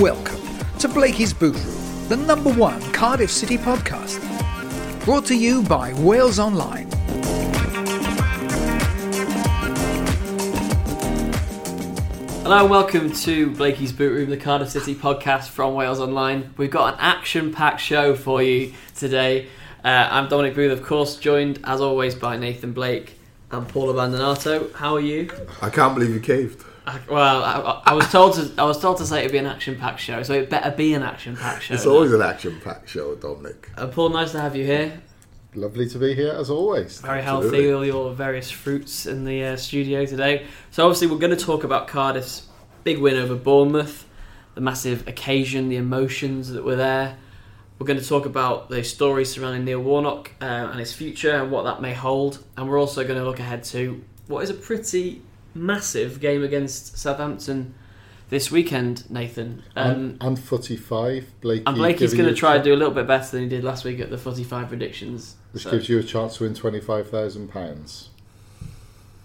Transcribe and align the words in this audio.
Welcome 0.00 0.40
to 0.78 0.88
Blakey's 0.88 1.32
Boot 1.32 1.54
Room, 1.54 2.08
the 2.08 2.16
number 2.16 2.52
one 2.52 2.80
Cardiff 2.92 3.30
City 3.30 3.56
podcast. 3.56 4.20
Brought 5.04 5.26
to 5.26 5.36
you 5.36 5.62
by 5.62 5.92
Wales 5.94 6.38
Online. 6.38 6.88
Hello 12.42 12.60
and 12.60 12.70
welcome 12.70 13.12
to 13.12 13.50
Blakey's 13.52 13.92
Boot 13.92 14.12
Room, 14.12 14.30
the 14.30 14.36
Cardiff 14.36 14.70
City 14.70 14.94
podcast 14.94 15.48
from 15.48 15.74
Wales 15.74 16.00
Online. 16.00 16.52
We've 16.56 16.70
got 16.70 16.94
an 16.94 17.00
action-packed 17.00 17.80
show 17.80 18.16
for 18.16 18.42
you 18.42 18.74
today. 18.96 19.46
Uh, 19.84 20.08
I'm 20.12 20.28
Dominic 20.28 20.54
Booth, 20.54 20.70
of 20.70 20.84
course, 20.84 21.16
joined 21.16 21.58
as 21.64 21.80
always 21.80 22.14
by 22.14 22.36
Nathan 22.36 22.72
Blake 22.72 23.18
and 23.50 23.68
Paul 23.68 23.92
Abbandonato. 23.92 24.72
How 24.74 24.94
are 24.94 25.00
you? 25.00 25.28
I 25.60 25.70
can't 25.70 25.94
believe 25.94 26.14
you 26.14 26.20
caved. 26.20 26.64
I, 26.86 27.00
well, 27.10 27.42
I, 27.42 27.90
I 27.90 27.94
was 27.94 28.08
told 28.08 28.34
to 28.34 28.52
I 28.58 28.64
was 28.64 28.80
told 28.80 28.98
to 28.98 29.06
say 29.06 29.20
it'd 29.20 29.32
be 29.32 29.38
an 29.38 29.46
action-packed 29.46 29.98
show, 29.98 30.22
so 30.22 30.34
it 30.34 30.48
better 30.48 30.70
be 30.70 30.94
an 30.94 31.02
action-packed 31.02 31.64
show. 31.64 31.74
It's 31.74 31.84
now. 31.84 31.92
always 31.92 32.12
an 32.12 32.22
action-packed 32.22 32.88
show, 32.88 33.16
Dominic. 33.16 33.70
Uh, 33.76 33.88
Paul, 33.88 34.10
nice 34.10 34.30
to 34.32 34.40
have 34.40 34.54
you 34.54 34.64
here. 34.64 35.02
Lovely 35.56 35.88
to 35.88 35.98
be 35.98 36.14
here 36.14 36.30
as 36.30 36.48
always. 36.48 37.00
Very 37.00 37.22
healthy, 37.22 37.72
all 37.72 37.84
your 37.84 38.14
various 38.14 38.52
fruits 38.52 39.06
in 39.06 39.24
the 39.24 39.44
uh, 39.44 39.56
studio 39.56 40.06
today. 40.06 40.46
So 40.70 40.84
obviously 40.84 41.08
we're 41.08 41.18
going 41.18 41.36
to 41.36 41.44
talk 41.44 41.64
about 41.64 41.88
Cardiff's 41.88 42.46
big 42.84 42.98
win 42.98 43.16
over 43.16 43.34
Bournemouth, 43.34 44.06
the 44.54 44.60
massive 44.60 45.08
occasion, 45.08 45.68
the 45.68 45.76
emotions 45.76 46.50
that 46.50 46.64
were 46.64 46.76
there. 46.76 47.16
We're 47.82 47.86
going 47.86 47.98
to 47.98 48.08
talk 48.08 48.26
about 48.26 48.68
the 48.68 48.84
story 48.84 49.24
surrounding 49.24 49.64
Neil 49.64 49.80
Warnock 49.80 50.30
uh, 50.40 50.44
and 50.44 50.78
his 50.78 50.92
future 50.92 51.32
and 51.32 51.50
what 51.50 51.64
that 51.64 51.82
may 51.82 51.92
hold. 51.92 52.38
And 52.56 52.68
we're 52.68 52.78
also 52.78 53.02
going 53.02 53.18
to 53.18 53.24
look 53.24 53.40
ahead 53.40 53.64
to 53.64 54.04
what 54.28 54.44
is 54.44 54.50
a 54.50 54.54
pretty 54.54 55.20
massive 55.52 56.20
game 56.20 56.44
against 56.44 56.96
Southampton 56.96 57.74
this 58.28 58.52
weekend, 58.52 59.10
Nathan. 59.10 59.64
Um, 59.74 59.90
and, 59.90 60.22
and 60.22 60.38
footy 60.38 60.76
five, 60.76 61.32
Blakey. 61.40 61.64
and 61.66 61.76
Blakey's 61.76 62.14
going 62.14 62.28
to 62.28 62.36
try 62.36 62.54
and 62.54 62.62
do 62.62 62.72
a 62.72 62.76
little 62.78 62.94
bit 62.94 63.08
better 63.08 63.32
than 63.32 63.42
he 63.42 63.48
did 63.48 63.64
last 63.64 63.84
week 63.84 63.98
at 63.98 64.10
the 64.10 64.18
45 64.18 64.68
predictions. 64.68 65.34
Which 65.50 65.64
So- 65.64 65.72
gives 65.72 65.88
you 65.88 65.98
a 65.98 66.04
chance 66.04 66.36
to 66.36 66.44
win 66.44 66.54
twenty 66.54 66.78
five 66.80 67.10
thousand 67.10 67.48
pounds. 67.48 68.10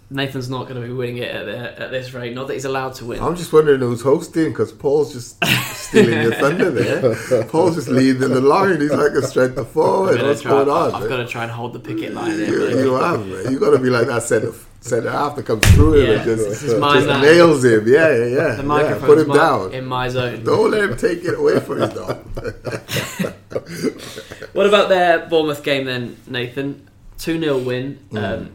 Nathan's 0.09 0.49
not 0.49 0.69
going 0.69 0.81
to 0.81 0.87
be 0.87 0.93
winning 0.93 1.17
it 1.17 1.29
at, 1.29 1.45
the, 1.45 1.81
at 1.81 1.91
this 1.91 2.13
rate. 2.13 2.33
Not 2.33 2.47
that 2.47 2.53
he's 2.53 2.63
allowed 2.63 2.93
to 2.95 3.05
win. 3.05 3.19
I'm 3.21 3.35
just 3.35 3.51
wondering 3.51 3.81
who's 3.81 4.01
hosting 4.01 4.49
because 4.49 4.71
Paul's 4.71 5.11
just 5.11 5.43
stealing 5.75 6.21
your 6.21 6.33
thunder 6.33 6.71
there. 6.71 7.43
Paul's 7.49 7.75
just 7.75 7.89
leading 7.89 8.21
the 8.21 8.39
line. 8.39 8.79
He's 8.79 8.91
like 8.91 9.11
a 9.11 9.21
strength 9.21 9.57
of 9.57 9.67
I'm 9.67 9.73
forward. 9.73 10.21
What's 10.21 10.41
try- 10.41 10.51
going 10.51 10.69
on? 10.69 10.93
I've 10.95 11.01
man? 11.01 11.09
got 11.09 11.17
to 11.17 11.27
try 11.27 11.43
and 11.43 11.51
hold 11.51 11.73
the 11.73 11.79
picket 11.79 12.13
line 12.13 12.31
you, 12.31 12.45
there. 12.45 12.85
you 12.85 12.93
have, 12.93 13.27
man. 13.27 13.51
You 13.51 13.59
got 13.59 13.71
to 13.71 13.79
be 13.79 13.89
like 13.89 14.07
that 14.07 14.23
centre 14.23 14.53
centre 14.79 15.11
half 15.11 15.35
that 15.35 15.45
comes 15.45 15.65
through 15.71 15.95
him 15.95 16.05
Yeah, 16.07 16.13
and 16.17 16.23
just, 16.23 16.47
this 16.49 16.63
is 16.63 16.79
my 16.79 16.93
just 16.95 17.07
man. 17.07 17.21
nails 17.21 17.65
him. 17.65 17.85
Yeah, 17.87 18.09
yeah, 18.09 18.25
yeah. 18.25 18.55
The 18.55 18.63
yeah. 18.63 18.99
Put 19.05 19.17
him 19.17 19.27
my- 19.27 19.35
down. 19.35 19.73
in 19.73 19.85
my 19.85 20.07
zone. 20.07 20.43
Don't 20.45 20.71
let 20.71 20.89
him 20.89 20.95
take 20.95 21.25
it 21.25 21.37
away 21.37 21.59
from 21.59 21.81
you, 21.81 21.87
though. 21.87 22.23
What 24.53 24.65
about 24.65 24.89
their 24.89 25.27
Bournemouth 25.27 25.63
game 25.63 25.85
then, 25.85 26.17
Nathan? 26.25 26.87
2 27.19 27.39
0 27.39 27.57
win. 27.59 27.99
Mm. 28.11 28.23
Um, 28.23 28.51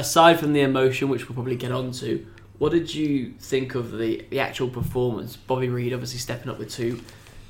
aside 0.00 0.40
from 0.40 0.52
the 0.54 0.62
emotion, 0.62 1.08
which 1.08 1.28
we'll 1.28 1.34
probably 1.34 1.56
get 1.56 1.70
onto, 1.70 2.26
what 2.58 2.72
did 2.72 2.92
you 2.94 3.34
think 3.38 3.74
of 3.74 3.92
the, 3.92 4.24
the 4.30 4.40
actual 4.40 4.68
performance? 4.68 5.36
Bobby 5.36 5.68
Reid 5.68 5.92
obviously 5.92 6.18
stepping 6.18 6.50
up 6.50 6.58
with 6.58 6.70
two 6.70 7.00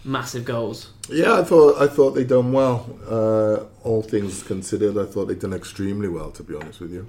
massive 0.04 0.44
goals. 0.44 0.90
Yeah, 1.08 1.38
I 1.38 1.44
thought 1.44 1.80
I 1.80 1.86
thought 1.86 2.12
they 2.12 2.24
done 2.24 2.52
well. 2.52 2.78
Uh, 3.08 3.86
all 3.86 4.02
things 4.02 4.42
considered, 4.42 4.98
I 4.98 5.06
thought 5.06 5.26
they 5.26 5.34
done 5.34 5.52
extremely 5.52 6.08
well. 6.08 6.30
To 6.32 6.42
be 6.42 6.54
honest 6.54 6.80
with 6.80 6.92
you, 6.92 7.06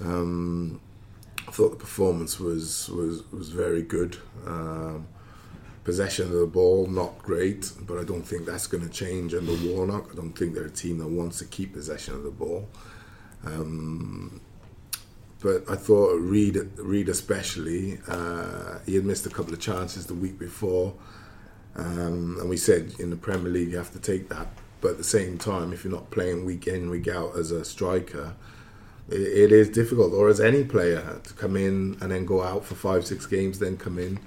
um, 0.00 0.80
I 1.48 1.50
thought 1.50 1.70
the 1.70 1.76
performance 1.76 2.38
was 2.38 2.88
was 2.90 3.22
was 3.32 3.48
very 3.50 3.82
good. 3.82 4.18
Um, 4.46 5.06
possession 5.84 6.26
of 6.26 6.32
the 6.32 6.46
ball 6.46 6.86
not 6.86 7.18
great, 7.18 7.72
but 7.86 7.98
I 7.98 8.04
don't 8.04 8.22
think 8.22 8.44
that's 8.44 8.66
going 8.66 8.86
to 8.86 8.90
change 8.90 9.34
under 9.34 9.56
Warnock. 9.66 10.10
I 10.12 10.14
don't 10.14 10.32
think 10.32 10.54
they're 10.54 10.66
a 10.66 10.70
team 10.70 10.98
that 10.98 11.08
wants 11.08 11.38
to 11.38 11.46
keep 11.46 11.72
possession 11.72 12.14
of 12.14 12.22
the 12.22 12.30
ball. 12.30 12.68
Um, 13.44 14.40
but 15.40 15.64
I 15.68 15.76
thought 15.76 16.18
Reid, 16.18 16.56
Reid 16.76 17.08
especially, 17.08 17.98
uh, 18.06 18.78
he 18.84 18.94
had 18.94 19.04
missed 19.04 19.26
a 19.26 19.30
couple 19.30 19.52
of 19.52 19.60
chances 19.60 20.06
the 20.06 20.14
week 20.14 20.38
before. 20.38 20.94
Um, 21.76 22.36
and 22.40 22.48
we 22.48 22.56
said 22.56 22.94
in 22.98 23.10
the 23.10 23.16
Premier 23.16 23.50
League 23.50 23.70
you 23.70 23.78
have 23.78 23.92
to 23.92 23.98
take 23.98 24.28
that. 24.28 24.48
But 24.80 24.92
at 24.92 24.98
the 24.98 25.04
same 25.04 25.38
time, 25.38 25.72
if 25.72 25.84
you're 25.84 25.92
not 25.92 26.10
playing 26.10 26.44
week 26.44 26.66
in, 26.66 26.90
week 26.90 27.08
out 27.08 27.36
as 27.36 27.50
a 27.50 27.64
striker, 27.64 28.34
it, 29.08 29.20
it 29.20 29.52
is 29.52 29.70
difficult. 29.70 30.12
Or 30.12 30.28
as 30.28 30.40
any 30.40 30.64
player 30.64 31.20
to 31.22 31.34
come 31.34 31.56
in 31.56 31.96
and 32.00 32.10
then 32.10 32.26
go 32.26 32.42
out 32.42 32.64
for 32.64 32.74
five, 32.74 33.06
six 33.06 33.26
games, 33.26 33.58
then 33.58 33.76
come 33.78 33.98
in. 33.98 34.18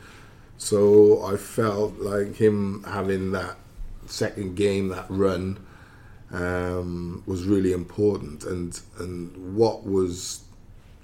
So 0.57 1.24
I 1.25 1.38
felt 1.38 2.00
like 2.00 2.35
him 2.35 2.84
having 2.88 3.31
that 3.34 3.57
second 4.07 4.56
game, 4.56 4.90
that 4.90 5.06
run, 5.09 5.59
um, 6.31 7.24
was 7.28 7.44
really 7.45 7.72
important. 7.72 8.45
And 8.45 8.80
and 9.00 9.56
what 9.56 9.85
was 9.85 10.43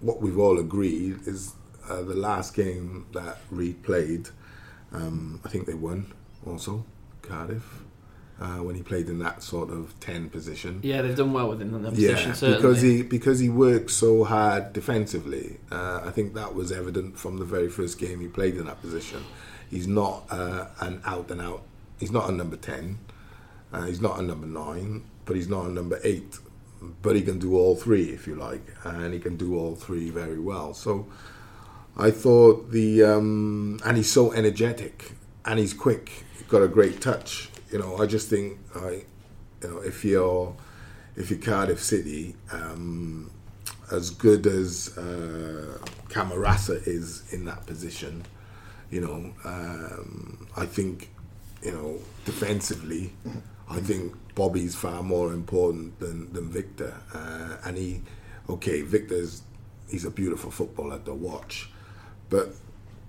what 0.02 0.22
we've 0.22 0.38
all 0.38 0.60
agreed 0.60 1.20
is 1.28 1.54
uh, 1.90 2.02
the 2.02 2.16
last 2.16 2.54
game 2.54 3.06
that 3.14 3.38
Reid 3.52 3.84
played. 3.84 4.30
Um, 4.92 5.40
I 5.46 5.50
think 5.50 5.66
they 5.68 5.74
won 5.74 6.14
also 6.46 6.86
Cardiff 7.22 7.84
uh, 8.40 8.58
when 8.58 8.76
he 8.76 8.82
played 8.82 9.08
in 9.10 9.20
that 9.20 9.44
sort 9.44 9.70
of 9.70 9.94
ten 10.00 10.30
position. 10.30 10.80
Yeah, 10.84 11.02
they've 11.02 11.16
done 11.16 11.34
well 11.34 11.50
with 11.50 11.62
him 11.62 11.74
in 11.76 11.84
that 11.84 11.92
position, 11.94 12.30
Yeah, 12.30 12.34
certainly. 12.34 12.58
because 12.62 12.82
he 12.82 13.02
because 13.04 13.40
he 13.40 13.50
worked 13.50 13.92
so 13.92 14.24
hard 14.24 14.74
defensively. 14.74 15.58
Uh, 15.72 16.02
I 16.06 16.12
think 16.12 16.34
that 16.36 16.56
was 16.56 16.72
evident 16.72 17.18
from 17.20 17.38
the 17.38 17.46
very 17.46 17.70
first 17.70 18.00
game 18.00 18.20
he 18.22 18.28
played 18.28 18.56
in 18.56 18.66
that 18.66 18.82
position. 18.82 19.24
He's 19.70 19.88
not 19.88 20.24
uh, 20.32 20.68
an 20.80 21.02
out 21.06 21.30
and 21.30 21.42
out. 21.42 21.62
He's 22.00 22.12
not 22.12 22.30
a 22.30 22.32
number 22.32 22.56
ten. 22.56 23.00
Uh, 23.72 23.84
he's 23.86 24.02
not 24.02 24.18
a 24.20 24.24
number 24.24 24.48
nine, 24.48 25.04
but 25.26 25.36
he's 25.36 25.48
not 25.50 25.66
a 25.66 25.70
number 25.70 26.00
eight. 26.04 26.40
But 27.02 27.16
he 27.16 27.22
can 27.22 27.40
do 27.40 27.58
all 27.58 27.76
three 27.76 28.06
if 28.06 28.26
you 28.28 28.36
like, 28.36 28.66
and 28.84 29.14
he 29.14 29.20
can 29.20 29.36
do 29.36 29.58
all 29.58 29.76
three 29.76 30.10
very 30.10 30.40
well. 30.40 30.74
So 30.74 31.08
I 31.98 32.12
thought 32.12 32.72
the 32.72 33.04
um, 33.04 33.80
and 33.86 33.98
he's 33.98 34.12
so 34.12 34.32
energetic 34.32 35.12
and 35.46 35.60
he's 35.60 35.74
quick. 35.74 36.24
He's 36.38 36.48
got 36.48 36.62
a 36.62 36.68
great 36.68 37.02
touch. 37.02 37.50
You 37.72 37.80
know, 37.80 37.98
I 37.98 38.06
just 38.06 38.30
think 38.30 38.60
I, 38.76 39.04
you 39.62 39.70
know, 39.70 39.80
if 39.80 40.06
you're 40.06 40.56
if 41.16 41.30
you're 41.30 41.40
Cardiff 41.40 41.82
City, 41.84 42.36
um, 42.52 43.30
as 43.92 44.10
good 44.10 44.48
as 44.48 44.98
uh, 44.98 45.78
Camarasa 46.08 46.86
is 46.88 47.32
in 47.34 47.46
that 47.46 47.66
position, 47.66 48.24
you 48.90 49.02
know, 49.02 49.34
um, 49.44 50.48
I 50.56 50.66
think, 50.66 51.10
you 51.62 51.72
know, 51.72 52.00
defensively, 52.26 53.12
I 53.70 53.80
think 53.80 54.14
Bobby's 54.40 54.74
far 54.74 55.04
more 55.04 55.34
important 55.34 56.00
than, 56.00 56.32
than 56.32 56.50
Victor. 56.50 56.94
Uh, 57.14 57.58
and 57.66 57.78
he, 57.78 58.02
okay, 58.50 58.82
Victor's, 58.84 59.42
he's 59.90 60.06
a 60.06 60.10
beautiful 60.10 60.50
footballer 60.50 61.00
to 61.00 61.14
watch, 61.14 61.70
but 62.30 62.56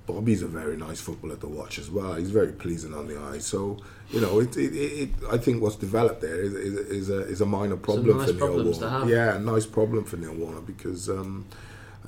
Bobby's 0.09 0.43
a 0.43 0.49
very 0.49 0.77
nice 0.77 1.01
footballer 1.01 1.37
to 1.37 1.47
watch 1.47 1.79
as 1.79 1.89
well. 1.89 2.15
He's 2.15 2.33
very 2.33 2.51
pleasing 2.51 2.93
on 2.95 3.07
the 3.07 3.17
eye. 3.17 3.39
So, 3.39 3.79
you 4.11 4.21
know, 4.21 4.41
it, 4.41 4.57
it, 4.57 4.75
it, 4.75 5.11
I 5.31 5.39
think 5.39 5.63
what's 5.63 5.77
developed 5.77 6.21
there 6.21 6.41
is, 6.41 6.53
is, 6.53 6.75
is, 6.75 7.11
a, 7.11 7.21
is 7.21 7.41
a 7.41 7.47
minor 7.47 7.77
problem 7.77 8.19
nice 8.19 8.33
for 8.33 8.35
Neil 8.35 8.65
Warner. 8.65 8.89
have. 8.89 9.09
Yeah, 9.09 9.37
a 9.37 9.39
nice 9.39 9.67
problem 9.67 10.03
for 10.03 10.17
Neil 10.17 10.35
Warner 10.35 10.63
because 10.63 11.09
um, 11.09 11.47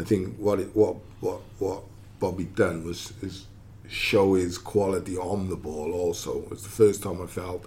I 0.01 0.03
think 0.03 0.37
what 0.37 0.59
it, 0.59 0.75
what 0.75 0.97
what 1.21 1.41
what 1.61 1.85
Bobby 2.19 2.45
done 2.45 2.85
was 2.85 3.13
is 3.23 3.47
show 3.89 4.35
his 4.35 4.59
quality 4.59 5.17
on 5.17 5.49
the 5.49 5.57
ball. 5.57 5.93
Also, 5.93 6.45
it's 6.51 6.65
the 6.65 6.71
first 6.71 7.05
time 7.05 7.23
I 7.23 7.27
felt 7.27 7.67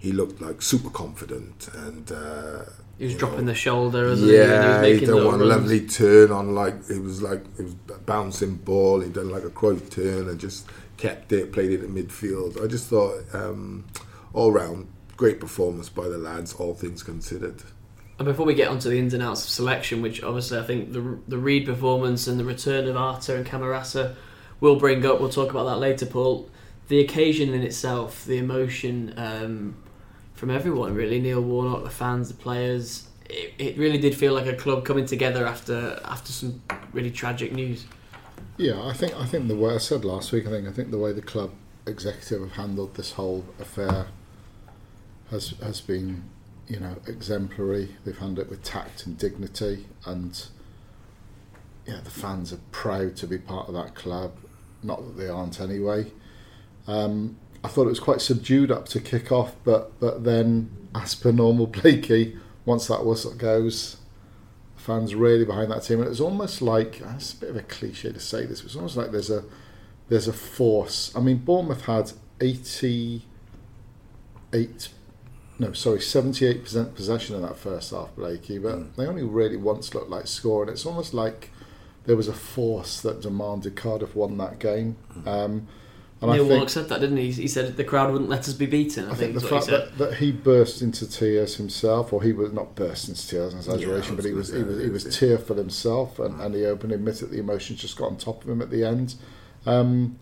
he 0.00 0.12
looked 0.12 0.40
like 0.40 0.62
super 0.62 0.90
confident 0.90 1.68
and. 1.74 2.10
Uh, 2.10 2.64
he 2.98 3.06
was 3.06 3.16
dropping 3.16 3.46
know, 3.46 3.52
the 3.52 3.54
shoulder, 3.54 4.14
he? 4.14 4.20
He 4.20 4.36
yeah, 4.36 4.84
he 4.84 4.92
making 4.92 5.08
done 5.08 5.24
one 5.24 5.40
runs. 5.40 5.42
lovely 5.42 5.86
turn 5.86 6.30
on 6.30 6.54
like 6.54 6.74
it 6.90 7.02
was 7.02 7.22
like 7.22 7.42
it 7.58 7.62
was 7.62 7.74
a 7.94 7.98
bouncing 7.98 8.56
ball. 8.56 9.00
He 9.00 9.08
done 9.08 9.30
like 9.30 9.44
a 9.44 9.48
Cruyff 9.48 9.88
turn 9.88 10.28
and 10.28 10.38
just 10.38 10.66
kept 10.98 11.32
it, 11.32 11.50
played 11.50 11.70
it 11.70 11.82
in 11.82 11.94
midfield. 11.94 12.62
I 12.62 12.66
just 12.66 12.88
thought 12.88 13.24
um, 13.32 13.86
all 14.34 14.52
round 14.52 14.88
great 15.16 15.40
performance 15.40 15.88
by 15.88 16.08
the 16.08 16.18
lads, 16.18 16.52
all 16.52 16.74
things 16.74 17.02
considered. 17.02 17.62
And 18.18 18.26
before 18.26 18.44
we 18.44 18.52
get 18.52 18.68
onto 18.68 18.90
the 18.90 18.98
ins 18.98 19.14
and 19.14 19.22
outs 19.22 19.44
of 19.44 19.50
selection, 19.50 20.02
which 20.02 20.22
obviously 20.22 20.58
I 20.58 20.62
think 20.62 20.92
the 20.92 21.18
the 21.26 21.38
Reid 21.38 21.64
performance 21.64 22.26
and 22.26 22.38
the 22.38 22.44
return 22.44 22.86
of 22.86 22.98
Arter 22.98 23.34
and 23.34 23.46
Camarasa 23.46 24.14
will 24.60 24.76
bring 24.76 25.06
up, 25.06 25.20
we'll 25.20 25.30
talk 25.30 25.48
about 25.48 25.64
that 25.64 25.78
later, 25.78 26.04
Paul. 26.04 26.50
The 26.88 27.00
occasion 27.00 27.54
in 27.54 27.62
itself, 27.62 28.26
the 28.26 28.36
emotion 28.36 29.14
um, 29.16 29.76
from 30.40 30.50
everyone, 30.50 30.94
really, 30.94 31.20
Neil 31.20 31.42
Warnock, 31.42 31.84
the 31.84 31.90
fans, 31.90 32.28
the 32.28 32.34
players, 32.34 33.06
it, 33.28 33.52
it 33.58 33.76
really 33.76 33.98
did 33.98 34.14
feel 34.14 34.32
like 34.32 34.46
a 34.46 34.54
club 34.54 34.86
coming 34.86 35.04
together 35.04 35.46
after 35.46 36.00
after 36.06 36.32
some 36.32 36.62
really 36.94 37.10
tragic 37.10 37.52
news. 37.52 37.84
Yeah, 38.56 38.82
I 38.82 38.94
think 38.94 39.14
I 39.16 39.26
think 39.26 39.48
the 39.48 39.54
way 39.54 39.74
I 39.74 39.76
said 39.76 40.02
last 40.02 40.32
week, 40.32 40.46
I 40.46 40.50
think 40.50 40.66
I 40.66 40.72
think 40.72 40.90
the 40.92 40.98
way 40.98 41.12
the 41.12 41.20
club 41.20 41.50
executive 41.86 42.40
have 42.40 42.52
handled 42.52 42.94
this 42.94 43.12
whole 43.12 43.44
affair 43.60 44.06
has 45.30 45.50
has 45.62 45.82
been, 45.82 46.24
you 46.66 46.80
know, 46.80 46.96
exemplary. 47.06 47.96
They've 48.06 48.16
handled 48.16 48.46
it 48.46 48.50
with 48.50 48.62
tact 48.62 49.04
and 49.04 49.18
dignity, 49.18 49.84
and 50.06 50.42
yeah, 51.86 52.00
the 52.02 52.10
fans 52.10 52.50
are 52.50 52.60
proud 52.72 53.14
to 53.16 53.26
be 53.26 53.36
part 53.36 53.68
of 53.68 53.74
that 53.74 53.94
club. 53.94 54.32
Not 54.82 55.04
that 55.04 55.18
they 55.18 55.28
aren't 55.28 55.60
anyway. 55.60 56.10
Um, 56.86 57.36
I 57.62 57.68
thought 57.68 57.82
it 57.86 57.90
was 57.90 58.00
quite 58.00 58.20
subdued 58.20 58.70
up 58.70 58.86
to 58.88 59.00
kick 59.00 59.30
off, 59.30 59.54
but 59.64 59.98
but 60.00 60.24
then, 60.24 60.70
as 60.94 61.14
per 61.14 61.30
normal, 61.32 61.66
Blakey, 61.66 62.36
once 62.64 62.86
that 62.88 63.04
whistle 63.04 63.34
goes, 63.34 63.98
fans 64.76 65.14
really 65.14 65.44
behind 65.44 65.70
that 65.70 65.82
team, 65.82 65.98
and 65.98 66.06
it 66.06 66.10
was 66.10 66.20
almost 66.20 66.62
like 66.62 67.00
it's 67.16 67.34
a 67.34 67.36
bit 67.36 67.50
of 67.50 67.56
a 67.56 67.62
cliche 67.62 68.12
to 68.12 68.20
say 68.20 68.46
this, 68.46 68.60
but 68.62 68.66
it's 68.66 68.76
almost 68.76 68.96
like 68.96 69.10
there's 69.12 69.30
a 69.30 69.44
there's 70.08 70.26
a 70.28 70.32
force. 70.32 71.12
I 71.14 71.20
mean, 71.20 71.38
Bournemouth 71.38 71.84
had 71.84 72.12
eighty 72.40 73.24
eight, 74.52 74.88
no, 75.58 75.72
sorry, 75.72 76.00
seventy 76.00 76.46
eight 76.46 76.64
percent 76.64 76.94
possession 76.94 77.36
in 77.36 77.42
that 77.42 77.56
first 77.56 77.90
half, 77.90 78.14
Blakey, 78.16 78.58
but 78.58 78.76
Mm. 78.78 78.96
they 78.96 79.06
only 79.06 79.22
really 79.22 79.56
once 79.56 79.94
looked 79.94 80.10
like 80.10 80.26
scoring. 80.26 80.70
It's 80.70 80.86
almost 80.86 81.14
like 81.14 81.50
there 82.06 82.16
was 82.16 82.28
a 82.28 82.32
force 82.32 83.00
that 83.02 83.20
demanded 83.20 83.76
Cardiff 83.76 84.16
won 84.16 84.38
that 84.38 84.58
game. 84.58 84.96
Mm. 85.18 85.26
Um, 85.28 85.68
and 86.22 86.32
Neil 86.32 86.46
Warnock 86.46 86.68
said 86.68 86.88
that, 86.90 87.00
didn't 87.00 87.16
he? 87.16 87.32
He 87.32 87.48
said 87.48 87.76
the 87.76 87.84
crowd 87.84 88.12
wouldn't 88.12 88.28
let 88.28 88.40
us 88.40 88.52
be 88.52 88.66
beaten. 88.66 89.08
I, 89.08 89.12
I 89.12 89.14
think 89.14 89.34
the 89.34 89.40
fact 89.40 89.66
he 89.66 89.70
that, 89.70 89.98
that 89.98 90.14
he 90.14 90.32
burst 90.32 90.82
into 90.82 91.08
tears 91.08 91.56
himself, 91.56 92.12
or 92.12 92.22
he 92.22 92.32
was 92.32 92.52
not 92.52 92.74
burst 92.74 93.08
into 93.08 93.26
tears, 93.26 93.54
an 93.54 93.60
exaggeration, 93.60 94.14
I 94.14 94.16
but 94.16 94.24
he 94.26 94.32
was 94.32 94.50
was 94.50 94.58
he 94.58 94.64
was 94.64 94.82
he 94.82 94.90
was 94.90 95.18
tearful 95.18 95.56
himself, 95.56 96.18
and, 96.18 96.40
and 96.40 96.54
he 96.54 96.66
openly 96.66 96.96
admitted 96.96 97.30
the 97.30 97.38
emotions 97.38 97.80
just 97.80 97.96
got 97.96 98.06
on 98.06 98.18
top 98.18 98.44
of 98.44 98.50
him 98.50 98.60
at 98.60 98.70
the 98.70 98.84
end. 98.84 99.14
Um, 99.64 100.18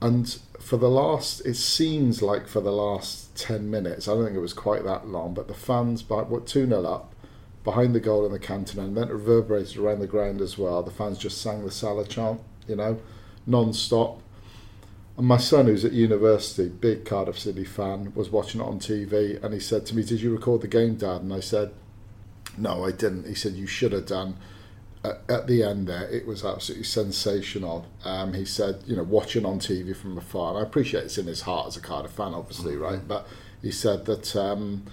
and 0.00 0.38
for 0.60 0.76
the 0.78 0.88
last, 0.88 1.40
it 1.46 1.54
seems 1.54 2.22
like 2.22 2.48
for 2.48 2.60
the 2.60 2.72
last 2.72 3.36
ten 3.36 3.70
minutes, 3.70 4.08
I 4.08 4.14
don't 4.14 4.24
think 4.24 4.36
it 4.36 4.40
was 4.40 4.54
quite 4.54 4.84
that 4.84 5.06
long, 5.06 5.34
but 5.34 5.48
the 5.48 5.54
fans, 5.54 6.02
by 6.02 6.22
what 6.22 6.46
two 6.46 6.66
0 6.66 6.84
up, 6.84 7.14
behind 7.62 7.94
the 7.94 8.00
goal 8.00 8.24
in 8.24 8.32
the 8.32 8.38
canton, 8.38 8.80
and 8.80 8.96
then 8.96 9.08
it 9.08 9.12
reverberated 9.12 9.76
around 9.76 10.00
the 10.00 10.06
ground 10.06 10.40
as 10.40 10.56
well. 10.56 10.82
The 10.82 10.90
fans 10.90 11.18
just 11.18 11.42
sang 11.42 11.64
the 11.64 11.70
Sala 11.70 12.06
chant, 12.06 12.40
you 12.68 12.76
know, 12.76 13.00
non-stop. 13.46 14.22
And 15.16 15.26
my 15.26 15.36
son, 15.36 15.66
who's 15.66 15.84
at 15.84 15.92
university, 15.92 16.68
big 16.68 17.04
Cardiff 17.04 17.38
City 17.38 17.64
fan, 17.64 18.12
was 18.14 18.30
watching 18.30 18.60
it 18.60 18.64
on 18.64 18.80
TV, 18.80 19.42
and 19.42 19.54
he 19.54 19.60
said 19.60 19.86
to 19.86 19.96
me, 19.96 20.02
"Did 20.02 20.20
you 20.20 20.32
record 20.32 20.60
the 20.60 20.68
game, 20.68 20.96
Dad?" 20.96 21.22
And 21.22 21.32
I 21.32 21.40
said, 21.40 21.72
"No, 22.58 22.84
I 22.84 22.90
didn't." 22.90 23.26
He 23.26 23.34
said, 23.34 23.52
"You 23.54 23.66
should 23.66 23.92
have 23.92 24.06
done." 24.06 24.36
At, 25.04 25.20
at 25.28 25.46
the 25.46 25.62
end, 25.62 25.86
there, 25.86 26.08
it 26.08 26.26
was 26.26 26.44
absolutely 26.44 26.84
sensational. 26.84 27.86
Um, 28.04 28.32
he 28.32 28.44
said, 28.44 28.82
"You 28.86 28.96
know, 28.96 29.04
watching 29.04 29.46
on 29.46 29.60
TV 29.60 29.94
from 29.94 30.18
afar, 30.18 30.50
and 30.50 30.58
I 30.58 30.62
appreciate 30.62 31.04
it's 31.04 31.18
in 31.18 31.26
his 31.26 31.42
heart 31.42 31.68
as 31.68 31.76
a 31.76 31.80
Cardiff 31.80 32.12
fan, 32.12 32.34
obviously, 32.34 32.76
right?" 32.76 33.06
But 33.06 33.26
he 33.62 33.70
said 33.70 34.06
that. 34.06 34.34
Um, 34.34 34.84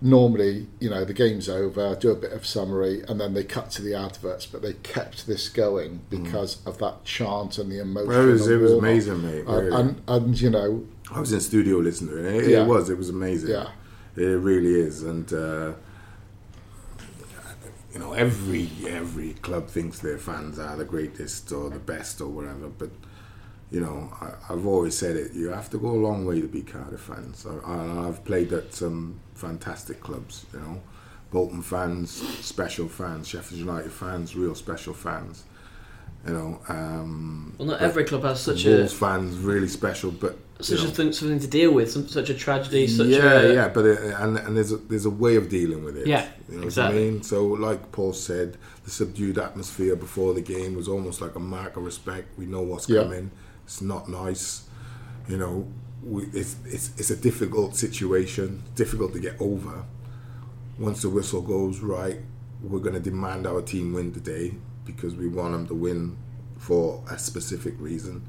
normally, 0.00 0.66
you 0.80 0.88
know, 0.90 1.04
the 1.04 1.12
game's 1.12 1.48
over, 1.48 1.96
do 1.96 2.10
a 2.10 2.14
bit 2.14 2.32
of 2.32 2.46
summary, 2.46 3.02
and 3.08 3.20
then 3.20 3.34
they 3.34 3.44
cut 3.44 3.70
to 3.72 3.82
the 3.82 3.94
adverts. 3.94 4.46
But 4.46 4.62
they 4.62 4.74
kept 4.74 5.26
this 5.26 5.48
going 5.48 6.00
because 6.10 6.64
of 6.66 6.78
that 6.78 7.04
chant 7.04 7.58
and 7.58 7.70
the 7.70 7.80
emotion. 7.80 8.08
Well, 8.08 8.28
it 8.28 8.32
was, 8.32 8.48
it 8.48 8.56
was 8.60 8.72
amazing, 8.72 9.22
mate. 9.22 9.44
Really. 9.46 9.74
and 9.74 10.02
and 10.08 10.40
you 10.40 10.50
know, 10.50 10.86
I 11.10 11.20
was 11.20 11.32
in 11.32 11.40
studio 11.40 11.78
listening 11.78 12.10
to 12.14 12.18
it. 12.24 12.44
It, 12.44 12.50
Yeah. 12.50 12.62
it 12.62 12.66
was. 12.68 12.90
It 12.90 12.98
was 12.98 13.10
amazing. 13.10 13.50
Yeah. 13.50 13.70
It 14.16 14.22
really 14.22 14.74
is. 14.74 15.02
And 15.02 15.32
uh, 15.32 15.72
you 17.92 17.98
know, 17.98 18.12
every 18.12 18.68
every 18.86 19.34
club 19.34 19.68
thinks 19.68 19.98
their 20.00 20.18
fans 20.18 20.58
are 20.58 20.76
the 20.76 20.84
greatest 20.84 21.50
or 21.52 21.70
the 21.70 21.78
best 21.78 22.20
or 22.20 22.28
whatever. 22.28 22.68
But 22.68 22.90
you 23.70 23.80
know, 23.80 24.10
I, 24.20 24.52
I've 24.52 24.66
always 24.66 24.96
said 24.96 25.16
it. 25.16 25.32
You 25.32 25.48
have 25.50 25.68
to 25.70 25.78
go 25.78 25.88
a 25.88 26.00
long 26.08 26.24
way 26.24 26.40
to 26.40 26.48
be 26.48 26.62
Cardiff 26.62 27.00
fans. 27.00 27.46
I, 27.46 27.70
I, 27.70 28.08
I've 28.08 28.24
played 28.24 28.52
at 28.52 28.74
some 28.74 29.20
fantastic 29.34 30.00
clubs. 30.00 30.46
You 30.52 30.60
know, 30.60 30.80
Bolton 31.30 31.62
fans, 31.62 32.10
special 32.44 32.88
fans. 32.88 33.28
Sheffield 33.28 33.60
United 33.60 33.92
fans, 33.92 34.34
real 34.34 34.54
special 34.54 34.94
fans. 34.94 35.44
You 36.26 36.32
know, 36.32 36.60
um, 36.68 37.54
Well, 37.58 37.68
not 37.68 37.80
every 37.80 38.04
club 38.04 38.24
has 38.24 38.40
such 38.40 38.66
a 38.66 38.70
Wolves 38.70 38.92
fans 38.92 39.36
really 39.38 39.68
special, 39.68 40.10
but 40.10 40.32
you 40.58 40.64
such 40.64 40.82
know, 40.82 40.86
a 40.86 40.90
thing, 40.90 41.12
something 41.12 41.38
to 41.38 41.46
deal 41.46 41.70
with, 41.72 41.92
some, 41.92 42.08
such 42.08 42.28
a 42.28 42.34
tragedy, 42.34 42.88
such 42.88 43.06
yeah, 43.06 43.40
a 43.40 43.54
yeah, 43.54 43.68
but 43.68 43.84
it, 43.86 43.98
and 44.14 44.36
and 44.36 44.56
there's 44.56 44.72
a, 44.72 44.78
there's 44.78 45.06
a 45.06 45.10
way 45.10 45.36
of 45.36 45.48
dealing 45.48 45.84
with 45.84 45.96
it. 45.96 46.06
Yeah, 46.08 46.26
you 46.50 46.58
know 46.58 46.64
exactly. 46.64 46.98
what 46.98 47.06
I 47.08 47.10
mean. 47.12 47.22
So, 47.22 47.46
like 47.46 47.92
Paul 47.92 48.12
said, 48.12 48.56
the 48.84 48.90
subdued 48.90 49.38
atmosphere 49.38 49.94
before 49.94 50.34
the 50.34 50.40
game 50.42 50.74
was 50.74 50.88
almost 50.88 51.20
like 51.20 51.36
a 51.36 51.40
mark 51.40 51.76
of 51.76 51.84
respect. 51.84 52.36
We 52.36 52.46
know 52.46 52.62
what's 52.62 52.88
Yeah. 52.88 53.02
coming. 53.04 53.30
It's 53.68 53.82
not 53.82 54.08
nice. 54.08 54.66
You 55.28 55.36
know, 55.36 55.68
we, 56.02 56.22
it's 56.32 56.56
it's 56.64 56.90
it's 56.96 57.10
a 57.10 57.16
difficult 57.16 57.76
situation, 57.76 58.62
difficult 58.74 59.12
to 59.12 59.20
get 59.20 59.38
over. 59.38 59.84
Once 60.78 61.02
the 61.02 61.10
whistle 61.10 61.42
goes 61.42 61.80
right, 61.80 62.18
we're 62.62 62.78
going 62.78 62.94
to 62.94 63.00
demand 63.00 63.46
our 63.46 63.60
team 63.60 63.92
win 63.92 64.10
today 64.10 64.54
because 64.86 65.14
we 65.14 65.28
want 65.28 65.52
them 65.52 65.66
to 65.66 65.74
win 65.74 66.16
for 66.56 67.04
a 67.10 67.18
specific 67.18 67.74
reason. 67.78 68.26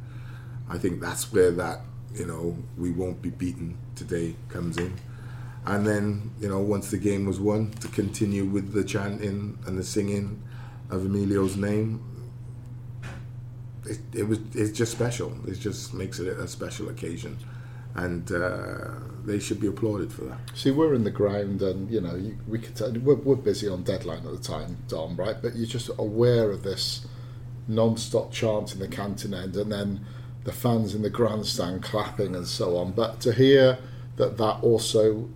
I 0.70 0.78
think 0.78 1.00
that's 1.00 1.32
where 1.32 1.52
that 1.52 1.84
you 2.14 2.26
know 2.26 2.58
we 2.78 2.92
won't 2.92 3.22
be 3.22 3.30
beaten 3.30 3.78
today 3.96 4.36
comes 4.50 4.78
in, 4.78 4.94
and 5.66 5.88
then 5.88 6.32
you 6.42 6.50
know 6.50 6.60
once 6.60 6.92
the 6.92 6.98
game 6.98 7.26
was 7.26 7.40
won, 7.40 7.72
to 7.80 7.88
continue 7.88 8.44
with 8.44 8.74
the 8.74 8.84
chanting 8.84 9.58
and 9.66 9.78
the 9.78 9.86
singing 9.86 10.44
of 10.90 11.06
Emilio's 11.06 11.56
name. 11.56 12.04
It, 13.86 14.00
it 14.14 14.24
was 14.24 14.40
it's 14.54 14.78
just 14.78 14.92
special. 14.92 15.36
It 15.48 15.60
just 15.60 15.94
makes 15.94 16.20
it 16.20 16.28
a 16.28 16.48
special 16.48 16.90
occasion, 16.90 17.38
and 17.96 18.32
uh, 18.32 18.92
they 19.26 19.40
should 19.40 19.60
be 19.60 19.68
applauded 19.68 20.12
for 20.12 20.26
that. 20.26 20.40
see, 20.54 20.72
we're 20.72 20.94
in 20.94 21.04
the 21.04 21.12
ground, 21.12 21.62
and 21.62 21.90
you 21.90 22.02
know, 22.02 22.16
you, 22.16 22.38
we 22.48 22.60
could 22.60 23.06
we're, 23.06 23.16
we're 23.16 23.36
busy 23.36 23.68
on 23.68 23.84
deadline 23.84 24.26
at 24.26 24.32
the 24.32 24.44
time, 24.44 24.78
Dom, 24.88 25.16
right? 25.16 25.42
But 25.42 25.56
you're 25.56 25.68
just 25.68 25.90
aware 25.98 26.52
of 26.52 26.64
this 26.64 27.06
non-stop 27.68 28.32
chant 28.32 28.74
in 28.74 28.80
the 28.80 28.88
canton 28.88 29.34
end, 29.34 29.56
and 29.56 29.72
then 29.72 30.06
the 30.44 30.52
fans 30.52 30.96
in 30.96 31.02
the 31.02 31.10
grandstand 31.10 31.84
clapping 31.84 32.36
and 32.36 32.48
so 32.48 32.78
on. 32.78 32.92
But 32.92 33.20
to 33.22 33.34
hear 33.34 33.78
that 34.16 34.38
that 34.38 34.60
also 34.62 35.30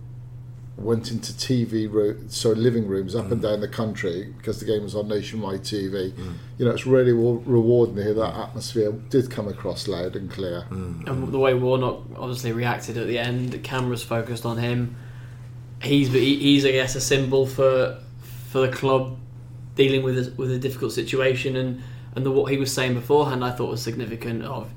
went 0.76 1.10
into 1.10 1.32
TV, 1.32 1.90
ro- 1.90 2.16
so 2.28 2.50
living 2.50 2.86
rooms 2.88 3.14
up 3.14 3.30
and 3.30 3.40
mm. 3.40 3.44
down 3.44 3.60
the 3.60 3.68
country 3.68 4.34
because 4.36 4.58
the 4.58 4.66
game 4.66 4.82
was 4.82 4.94
on 4.94 5.06
nationwide 5.08 5.60
TV. 5.60 6.10
Mm. 6.12 6.34
You 6.58 6.64
know, 6.64 6.72
it's 6.72 6.86
really 6.86 7.12
wa- 7.12 7.40
rewarding 7.44 7.96
to 7.96 8.02
hear 8.02 8.14
that 8.14 8.34
atmosphere 8.34 8.90
did 8.90 9.30
come 9.30 9.46
across 9.46 9.86
loud 9.86 10.16
and 10.16 10.30
clear. 10.30 10.66
Mm. 10.70 11.08
and 11.08 11.32
the 11.32 11.38
way 11.38 11.54
Warnock 11.54 12.02
obviously 12.16 12.52
reacted 12.52 12.96
at 12.96 13.06
the 13.06 13.18
end, 13.18 13.52
the 13.52 13.58
cameras 13.58 14.02
focused 14.02 14.44
on 14.44 14.58
him. 14.58 14.96
He's 15.82 16.12
he's 16.12 16.64
I 16.64 16.72
guess 16.72 16.94
a 16.94 17.00
symbol 17.00 17.46
for 17.46 18.00
for 18.50 18.66
the 18.66 18.72
club 18.72 19.18
dealing 19.76 20.02
with 20.02 20.18
a, 20.18 20.32
with 20.36 20.50
a 20.50 20.58
difficult 20.58 20.92
situation, 20.92 21.56
and 21.56 21.82
and 22.16 22.26
the, 22.26 22.30
what 22.30 22.50
he 22.50 22.58
was 22.58 22.72
saying 22.72 22.94
beforehand 22.94 23.44
I 23.44 23.50
thought 23.50 23.70
was 23.70 23.82
significant. 23.82 24.42
Of 24.44 24.70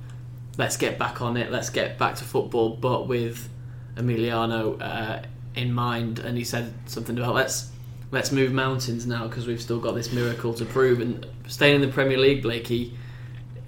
let's 0.57 0.77
get 0.77 0.99
back 0.99 1.21
on 1.21 1.37
it, 1.37 1.51
let's 1.51 1.69
get 1.69 1.97
back 1.97 2.15
to 2.15 2.23
football, 2.23 2.71
but 2.75 3.07
with 3.07 3.49
Emiliano 3.95 4.81
uh, 4.81 5.21
in 5.57 5.73
mind. 5.73 6.19
And 6.19 6.37
he 6.37 6.43
said 6.43 6.73
something 6.85 7.17
about 7.17 7.35
let's 7.35 7.71
let's 8.11 8.31
move 8.31 8.53
mountains 8.53 9.05
now 9.05 9.27
because 9.27 9.47
we've 9.47 9.61
still 9.61 9.79
got 9.79 9.95
this 9.95 10.11
miracle 10.13 10.53
to 10.53 10.65
prove. 10.65 11.01
And 11.01 11.25
staying 11.47 11.75
in 11.75 11.81
the 11.81 11.89
Premier 11.89 12.17
League, 12.17 12.41
Blakey, 12.41 12.97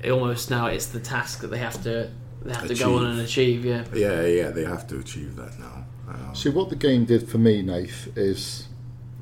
almost 0.05 0.49
now 0.49 0.67
it's 0.67 0.87
the 0.87 0.99
task 0.99 1.41
that 1.41 1.47
they 1.47 1.57
have 1.57 1.81
to 1.83 2.11
they 2.41 2.53
have 2.53 2.67
to 2.67 2.75
go 2.75 2.97
on 2.97 3.05
and 3.05 3.19
achieve. 3.19 3.65
Yeah. 3.65 3.83
Yeah, 3.93 4.25
yeah, 4.25 4.49
they 4.49 4.63
have 4.63 4.87
to 4.87 4.99
achieve 4.99 5.35
that 5.35 5.59
now. 5.59 5.85
Um, 6.07 6.35
See 6.35 6.49
what 6.49 6.69
the 6.69 6.75
game 6.75 7.05
did 7.05 7.27
for 7.29 7.37
me, 7.37 7.61
Nath, 7.61 8.07
is 8.17 8.67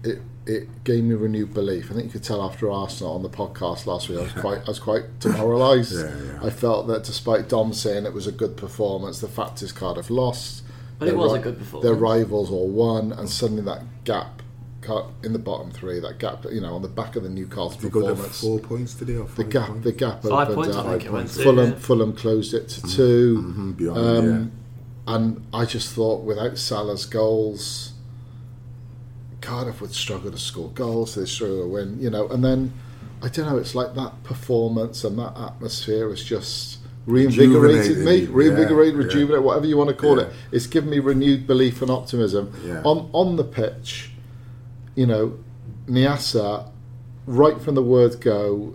it 0.03 0.19
it 0.45 0.83
gave 0.85 1.03
me 1.03 1.13
renewed 1.15 1.53
belief. 1.53 1.91
I 1.91 1.95
think 1.95 2.05
you 2.05 2.11
could 2.11 2.23
tell 2.23 2.41
after 2.41 2.71
Arsenal 2.71 3.13
on 3.13 3.23
the 3.23 3.29
podcast 3.29 3.85
last 3.85 4.07
week, 4.07 4.19
I 4.19 4.23
was 4.23 4.31
quite 4.37 4.59
I 4.59 4.67
was 4.67 4.79
quite 4.79 5.19
demoralised. 5.19 5.93
Yeah, 5.93 6.15
yeah. 6.15 6.45
I 6.45 6.49
felt 6.49 6.87
that 6.87 7.03
despite 7.03 7.49
Dom 7.49 7.73
saying 7.73 8.05
it 8.05 8.13
was 8.13 8.27
a 8.27 8.31
good 8.31 8.55
performance, 8.55 9.19
the 9.19 9.27
fact 9.27 9.61
is 9.61 9.71
Cardiff 9.71 10.09
lost. 10.09 10.63
But 10.99 11.07
it 11.07 11.11
Their 11.11 11.17
was 11.19 11.33
a 11.33 11.39
good 11.39 11.57
performance. 11.59 11.83
Their 11.83 11.93
rivals 11.95 12.49
all 12.51 12.67
won, 12.67 13.11
and 13.11 13.29
suddenly 13.29 13.61
that 13.63 13.83
gap 14.03 14.41
cut 14.81 15.07
in 15.23 15.33
the 15.33 15.39
bottom 15.39 15.69
three, 15.71 15.99
that 15.99 16.17
gap, 16.17 16.45
you 16.51 16.61
know, 16.61 16.73
on 16.75 16.81
the 16.81 16.87
back 16.87 17.15
of 17.15 17.23
the 17.23 17.29
Newcastle 17.29 17.71
they 17.81 17.89
got 17.89 18.01
performance. 18.05 18.41
four 18.41 18.59
points 18.59 18.93
today 18.93 19.17
or 19.17 19.27
The 19.35 19.43
gap, 19.43 19.67
points? 19.67 19.83
the 19.83 19.91
gap 19.91 20.23
Five 20.23 20.31
opened 20.49 20.55
points, 20.55 20.75
I 20.75 20.79
up. 20.79 20.85
think 20.87 21.05
it 21.05 21.11
went 21.11 21.29
to, 21.29 21.43
Fulham, 21.43 21.69
yeah. 21.71 21.75
Fulham 21.77 22.13
closed 22.13 22.53
it 22.53 22.69
to 22.69 22.81
2 22.83 23.53
Mhm, 23.57 23.77
beyond, 23.77 23.97
Um, 23.99 24.51
And 25.09 25.45
I 25.53 25.63
just 25.65 25.93
thought 25.93 26.23
without 26.23 26.57
Sala's 26.57 27.05
goals, 27.05 27.93
Cardiff 29.41 29.79
would 29.81 29.93
struggle 29.93 30.31
to 30.31 30.37
score 30.37 30.69
goals, 30.73 31.15
they 31.15 31.25
struggle 31.25 31.61
to 31.61 31.67
win, 31.67 31.97
you 32.01 32.09
know, 32.09 32.27
and 32.27 32.43
then 32.43 32.73
I 33.21 33.29
don't 33.29 33.47
know. 33.47 33.57
It's 33.57 33.73
like 33.73 33.95
that 33.95 34.23
performance 34.23 35.03
and 35.03 35.17
that 35.17 35.35
atmosphere 35.37 36.11
is 36.13 36.23
just 36.23 36.77
reinvigorated 37.07 37.97
me, 37.99 38.25
reinvigorated, 38.25 38.93
yeah, 38.95 38.99
yeah. 38.99 39.05
rejuvenated, 39.07 39.43
whatever 39.43 39.65
you 39.65 39.77
want 39.77 39.89
to 39.89 39.95
call 39.95 40.17
Yeah. 40.17 40.25
it. 40.25 40.33
It's 40.51 40.67
given 40.67 40.89
me 40.89 40.99
renewed 40.99 41.47
belief 41.47 41.81
and 41.81 41.89
optimism 41.89 42.51
on 42.85 43.09
on 43.13 43.37
the 43.37 43.43
pitch. 43.43 44.11
You 44.95 45.05
know, 45.07 45.33
Niasse, 45.87 46.69
right 47.25 47.59
from 47.61 47.75
the 47.75 47.83
word 47.83 48.19
go, 48.21 48.73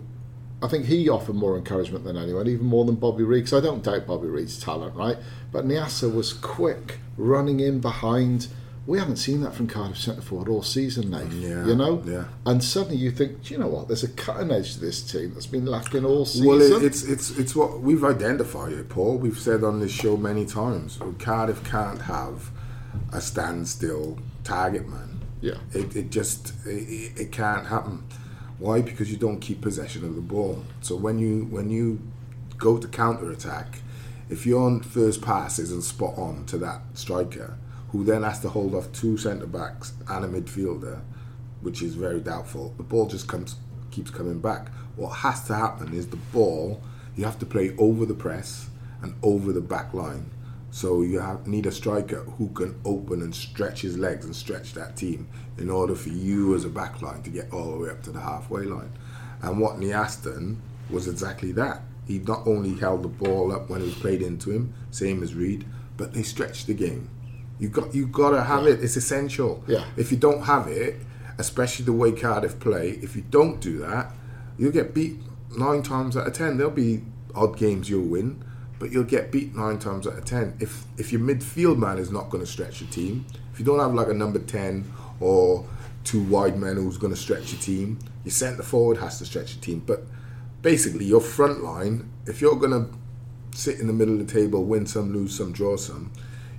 I 0.61 0.67
think 0.67 0.85
he 0.85 1.09
offered 1.09 1.35
more 1.35 1.57
encouragement 1.57 2.05
than 2.05 2.17
anyone, 2.17 2.47
even 2.47 2.65
more 2.65 2.85
than 2.85 2.95
Bobby 2.95 3.23
Reid. 3.23 3.43
Because 3.45 3.61
I 3.61 3.65
don't 3.65 3.83
doubt 3.83 4.07
Bobby 4.07 4.27
Reid's 4.27 4.59
talent, 4.59 4.95
right? 4.95 5.17
But 5.51 5.65
Niasse 5.65 6.11
was 6.13 6.33
quick, 6.33 6.99
running 7.17 7.59
in 7.59 7.79
behind. 7.79 8.47
We 8.85 8.99
haven't 8.99 9.15
seen 9.15 9.41
that 9.41 9.53
from 9.53 9.67
Cardiff 9.67 9.97
centre 9.97 10.21
forward 10.21 10.49
all 10.49 10.61
season, 10.61 11.09
Nate. 11.09 11.29
Mm, 11.29 11.41
yeah, 11.41 11.65
you 11.65 11.75
know, 11.75 12.03
yeah. 12.05 12.25
And 12.45 12.61
suddenly 12.61 12.97
you 12.97 13.11
think, 13.11 13.43
do 13.43 13.53
you 13.53 13.59
know 13.59 13.67
what? 13.67 13.87
There's 13.87 14.03
a 14.03 14.09
cutting 14.09 14.51
edge 14.51 14.73
to 14.73 14.81
this 14.81 15.01
team 15.01 15.33
that's 15.33 15.45
been 15.45 15.65
lacking 15.65 16.03
all 16.03 16.25
season. 16.25 16.47
Well, 16.47 16.61
it, 16.61 16.83
it's 16.83 17.03
it's 17.03 17.31
it's 17.37 17.55
what 17.55 17.79
we've 17.79 18.03
identified 18.03 18.73
it, 18.73 18.89
Paul. 18.89 19.17
We've 19.17 19.39
said 19.39 19.63
on 19.63 19.79
this 19.79 19.91
show 19.91 20.17
many 20.17 20.45
times. 20.45 20.99
Cardiff 21.17 21.63
can't 21.63 22.01
have 22.01 22.51
a 23.13 23.21
standstill 23.21 24.19
target 24.43 24.87
man. 24.87 25.21
Yeah. 25.39 25.57
It, 25.73 25.95
it 25.95 26.09
just 26.09 26.53
it, 26.65 27.19
it 27.19 27.31
can't 27.31 27.67
happen. 27.67 28.03
Why? 28.59 28.81
Because 28.81 29.11
you 29.11 29.17
don't 29.17 29.39
keep 29.39 29.61
possession 29.61 30.03
of 30.05 30.15
the 30.15 30.21
ball. 30.21 30.63
So 30.81 30.95
when 30.95 31.19
you 31.19 31.45
when 31.45 31.69
you 31.69 32.01
go 32.57 32.77
to 32.77 32.87
counter 32.87 33.31
attack, 33.31 33.79
if 34.29 34.45
your 34.45 34.81
first 34.83 35.21
pass 35.21 35.59
isn't 35.59 35.83
spot 35.83 36.17
on 36.17 36.45
to 36.47 36.57
that 36.59 36.81
striker, 36.93 37.57
who 37.93 38.03
then 38.03 38.23
has 38.23 38.39
to 38.41 38.49
hold 38.49 38.73
off 38.73 38.91
two 38.91 39.17
centre 39.17 39.45
backs 39.45 39.93
and 40.09 40.25
a 40.25 40.27
midfielder, 40.27 40.99
which 41.61 41.81
is 41.83 41.93
very 41.93 42.19
doubtful, 42.19 42.73
the 42.75 42.83
ball 42.83 43.05
just 43.07 43.27
comes 43.27 43.55
keeps 43.91 44.09
coming 44.09 44.39
back. 44.39 44.69
What 44.95 45.11
has 45.17 45.45
to 45.45 45.55
happen 45.55 45.93
is 45.93 46.07
the 46.07 46.17
ball 46.17 46.81
you 47.15 47.23
have 47.23 47.37
to 47.39 47.45
play 47.45 47.75
over 47.77 48.05
the 48.05 48.15
press 48.15 48.67
and 49.03 49.13
over 49.21 49.53
the 49.53 49.61
back 49.61 49.93
line. 49.93 50.31
So 50.71 51.03
you 51.03 51.19
have, 51.19 51.45
need 51.45 51.67
a 51.67 51.71
striker 51.71 52.21
who 52.23 52.49
can 52.49 52.81
open 52.83 53.21
and 53.21 53.35
stretch 53.35 53.81
his 53.81 53.95
legs 53.95 54.25
and 54.25 54.35
stretch 54.35 54.73
that 54.73 54.97
team 54.97 55.27
in 55.59 55.69
order 55.69 55.93
for 55.93 56.09
you 56.09 56.55
as 56.55 56.65
a 56.65 56.69
back 56.69 57.03
line 57.03 57.21
to 57.21 57.29
get 57.29 57.53
all 57.53 57.73
the 57.73 57.77
way 57.77 57.89
up 57.91 58.01
to 58.03 58.11
the 58.11 58.19
halfway 58.19 58.63
line. 58.63 58.91
And 59.43 59.59
what 59.59 59.79
Niasse 59.79 60.23
done 60.23 60.59
was 60.89 61.07
exactly 61.07 61.51
that. 61.51 61.81
He 62.07 62.17
not 62.17 62.47
only 62.47 62.73
held 62.73 63.03
the 63.03 63.07
ball 63.07 63.51
up 63.51 63.69
when 63.69 63.81
it 63.81 63.85
was 63.85 63.93
played 63.93 64.23
into 64.23 64.49
him, 64.49 64.73
same 64.89 65.21
as 65.21 65.35
Reid, 65.35 65.65
but 65.95 66.13
they 66.13 66.23
stretched 66.23 66.65
the 66.65 66.73
game. 66.73 67.09
You 67.59 67.69
got 67.69 67.93
you 67.93 68.07
got 68.07 68.31
to 68.31 68.43
have 68.43 68.65
it. 68.67 68.83
It's 68.83 68.95
essential. 68.95 69.63
Yeah. 69.67 69.85
If 69.95 70.11
you 70.11 70.17
don't 70.17 70.43
have 70.43 70.67
it, 70.67 70.95
especially 71.37 71.85
the 71.85 71.93
way 71.93 72.11
Cardiff 72.11 72.59
play, 72.59 72.99
if 73.01 73.15
you 73.15 73.23
don't 73.29 73.59
do 73.59 73.79
that, 73.79 74.11
you'll 74.57 74.71
get 74.71 74.93
beat 74.93 75.17
nine 75.57 75.83
times 75.83 76.17
out 76.17 76.27
of 76.27 76.33
ten. 76.33 76.57
There'll 76.57 76.71
be 76.71 77.03
odd 77.35 77.57
games 77.57 77.89
you'll 77.89 78.07
win, 78.07 78.43
but 78.79 78.91
you'll 78.91 79.03
get 79.03 79.31
beat 79.31 79.55
nine 79.55 79.79
times 79.79 80.07
out 80.07 80.17
of 80.17 80.25
ten. 80.25 80.55
If 80.59 80.85
if 80.97 81.11
your 81.11 81.21
midfield 81.21 81.77
man 81.77 81.97
is 81.97 82.11
not 82.11 82.29
going 82.29 82.43
to 82.43 82.49
stretch 82.49 82.81
your 82.81 82.89
team, 82.89 83.25
if 83.53 83.59
you 83.59 83.65
don't 83.65 83.79
have 83.79 83.93
like 83.93 84.07
a 84.07 84.13
number 84.13 84.39
ten 84.39 84.91
or 85.19 85.65
two 86.03 86.21
wide 86.23 86.57
men 86.57 86.75
who's 86.75 86.97
going 86.97 87.13
to 87.13 87.19
stretch 87.19 87.53
your 87.53 87.61
team, 87.61 87.99
your 88.25 88.31
centre 88.31 88.63
forward 88.63 88.97
has 88.97 89.19
to 89.19 89.25
stretch 89.25 89.53
your 89.55 89.61
team. 89.61 89.83
But 89.85 90.03
basically, 90.61 91.05
your 91.05 91.21
front 91.21 91.63
line, 91.63 92.09
if 92.25 92.41
you're 92.41 92.55
going 92.55 92.71
to 92.71 93.57
sit 93.57 93.79
in 93.79 93.87
the 93.87 93.93
middle 93.93 94.19
of 94.19 94.27
the 94.27 94.33
table, 94.33 94.63
win 94.63 94.85
some, 94.85 95.13
lose 95.13 95.37
some, 95.37 95.51
draw 95.53 95.77
some, 95.77 96.11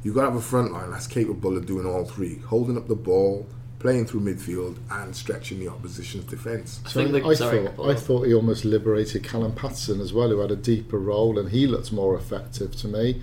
you've 0.05 0.15
got 0.15 0.21
to 0.21 0.31
have 0.31 0.39
a 0.39 0.43
front 0.43 0.73
line 0.73 0.93
that's 0.93 1.09
capable 1.09 1.57
of 1.57 1.67
doing 1.67 1.87
all 1.87 2.05
three, 2.05 2.39
holding 2.39 2.77
up 2.77 2.87
the 2.87 2.95
ball, 2.95 3.47
playing 3.81 4.07
through 4.07 4.21
midfield, 4.21 4.77
and 4.91 5.17
stretching 5.17 5.59
the 5.59 5.69
opposition's 5.69 6.25
defence. 6.27 6.81
I 6.87 6.91
think 6.91 7.11
the, 7.11 7.25
I 7.25 7.35
thought 7.35 7.89
I 7.89 7.95
thought 7.97 8.27
he 8.27 8.35
almost 8.35 8.65
liberated 8.65 9.25
Callum 9.25 9.55
Paterson 9.55 10.01
as 10.01 10.13
well, 10.13 10.29
who 10.29 10.39
had 10.39 10.53
a 10.53 10.57
deeper 10.57 10.99
role, 10.99 11.39
and 11.39 11.51
he 11.51 11.67
looked 11.67 11.91
more 11.91 12.17
effective 12.17 12.77
to 12.77 12.89
me. 12.89 13.21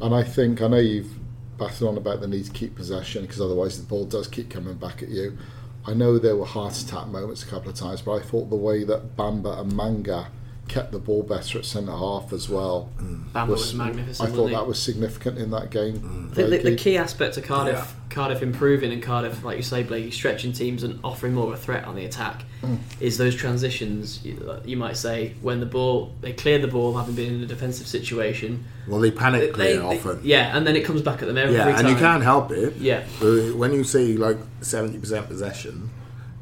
And 0.00 0.14
I 0.14 0.24
think 0.24 0.60
I 0.60 0.68
know 0.68 0.78
you've 0.78 1.14
battled 1.56 1.90
on 1.90 1.96
about 1.96 2.20
the 2.20 2.26
need 2.26 2.44
to 2.44 2.50
keep 2.50 2.74
possession 2.74 3.22
because 3.22 3.40
otherwise 3.40 3.80
the 3.80 3.86
ball 3.86 4.04
does 4.04 4.26
keep 4.26 4.50
coming 4.50 4.74
back 4.74 5.02
at 5.02 5.08
you. 5.08 5.38
I 5.86 5.94
know 5.94 6.18
there 6.18 6.36
were 6.36 6.46
heart 6.46 6.76
attack 6.76 7.08
moments 7.08 7.42
a 7.42 7.46
couple 7.46 7.70
of 7.70 7.76
times, 7.76 8.02
but 8.02 8.12
I 8.12 8.20
thought 8.20 8.50
the 8.50 8.56
way 8.56 8.84
that 8.84 9.16
Bamba 9.16 9.60
and 9.60 9.76
Manga 9.76 10.28
kept 10.68 10.92
the 10.92 10.98
ball 10.98 11.22
better 11.22 11.58
at 11.58 11.64
centre 11.64 11.92
half 11.92 12.32
as 12.32 12.48
well. 12.48 12.88
Bamba 13.34 13.48
was, 13.48 13.74
magnificent. 13.74 14.28
I 14.28 14.32
thought 14.34 14.46
he? 14.46 14.54
that 14.54 14.66
was 14.66 14.80
significant 14.80 15.38
in 15.38 15.50
that 15.50 15.70
game. 15.70 16.28
I 16.32 16.34
think 16.34 16.50
the, 16.50 16.70
the 16.70 16.76
key 16.76 16.96
aspect 16.96 17.36
of 17.36 17.44
Cardiff, 17.44 17.74
Yeah. 17.76 17.86
Cardiff 18.14 18.42
improving 18.42 18.90
and 18.92 19.02
Cardiff, 19.02 19.44
like 19.44 19.56
you 19.58 19.62
say, 19.62 19.82
Blake, 19.82 20.12
stretching 20.12 20.52
teams 20.52 20.82
and 20.82 20.98
offering 21.04 21.34
more 21.34 21.48
of 21.48 21.52
a 21.52 21.56
threat 21.56 21.84
on 21.84 21.94
the 21.96 22.04
attack, 22.06 22.44
Mm. 22.62 22.78
is 22.98 23.18
those 23.18 23.34
transitions. 23.34 24.24
You, 24.24 24.58
you 24.64 24.78
might 24.78 24.96
say 24.96 25.34
when 25.42 25.60
the 25.60 25.66
ball 25.66 26.12
they 26.22 26.32
clear 26.32 26.58
the 26.58 26.66
ball, 26.68 26.96
having 26.96 27.14
been 27.14 27.34
in 27.34 27.42
a 27.42 27.46
defensive 27.46 27.86
situation. 27.86 28.64
Well, 28.88 29.00
they 29.00 29.10
They, 29.10 29.16
panic 29.16 29.52
play 29.52 29.76
they- 29.76 29.82
often. 29.82 30.20
yeah, 30.24 30.56
and 30.56 30.66
then 30.66 30.74
it 30.74 30.84
comes 30.86 31.02
back 31.02 31.20
at 31.20 31.28
them 31.28 31.36
every 31.36 31.56
Yeah, 31.56 31.64
time. 31.66 31.80
and 31.80 31.88
you 31.90 31.96
can't 31.96 32.22
help 32.22 32.50
it. 32.52 32.76
Yeah. 32.76 33.02
When 33.20 33.72
you 33.74 33.84
see 33.84 34.16
like 34.16 34.38
seventy 34.62 34.98
percent 34.98 35.28
possession, 35.28 35.90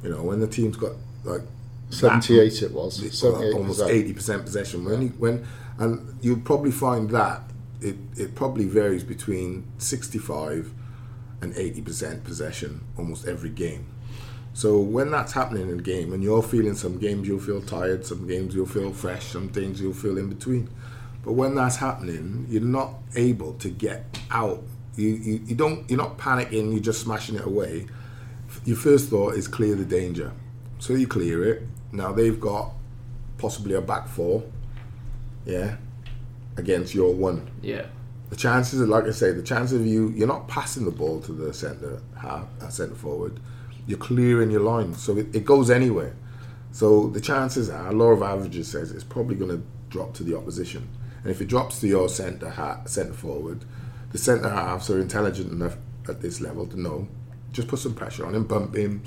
you 0.05 0.11
know, 0.11 0.23
when 0.23 0.38
the 0.38 0.47
team's 0.47 0.76
got 0.76 0.93
like 1.25 1.43
Seventy-eight 1.92 2.62
it 2.62 2.72
was. 2.72 3.00
almost 3.54 3.80
eighty 3.82 4.12
percent 4.12 4.44
possession. 4.44 4.84
When 4.84 5.02
you, 5.02 5.08
when 5.11 5.46
and 5.78 6.18
you'll 6.22 6.40
probably 6.40 6.70
find 6.70 7.11
that 7.11 7.42
it, 7.80 7.96
it 8.16 8.34
probably 8.34 8.64
varies 8.64 9.04
between 9.04 9.70
sixty 9.78 10.18
five 10.18 10.72
and 11.40 11.54
eighty 11.56 11.82
percent 11.82 12.25
possession 12.25 12.84
almost 12.96 13.26
every 13.26 13.50
game. 13.50 13.87
So 14.54 14.78
when 14.78 15.11
that's 15.11 15.32
happening 15.32 15.70
in 15.70 15.78
a 15.78 15.82
game, 15.82 16.12
and 16.12 16.22
you're 16.22 16.42
feeling 16.42 16.75
some 16.75 16.99
games 16.99 17.26
you'll 17.26 17.40
feel 17.40 17.62
tired, 17.62 18.04
some 18.04 18.26
games 18.26 18.54
you'll 18.54 18.66
feel 18.66 18.92
fresh, 18.92 19.25
some 19.25 19.49
things 19.49 19.80
you'll 19.80 19.94
feel 19.94 20.18
in 20.18 20.28
between. 20.28 20.68
But 21.25 21.32
when 21.32 21.54
that's 21.54 21.76
happening, 21.76 22.46
you're 22.49 22.62
not 22.62 22.94
able 23.16 23.54
to 23.54 23.70
get 23.70 24.18
out. 24.30 24.62
You, 24.96 25.08
you, 25.08 25.40
you 25.46 25.54
don't 25.54 25.88
you're 25.88 25.99
not 25.99 26.18
panicking. 26.18 26.72
You're 26.72 26.80
just 26.80 27.00
smashing 27.00 27.37
it 27.37 27.46
away. 27.46 27.87
Your 28.64 28.76
first 28.76 29.08
thought 29.08 29.34
is 29.34 29.49
clear 29.49 29.75
the 29.75 29.84
danger. 29.84 30.32
So 30.78 30.94
you 30.94 31.06
clear 31.06 31.44
it. 31.44 31.62
Now 31.92 32.12
they've 32.12 32.40
got 32.40 32.72
possibly 33.38 33.75
a 33.75 33.80
back 33.80 34.08
four, 34.08 34.42
yeah, 35.44 35.76
against 36.56 36.94
your 36.94 37.14
one. 37.14 37.50
Yeah, 37.61 37.87
The 38.30 38.37
chances, 38.37 38.80
are, 38.80 38.87
like 38.87 39.04
I 39.04 39.11
say, 39.11 39.32
the 39.32 39.42
chances 39.42 39.78
of 39.80 39.87
you, 39.87 40.08
you're 40.11 40.28
not 40.28 40.49
passing 40.49 40.84
the 40.84 40.90
ball 40.90 41.20
to 41.20 41.32
the 41.32 41.52
centre 41.52 42.00
half, 42.18 42.46
uh, 42.61 42.68
centre 42.68 42.94
forward. 42.94 43.38
You're 43.87 43.99
clearing 43.99 44.50
your 44.50 44.61
line, 44.61 44.94
so 44.94 45.18
it, 45.18 45.34
it 45.34 45.44
goes 45.44 45.70
anywhere. 45.70 46.14
So 46.70 47.08
the 47.08 47.20
chances 47.20 47.68
are, 47.68 47.92
law 47.92 48.11
of 48.11 48.22
averages 48.22 48.68
says 48.68 48.92
it's 48.92 49.04
probably 49.04 49.34
going 49.34 49.50
to 49.50 49.62
drop 49.90 50.14
to 50.14 50.22
the 50.22 50.37
opposition. 50.37 50.88
And 51.22 51.30
if 51.30 51.40
it 51.40 51.49
drops 51.49 51.80
to 51.80 51.88
your 51.88 52.08
centre 52.08 52.49
ha- 52.50 52.84
centre 52.87 53.12
forward, 53.12 53.64
the 54.12 54.18
centre 54.18 54.49
halves 54.49 54.88
are 54.88 55.00
intelligent 55.00 55.52
enough 55.52 55.76
at 56.08 56.20
this 56.22 56.40
level 56.40 56.66
to 56.68 56.80
know. 56.80 57.08
Just 57.52 57.68
put 57.68 57.80
some 57.80 57.94
pressure 57.94 58.25
on 58.25 58.34
him, 58.34 58.44
bump 58.44 58.75
him, 58.75 59.02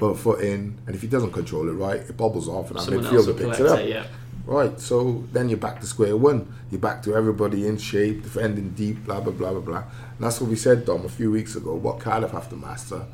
put 0.00 0.12
a 0.12 0.14
foot 0.16 0.40
in, 0.40 0.78
and 0.86 0.94
if 0.96 1.02
he 1.02 1.06
doesn't 1.06 1.30
control 1.32 1.68
it 1.68 1.72
right, 1.72 2.00
it 2.00 2.16
bobbles 2.16 2.48
off, 2.48 2.70
and 2.70 2.78
our 2.78 2.84
Someone 2.84 3.04
midfielder 3.04 3.38
picks 3.38 3.60
it 3.60 3.66
up. 3.66 3.78
it, 3.78 3.90
yeah. 3.90 4.06
Right, 4.46 4.80
so 4.80 5.22
then 5.32 5.48
you're 5.50 5.58
back 5.58 5.78
to 5.80 5.86
square 5.86 6.16
one. 6.16 6.52
You're 6.70 6.80
back 6.80 7.02
to 7.02 7.14
everybody 7.14 7.66
in 7.68 7.76
shape, 7.76 8.22
defending 8.22 8.70
deep, 8.70 9.04
blah 9.04 9.20
blah 9.20 9.32
blah 9.32 9.52
blah 9.52 9.60
blah. 9.60 9.76
And 9.82 10.18
that's 10.18 10.40
what 10.40 10.48
we 10.50 10.56
said, 10.56 10.86
Dom, 10.86 11.04
a 11.04 11.08
few 11.08 11.30
weeks 11.30 11.54
ago. 11.54 11.74
What 11.74 12.00
Cardiff 12.00 12.30
have 12.32 12.48
to 12.48 12.56
master 12.56 13.04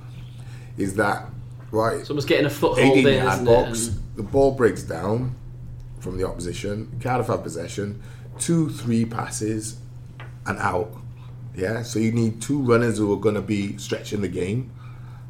is 0.78 0.94
that 0.94 1.26
right. 1.72 1.96
it's 1.98 2.08
almost 2.10 2.28
getting 2.28 2.46
a 2.46 2.50
foothold 2.50 2.98
in, 2.98 3.06
isn't 3.06 3.44
box. 3.44 3.88
it? 3.88 3.94
And 3.94 4.02
The 4.16 4.22
ball 4.22 4.52
breaks 4.52 4.82
down 4.84 5.34
from 5.98 6.16
the 6.16 6.26
opposition. 6.26 6.98
Cardiff 7.02 7.26
have 7.26 7.42
possession. 7.42 8.00
Two, 8.38 8.70
three 8.70 9.04
passes, 9.04 9.78
and 10.46 10.56
out. 10.58 10.92
Yeah, 11.56 11.82
so 11.82 11.98
you 11.98 12.12
need 12.12 12.40
two 12.40 12.62
runners 12.62 12.98
who 12.98 13.12
are 13.12 13.20
going 13.20 13.34
to 13.34 13.42
be 13.42 13.76
stretching 13.78 14.20
the 14.20 14.28
game 14.28 14.70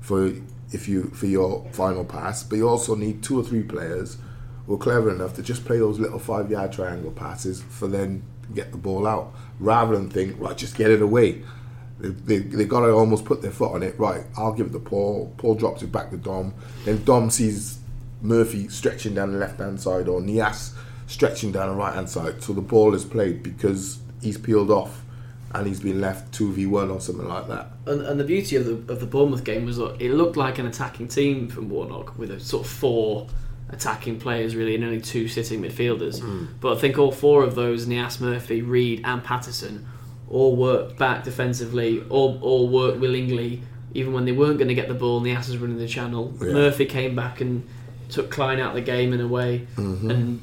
for 0.01 0.33
if 0.73 0.89
you 0.89 1.05
for 1.11 1.27
your 1.27 1.67
final 1.73 2.05
pass, 2.05 2.43
but 2.43 2.57
you 2.57 2.69
also 2.69 2.95
need 2.95 3.23
two 3.23 3.39
or 3.39 3.43
three 3.43 3.63
players 3.63 4.19
who 4.67 4.75
are 4.75 4.79
clever 4.79 5.11
enough 5.11 5.35
to 5.35 5.43
just 5.43 5.65
play 5.65 5.79
those 5.79 5.99
little 5.99 6.19
five 6.19 6.51
yard 6.51 6.73
triangle 6.73 7.13
passes 7.13 7.63
for 7.63 7.87
then 7.87 8.23
get 8.55 8.73
the 8.73 8.79
ball 8.79 9.07
out, 9.07 9.35
rather 9.59 9.97
than 9.97 10.09
think 10.09 10.39
right, 10.41 10.57
just 10.57 10.77
get 10.77 10.91
it 10.91 11.03
away. 11.03 11.43
They, 11.99 12.09
they, 12.09 12.39
they 12.39 12.65
got 12.65 12.81
to 12.81 12.91
almost 12.91 13.25
put 13.25 13.43
their 13.43 13.51
foot 13.51 13.73
on 13.73 13.83
it. 13.83 13.99
Right, 13.99 14.25
I'll 14.37 14.53
give 14.53 14.67
it 14.67 14.73
to 14.73 14.79
Paul. 14.79 15.33
Paul 15.39 15.55
drops 15.55 15.83
it 15.83 15.91
back 15.91 16.11
to 16.11 16.17
Dom. 16.17 16.55
Then 16.85 17.03
Dom 17.05 17.31
sees 17.31 17.79
Murphy 18.21 18.69
stretching 18.69 19.15
down 19.15 19.33
the 19.33 19.39
left 19.39 19.59
hand 19.59 19.81
side 19.81 20.09
or 20.09 20.21
Niasse 20.21 20.75
stretching 21.07 21.53
down 21.53 21.69
the 21.69 21.75
right 21.75 21.95
hand 21.95 22.11
side. 22.11 22.43
So 22.43 22.53
the 22.53 22.61
ball 22.61 22.95
is 22.95 23.05
played 23.05 23.43
because 23.43 23.99
he's 24.21 24.37
peeled 24.37 24.71
off 24.71 25.05
and 25.57 25.67
he's 25.67 25.81
been 25.81 26.01
left 26.01 26.33
2v1 26.39 26.91
or 26.95 27.01
something 27.01 27.27
like 27.29 27.49
that. 27.49 27.71
And, 27.87 28.03
and 28.03 28.21
the 28.21 28.25
beauty 28.25 28.57
of 28.57 28.65
the 28.67 28.93
of 28.93 29.01
the 29.01 29.07
Bournemouth 29.07 29.45
game 29.45 29.65
was 29.65 29.77
that 29.79 30.01
it 30.01 30.13
looked 30.13 30.37
like 30.37 30.59
an 30.59 30.67
attacking 30.67 31.09
team 31.09 31.49
from 31.49 31.69
Warnock 31.71 32.19
with 32.19 32.31
a 32.31 32.39
sort 32.41 32.65
of 32.67 32.71
four 32.73 33.27
attacking 33.71 34.21
players 34.21 34.55
really 34.55 34.75
and 34.77 34.85
only 34.85 35.01
two 35.01 35.27
sitting 35.29 35.61
midfielders. 35.63 36.23
But 36.61 36.77
I 36.77 36.81
think 36.81 36.99
all 36.99 37.11
four 37.11 37.43
of 37.43 37.55
those, 37.57 37.87
Niasse 37.87 38.21
Murphy, 38.21 38.63
Reid, 38.63 39.03
and 39.05 39.25
Paterson, 39.25 39.87
all 40.29 40.55
worked 40.57 40.99
back 40.99 41.25
defensively, 41.25 42.03
all 42.09 42.39
all 42.43 42.69
worked 42.69 42.99
willingly. 43.01 43.63
even 43.95 44.13
when 44.13 44.25
they 44.27 44.33
weren't 44.33 44.59
going 44.59 44.69
to 44.69 44.75
get 44.75 44.89
the 44.89 44.95
ball 44.95 45.17
and 45.17 45.25
the 45.27 45.31
asses 45.33 45.57
running 45.59 45.79
the 45.79 45.89
channel, 45.89 46.33
Yeah. 46.41 46.53
Murphy 46.53 46.85
came 46.87 47.15
back 47.17 47.41
and 47.41 47.67
took 48.09 48.31
Clyne 48.31 48.61
out 48.61 48.71
of 48.71 48.75
the 48.77 48.83
game 48.83 49.13
in 49.13 49.21
a 49.21 49.27
way. 49.29 49.67
Mm-hmm. 49.77 50.11
And 50.11 50.41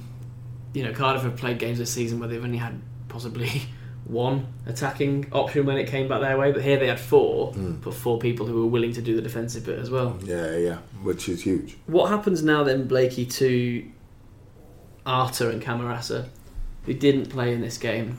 you 0.73 0.83
know, 0.83 0.91
Cardiff 0.91 1.21
have 1.23 1.37
played 1.37 1.59
games 1.59 1.77
this 1.77 1.91
season 1.91 2.19
where 2.19 2.27
they've 2.27 2.43
only 2.43 2.57
had 2.57 2.81
possibly 3.09 3.49
one 4.05 4.45
attacking 4.65 5.27
option 5.31 5.65
when 5.65 5.77
it 5.77 5.87
came 5.87 6.07
back 6.07 6.19
their 6.21 6.37
way, 6.37 6.51
but 6.51 6.61
here 6.61 6.77
they 6.77 6.87
had 6.87 6.99
four, 6.99 7.53
Mm. 7.53 7.81
but 7.81 7.93
four 7.93 8.19
people 8.19 8.45
who 8.45 8.55
were 8.61 8.67
willing 8.67 8.91
to 8.93 9.01
do 9.01 9.15
the 9.15 9.21
defensive 9.21 9.65
bit 9.65 9.79
as 9.79 9.89
well. 9.89 10.17
Yeah, 10.23 10.57
yeah, 10.57 10.77
which 11.03 11.29
is 11.29 11.41
huge. 11.43 11.77
What 11.87 12.09
happens 12.09 12.43
now 12.43 12.63
then, 12.63 12.87
Blakey, 12.87 13.25
to 13.25 13.83
Arter 15.05 15.49
and 15.49 15.61
Camarasa, 15.61 16.27
who 16.85 16.93
didn't 16.93 17.27
play 17.29 17.53
in 17.53 17.61
this 17.61 17.77
game? 17.77 18.17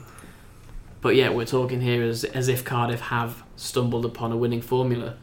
But 1.00 1.16
yet 1.16 1.34
we're 1.34 1.44
talking 1.44 1.80
here 1.82 2.02
as 2.02 2.24
as 2.24 2.48
if 2.48 2.64
Cardiff 2.64 3.00
have 3.00 3.42
stumbled 3.56 4.04
upon 4.06 4.32
a 4.32 4.36
winning 4.36 4.62
formula. 4.62 5.16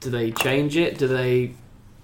Do 0.00 0.10
they 0.10 0.32
change 0.32 0.76
it? 0.76 0.98
Do 0.98 1.06
they 1.06 1.54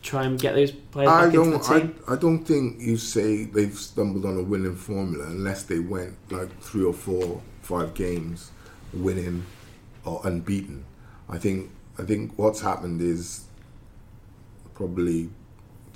try 0.03 0.23
and 0.25 0.39
get 0.39 0.55
those 0.55 0.71
players 0.71 1.09
I 1.11 1.25
back 1.27 1.35
into 1.35 1.51
the 1.51 1.59
don't. 1.59 1.71
I, 1.71 1.81
team? 1.81 1.95
I 2.07 2.15
don't 2.17 2.45
think 2.45 2.81
you 2.81 2.97
say 2.97 3.45
they've 3.45 3.75
stumbled 3.75 4.25
on 4.25 4.39
a 4.39 4.43
winning 4.43 4.77
formula 4.77 5.25
unless 5.27 5.65
they 5.65 5.81
went 5.81 6.15
like 6.31 6.57
three 6.61 6.85
or 6.85 6.93
four, 6.93 7.41
five 7.67 7.95
games 7.95 8.51
winning 8.93 9.45
or 10.05 10.21
unbeaten. 10.25 10.85
I 11.29 11.39
think. 11.39 11.71
I 11.99 12.03
think 12.03 12.33
what's 12.37 12.61
happened 12.61 13.01
is 13.01 13.47
probably 14.75 15.31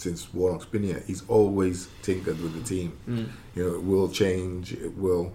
since 0.01 0.33
Warnock's 0.33 0.65
been 0.65 0.83
here, 0.83 1.03
he's 1.07 1.23
always 1.29 1.89
tinkered 2.03 2.41
with 2.41 2.55
the 2.55 2.63
team. 2.63 2.97
Mm. 3.09 3.29
You 3.55 3.65
know, 3.69 3.75
it 3.75 3.83
will 3.83 4.09
change. 4.09 4.73
It 4.73 4.97
will, 4.97 5.33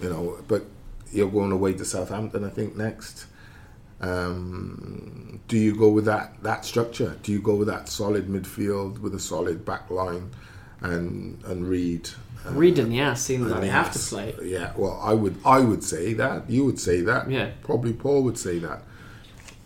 you 0.00 0.10
know. 0.10 0.38
But 0.46 0.66
you're 1.10 1.30
going 1.30 1.52
away 1.52 1.72
to 1.74 1.84
Southampton, 1.84 2.44
I 2.44 2.50
think, 2.50 2.76
next. 2.76 3.26
Um, 4.00 5.40
do 5.48 5.56
you 5.56 5.74
go 5.76 5.88
with 5.88 6.04
that 6.06 6.42
that 6.42 6.64
structure? 6.64 7.18
Do 7.22 7.32
you 7.32 7.40
go 7.40 7.54
with 7.54 7.68
that 7.68 7.88
solid 7.88 8.28
midfield 8.28 8.98
with 8.98 9.14
a 9.14 9.20
solid 9.20 9.64
back 9.64 9.90
line 9.90 10.30
and 10.80 11.42
and 11.44 11.66
Reid? 11.66 12.10
And 12.44 12.94
Yas 12.94 13.22
seem 13.22 13.48
like 13.48 13.60
they 13.60 13.68
have 13.68 13.92
to 13.92 13.98
play. 13.98 14.34
Yeah, 14.42 14.72
well, 14.76 15.00
I 15.02 15.14
would 15.14 15.36
I 15.44 15.60
would 15.60 15.84
say 15.84 16.12
that. 16.14 16.48
You 16.50 16.64
would 16.64 16.80
say 16.80 17.00
that. 17.02 17.30
Yeah. 17.30 17.50
Probably 17.62 17.92
Paul 17.92 18.22
would 18.24 18.38
say 18.38 18.58
that. 18.58 18.82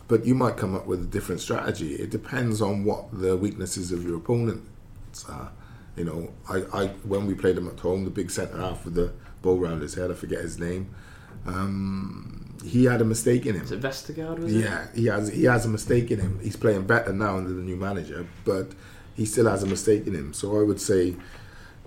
But 0.08 0.24
you 0.24 0.34
might 0.34 0.56
come 0.56 0.74
up 0.74 0.86
with 0.86 1.02
a 1.02 1.06
different 1.06 1.40
strategy. 1.40 1.94
It 1.94 2.10
depends 2.10 2.62
on 2.62 2.84
what 2.84 3.06
the 3.12 3.36
weaknesses 3.36 3.90
of 3.90 4.04
your 4.04 4.16
opponents 4.18 5.28
are. 5.28 5.50
You 5.96 6.04
know, 6.04 6.32
I, 6.48 6.62
I 6.72 6.86
when 7.04 7.26
we 7.26 7.34
played 7.34 7.56
them 7.56 7.68
at 7.68 7.80
home, 7.80 8.04
the 8.04 8.10
big 8.10 8.30
centre 8.30 8.58
half 8.58 8.84
with 8.84 8.94
the 8.94 9.12
bow 9.42 9.56
round 9.56 9.82
his 9.82 9.94
head, 9.94 10.10
I 10.10 10.14
forget 10.14 10.40
his 10.42 10.58
name. 10.58 10.94
Um, 11.46 12.56
he 12.64 12.84
had 12.84 13.00
a 13.00 13.04
mistake 13.04 13.46
in 13.46 13.54
him. 13.54 13.62
Is 13.62 13.72
it 13.72 13.80
Vestergaard? 13.80 14.38
Was 14.38 14.54
it? 14.54 14.64
Yeah, 14.64 14.86
he 14.94 15.06
has 15.06 15.28
he 15.28 15.44
has 15.44 15.64
a 15.64 15.68
mistake 15.68 16.10
in 16.10 16.20
him. 16.20 16.38
He's 16.42 16.56
playing 16.56 16.86
better 16.86 17.12
now 17.12 17.38
under 17.38 17.52
the 17.52 17.62
new 17.62 17.76
manager, 17.76 18.26
but 18.44 18.72
he 19.14 19.24
still 19.24 19.48
has 19.48 19.62
a 19.62 19.66
mistake 19.66 20.06
in 20.06 20.14
him. 20.14 20.34
So 20.34 20.60
I 20.60 20.62
would 20.62 20.80
say 20.80 21.16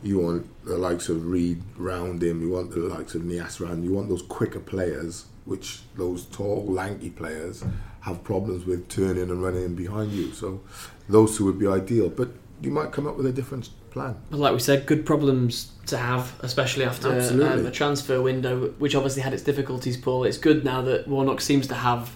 you 0.04 0.20
want 0.20 0.66
the 0.66 0.78
likes 0.78 1.10
of 1.10 1.28
Reid 1.28 1.62
round 1.78 2.24
him, 2.24 2.42
you 2.42 2.50
want 2.50 2.72
the 2.72 2.80
likes 2.80 3.16
of 3.16 3.22
Niasse 3.24 3.60
round, 3.60 3.84
you 3.84 3.94
want 3.94 4.10
those 4.10 4.22
quicker 4.22 4.60
players, 4.60 5.26
which 5.46 5.82
those 5.96 6.26
tall, 6.26 6.66
lanky 6.66 7.10
players 7.10 7.64
have 8.02 8.24
problems 8.24 8.66
with 8.66 8.88
turning 8.88 9.30
and 9.30 9.44
running 9.44 9.64
in 9.64 9.76
behind 9.76 10.12
you. 10.12 10.32
So 10.34 10.62
those 11.08 11.38
two 11.38 11.46
would 11.46 11.60
be 11.60 11.68
ideal. 11.68 12.10
But 12.10 12.30
you 12.62 12.72
might 12.72 12.92
come 12.92 13.08
up 13.08 13.18
with 13.18 13.26
a 13.26 13.32
different 13.32 13.70
plan. 13.92 14.16
But 14.30 14.40
like 14.40 14.54
we 14.54 14.60
said, 14.60 14.86
good 14.86 15.06
problems 15.06 15.72
to 15.88 15.98
have, 15.98 16.34
especially 16.42 16.86
after 16.86 17.12
Absolutely. 17.12 17.62
um, 17.62 17.66
a 17.66 17.72
transfer 17.72 18.22
window, 18.22 18.70
which 18.78 18.96
obviously 18.96 19.22
had 19.22 19.34
its 19.34 19.44
difficulties, 19.44 19.98
Paul. 19.98 20.24
It's 20.24 20.38
good 20.38 20.64
now 20.64 20.82
that 20.84 21.08
Warnock 21.08 21.42
seems 21.42 21.68
to 21.68 21.76
have 21.76 22.16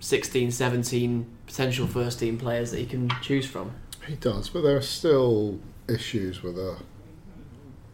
16, 0.00 0.50
17 0.50 1.26
potential 1.46 1.86
first 1.86 2.18
team 2.18 2.36
players 2.38 2.70
that 2.72 2.78
he 2.78 2.86
can 2.86 3.08
choose 3.22 3.46
from. 3.46 3.72
He 4.06 4.14
does, 4.16 4.48
but 4.48 4.62
there 4.62 4.76
are 4.76 4.82
still 4.82 5.58
issues 5.88 6.42
with 6.42 6.58
a 6.58 6.78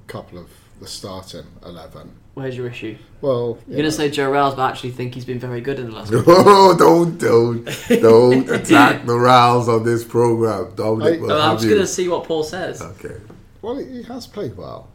couple 0.06 0.38
of 0.38 0.48
the 0.80 0.86
starting 0.86 1.46
eleven. 1.64 2.12
Where's 2.34 2.56
your 2.56 2.66
issue? 2.66 2.96
Well, 3.20 3.58
You're 3.68 3.76
going 3.76 3.84
to 3.84 3.92
say 3.92 4.10
Joe 4.10 4.30
Ralls, 4.30 4.54
but 4.54 4.62
I 4.62 4.70
actually 4.70 4.92
think 4.92 5.14
he's 5.14 5.26
been 5.26 5.38
very 5.38 5.60
good 5.60 5.78
in 5.78 5.90
the 5.90 5.92
last 5.94 6.10
week. 6.12 6.24
Oh, 6.26 6.74
don't 6.76 7.18
don't 7.18 7.64
don't 8.00 8.48
attack 8.60 9.04
the 9.04 9.18
Ralls 9.18 9.68
on 9.68 9.84
this 9.84 10.02
program. 10.02 10.74
Dominic 10.74 11.18
I- 11.18 11.20
will 11.20 11.28
Well, 11.28 11.40
I'm 11.42 11.50
have 11.50 11.58
just 11.58 11.68
going 11.68 11.80
to 11.82 11.86
see 11.86 12.08
what 12.08 12.24
Paul 12.24 12.42
says. 12.42 12.80
Okay. 12.80 13.16
well, 13.60 13.76
he 13.76 14.02
has 14.04 14.26
played 14.26 14.56
well. 14.56 14.88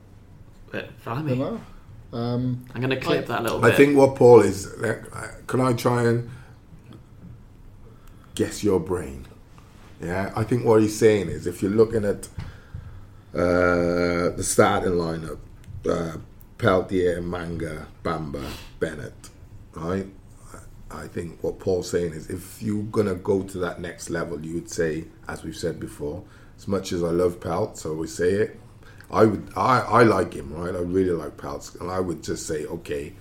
But 0.72 0.86
You 0.86 0.92
blimey, 1.06 1.36
know, 1.38 1.62
um, 2.12 2.66
I'm 2.74 2.82
going 2.82 2.90
to 2.90 3.00
clip 3.00 3.28
that 3.28 3.40
a 3.42 3.44
little 3.44 3.60
bit. 3.60 3.74
I 3.74 3.78
think 3.78 3.96
what 3.96 4.16
Paul 4.16 4.42
is. 4.42 4.66
uh, 4.68 5.32
Can 5.46 5.62
I 5.62 5.74
try 5.74 6.04
and 6.04 6.30
guess 8.36 8.64
your 8.64 8.80
brain? 8.80 9.26
Yeah, 10.02 10.32
I 10.36 10.44
think 10.44 10.66
what 10.66 10.82
he's 10.82 10.98
saying 10.98 11.30
is 11.30 11.48
if 11.48 11.62
you're 11.62 11.72
looking 11.72 12.04
at 12.06 12.28
uh, 13.34 14.30
the 14.36 14.44
starting 14.44 14.94
lineup, 14.94 15.40
uh, 15.90 16.18
Peltier, 16.58 17.22
Manga, 17.22 17.88
Bamba, 18.04 18.50
Bennett, 18.80 19.30
right? 19.74 20.08
I 20.90 21.08
think 21.08 21.44
what 21.44 21.60
Paul's 21.60 21.90
saying 21.90 22.14
is 22.14 22.30
if 22.30 22.62
you're 22.62 22.84
gonna 22.84 23.16
go 23.16 23.44
to 23.44 23.58
that 23.60 23.82
next 23.82 24.10
level, 24.10 24.40
you 24.44 24.54
would 24.56 24.70
say, 24.70 25.06
as 25.28 25.44
we've 25.44 25.56
said 25.56 25.80
before, 25.80 26.24
as 26.58 26.68
much 26.68 26.92
as 26.92 27.04
I 27.04 27.10
love 27.10 27.40
Pelt, 27.40 27.78
so 27.78 27.94
we 27.94 28.08
say 28.08 28.32
it. 28.32 28.60
I 29.12 29.26
would, 29.26 29.50
I, 29.56 29.80
I 29.80 30.04
like 30.04 30.34
him, 30.34 30.54
right? 30.54 30.74
I 30.74 30.80
really 30.80 31.12
like 31.12 31.38
Peltz, 31.38 31.80
and 31.80 31.90
I 31.90 32.00
would 32.00 32.24
just 32.24 32.46
say, 32.46 32.66
okay, 32.66 33.14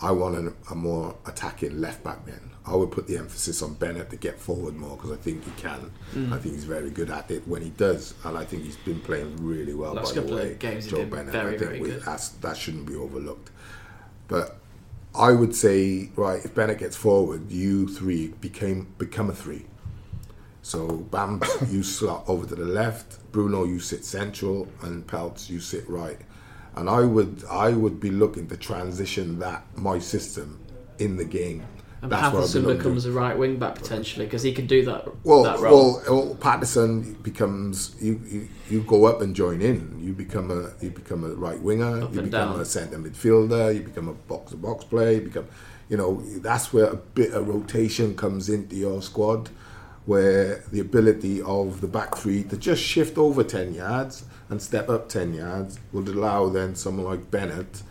I 0.00 0.12
want 0.12 0.36
a, 0.36 0.72
a 0.72 0.74
more 0.76 1.16
attacking 1.26 1.80
left 1.80 2.04
back 2.04 2.24
then. 2.24 2.50
I 2.68 2.76
would 2.76 2.90
put 2.90 3.06
the 3.06 3.16
emphasis 3.16 3.62
on 3.62 3.74
Bennett 3.74 4.10
to 4.10 4.16
get 4.16 4.38
forward 4.38 4.76
more 4.76 4.96
because 4.96 5.12
I 5.12 5.16
think 5.16 5.44
he 5.44 5.50
can. 5.52 5.90
Mm. 6.14 6.32
I 6.32 6.38
think 6.38 6.54
he's 6.54 6.64
very 6.64 6.90
good 6.90 7.10
at 7.10 7.30
it 7.30 7.46
when 7.48 7.62
he 7.62 7.70
does, 7.70 8.14
and 8.24 8.36
I 8.36 8.44
think 8.44 8.64
he's 8.64 8.76
been 8.76 9.00
playing 9.00 9.36
really 9.44 9.74
well. 9.74 9.94
Last 9.94 10.14
by 10.14 10.20
the 10.20 10.34
way, 10.34 10.56
games 10.58 10.86
Joe 10.86 11.04
Bennett. 11.06 11.32
very, 11.32 11.54
I 11.54 11.58
think 11.58 11.82
we- 11.82 11.90
that 11.90 12.56
shouldn't 12.56 12.86
be 12.86 12.94
overlooked. 12.94 13.50
But 14.28 14.58
I 15.14 15.32
would 15.32 15.54
say, 15.54 16.10
right, 16.16 16.44
if 16.44 16.54
Bennett 16.54 16.78
gets 16.78 16.96
forward, 16.96 17.50
you 17.50 17.88
three 17.88 18.28
became 18.28 18.92
become 18.98 19.30
a 19.30 19.34
three. 19.34 19.64
So 20.62 20.86
Bam, 21.10 21.40
you 21.70 21.82
slot 21.82 22.24
over 22.28 22.46
to 22.46 22.54
the 22.54 22.66
left. 22.66 23.18
Bruno, 23.32 23.64
you 23.64 23.80
sit 23.80 24.04
central, 24.04 24.68
and 24.82 25.06
Peltz, 25.06 25.48
you 25.48 25.60
sit 25.60 25.88
right. 25.88 26.18
And 26.76 26.88
I 26.88 27.00
would, 27.00 27.42
I 27.50 27.70
would 27.70 27.98
be 27.98 28.10
looking 28.10 28.46
to 28.48 28.56
transition 28.56 29.38
that 29.38 29.64
my 29.76 29.98
system 29.98 30.60
in 30.98 31.16
the 31.16 31.24
game. 31.24 31.64
And 32.00 32.12
That's 32.12 32.30
Paterson 32.30 32.64
becomes 32.64 33.06
a 33.06 33.12
right 33.12 33.36
wing 33.36 33.56
back 33.58 33.74
potentially 33.74 34.24
because 34.24 34.42
he 34.44 34.52
can 34.52 34.68
do 34.68 34.84
that, 34.84 35.08
Well, 35.24 35.42
that 35.42 35.58
role. 35.58 36.00
well, 36.08 36.26
well, 36.26 36.34
Paterson 36.36 37.14
becomes 37.24 37.96
you, 38.00 38.20
you. 38.28 38.48
You 38.70 38.82
go 38.82 39.06
up 39.06 39.20
and 39.20 39.34
join 39.34 39.60
in. 39.62 39.98
You 40.00 40.12
become 40.12 40.50
a 40.50 40.70
you 40.84 40.90
become 40.90 41.24
a 41.24 41.30
right 41.34 41.60
winger. 41.60 42.02
Up 42.04 42.14
you 42.14 42.20
become 42.22 42.52
down. 42.52 42.60
a 42.60 42.64
centre 42.64 42.98
midfielder. 42.98 43.74
You 43.74 43.80
become 43.80 44.08
a 44.08 44.12
box 44.12 44.52
to 44.52 44.56
box 44.58 44.84
player. 44.84 45.12
You 45.12 45.22
become, 45.22 45.46
you 45.88 45.96
know, 45.96 46.20
that's 46.38 46.72
where 46.72 46.84
a 46.86 46.96
bit 46.96 47.32
of 47.32 47.48
rotation 47.48 48.14
comes 48.14 48.48
into 48.48 48.76
your 48.76 49.02
squad, 49.02 49.48
where 50.06 50.62
the 50.70 50.78
ability 50.80 51.42
of 51.42 51.80
the 51.80 51.88
back 51.88 52.14
three 52.16 52.44
to 52.44 52.56
just 52.56 52.82
shift 52.82 53.18
over 53.18 53.42
ten 53.42 53.74
yards 53.74 54.24
and 54.50 54.62
step 54.62 54.88
up 54.88 55.08
ten 55.08 55.34
yards 55.34 55.80
would 55.92 56.06
allow 56.08 56.48
then 56.48 56.76
someone 56.76 57.06
like 57.06 57.30
Bennett 57.30 57.82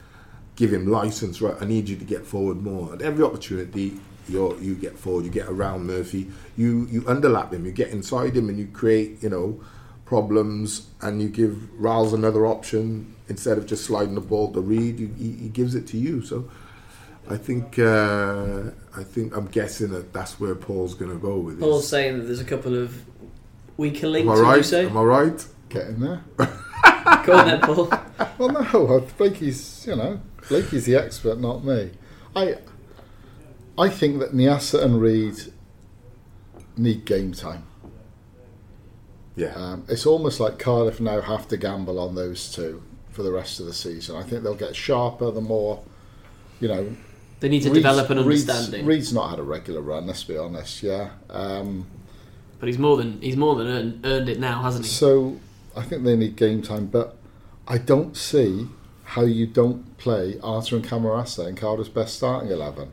give 0.57 0.73
him 0.73 0.87
license. 0.87 1.41
Right, 1.41 1.55
I 1.61 1.65
need 1.65 1.87
you 1.87 1.95
to 1.95 2.03
get 2.03 2.25
forward 2.25 2.61
more. 2.61 2.93
At 2.93 3.01
every 3.01 3.23
opportunity, 3.23 3.97
you 4.27 4.57
you 4.59 4.75
get 4.75 4.97
forward. 4.97 5.23
You 5.23 5.31
get 5.31 5.47
around 5.47 5.87
Murphy. 5.87 6.29
You 6.57 6.85
you 6.91 7.03
underlap 7.03 7.53
him. 7.53 7.65
You 7.65 7.71
get 7.71 7.89
inside 7.89 8.35
him, 8.35 8.49
and 8.49 8.59
you 8.59 8.67
create 8.67 9.23
you 9.23 9.29
know 9.29 9.61
problems. 10.03 10.87
And 11.01 11.21
you 11.21 11.29
give 11.29 11.69
Ralls 11.79 12.11
another 12.11 12.45
option 12.45 13.15
instead 13.29 13.57
of 13.57 13.65
just 13.65 13.85
sliding 13.85 14.15
the 14.15 14.21
ball 14.21 14.51
to 14.51 14.59
Reid. 14.59 14.99
You, 14.99 15.13
he, 15.17 15.31
he 15.31 15.49
gives 15.49 15.73
it 15.73 15.87
to 15.87 15.97
you. 15.97 16.21
So. 16.21 16.49
I 17.29 17.35
think 17.35 17.77
uh, 17.77 18.71
I 18.95 19.03
think 19.03 19.35
I'm 19.35 19.47
guessing 19.47 19.89
that 19.89 20.13
that's 20.13 20.39
where 20.39 20.55
Paul's 20.55 20.93
going 20.93 21.11
to 21.11 21.17
go 21.17 21.37
with 21.37 21.57
it. 21.57 21.59
Paul's 21.59 21.81
this. 21.81 21.89
saying 21.89 22.19
that 22.19 22.23
there's 22.23 22.39
a 22.39 22.45
couple 22.45 22.73
of 22.81 23.03
weaker 23.75 24.07
links. 24.07 24.29
Am 24.29 24.37
links. 24.37 24.39
I 24.39 24.47
Would 24.47 24.47
you 24.47 24.55
right? 24.55 24.65
say? 24.65 24.85
Am 24.85 24.97
I 24.97 25.01
right? 25.01 25.47
get 25.69 25.87
in 25.87 25.99
there. 25.99 26.23
Go 27.25 27.33
on 27.33 27.47
then, 27.47 27.61
Paul. 27.61 27.91
Well, 28.39 28.49
no, 28.49 28.97
I 28.97 29.01
think 29.01 29.37
he's 29.37 29.85
you 29.87 29.95
know 29.95 30.19
Blakey's 30.49 30.85
the 30.85 30.95
expert, 30.95 31.39
not 31.39 31.63
me. 31.63 31.91
I 32.35 32.55
I 33.77 33.89
think 33.89 34.19
that 34.19 34.33
Niasse 34.33 34.81
and 34.81 34.99
Reid 35.01 35.35
need 36.75 37.05
game 37.05 37.33
time. 37.33 37.63
Yeah. 39.35 39.53
Um, 39.55 39.85
it's 39.87 40.05
almost 40.05 40.39
like 40.39 40.57
Cardiff 40.57 40.99
now 40.99 41.21
have 41.21 41.47
to 41.49 41.57
gamble 41.57 41.99
on 41.99 42.15
those 42.15 42.51
two 42.51 42.81
for 43.11 43.23
the 43.23 43.31
rest 43.31 43.59
of 43.59 43.65
the 43.67 43.73
season. 43.73 44.15
I 44.15 44.23
think 44.23 44.43
they'll 44.43 44.55
get 44.55 44.75
sharper 44.75 45.29
the 45.31 45.41
more, 45.41 45.83
you 46.59 46.67
know. 46.67 46.95
They 47.39 47.49
need 47.49 47.61
to 47.61 47.69
Reid's- 47.69 47.77
develop 47.79 48.09
an 48.09 48.17
Reid's- 48.25 48.49
understanding. 48.49 48.85
Reid's 48.87 49.13
not 49.13 49.29
had 49.29 49.39
a 49.39 49.43
regular 49.43 49.81
run. 49.81 50.07
Let's 50.07 50.23
be 50.23 50.37
honest. 50.37 50.81
Yeah. 50.81 51.09
Um, 51.29 51.85
But 52.59 52.67
he's 52.67 52.79
more 52.79 52.97
than 52.97 53.21
he's 53.21 53.37
more 53.37 53.55
than 53.55 53.67
earned, 53.67 53.99
earned 54.05 54.29
it 54.29 54.39
now, 54.39 54.63
hasn't 54.63 54.85
he? 54.85 54.91
So 54.91 55.37
I 55.75 55.83
think 55.83 56.03
they 56.03 56.15
need 56.15 56.35
game 56.35 56.63
time, 56.63 56.87
but 56.87 57.15
I 57.67 57.77
don't 57.77 58.17
see 58.17 58.67
how 59.03 59.21
you 59.23 59.45
don't 59.45 59.85
play 59.97 60.39
Arter 60.43 60.75
and 60.77 60.85
Camarasa 60.87 61.47
in 61.47 61.55
Cardiff's 61.55 61.89
best 61.89 62.15
starting 62.15 62.51
eleven. 62.51 62.91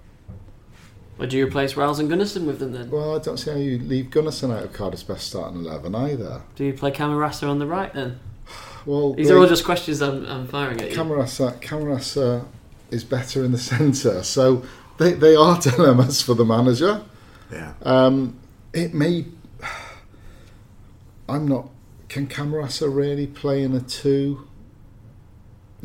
Would 1.18 1.32
you 1.32 1.46
replace 1.46 1.76
Ralls 1.76 2.00
and 2.00 2.10
Gunnarsson 2.10 2.44
with 2.44 2.58
them 2.58 2.72
then? 2.72 2.90
Well, 2.90 3.14
I 3.14 3.18
don't 3.20 3.36
see 3.36 3.50
how 3.50 3.56
you 3.56 3.78
leave 3.78 4.06
Gunnarsson 4.06 4.52
out 4.56 4.64
of 4.64 4.72
Cardiff's 4.72 5.04
best 5.04 5.28
starting 5.28 5.60
eleven 5.64 5.94
either. 5.94 6.42
Do 6.56 6.64
you 6.64 6.72
play 6.72 6.90
Camarasa 6.90 7.48
on 7.48 7.58
the 7.58 7.66
right 7.66 7.92
then? 7.94 8.18
Well, 8.86 9.14
These 9.14 9.28
they- 9.28 9.34
are 9.34 9.38
all 9.38 9.46
just 9.46 9.64
questions 9.64 10.02
I'm, 10.02 10.26
I'm 10.26 10.46
firing 10.46 10.78
at 10.82 10.90
you. 10.90 10.96
Camarasa, 10.96 11.58
Camarasa 11.62 12.44
is 12.90 13.02
better 13.02 13.42
in 13.42 13.52
the 13.52 13.58
centre, 13.72 14.22
so 14.22 14.62
they, 14.98 15.12
they 15.14 15.34
are 15.34 15.58
dilemmas 15.62 16.20
for 16.20 16.34
the 16.34 16.44
manager. 16.44 17.02
Yeah. 17.50 17.72
Um, 17.82 18.38
it 18.74 18.92
may. 18.92 19.24
I'm 21.28 21.48
not. 21.48 21.70
Can 22.08 22.26
Camarasa 22.26 22.94
really 22.94 23.26
play 23.26 23.62
in 23.62 23.74
a 23.74 23.80
two? 23.80 24.46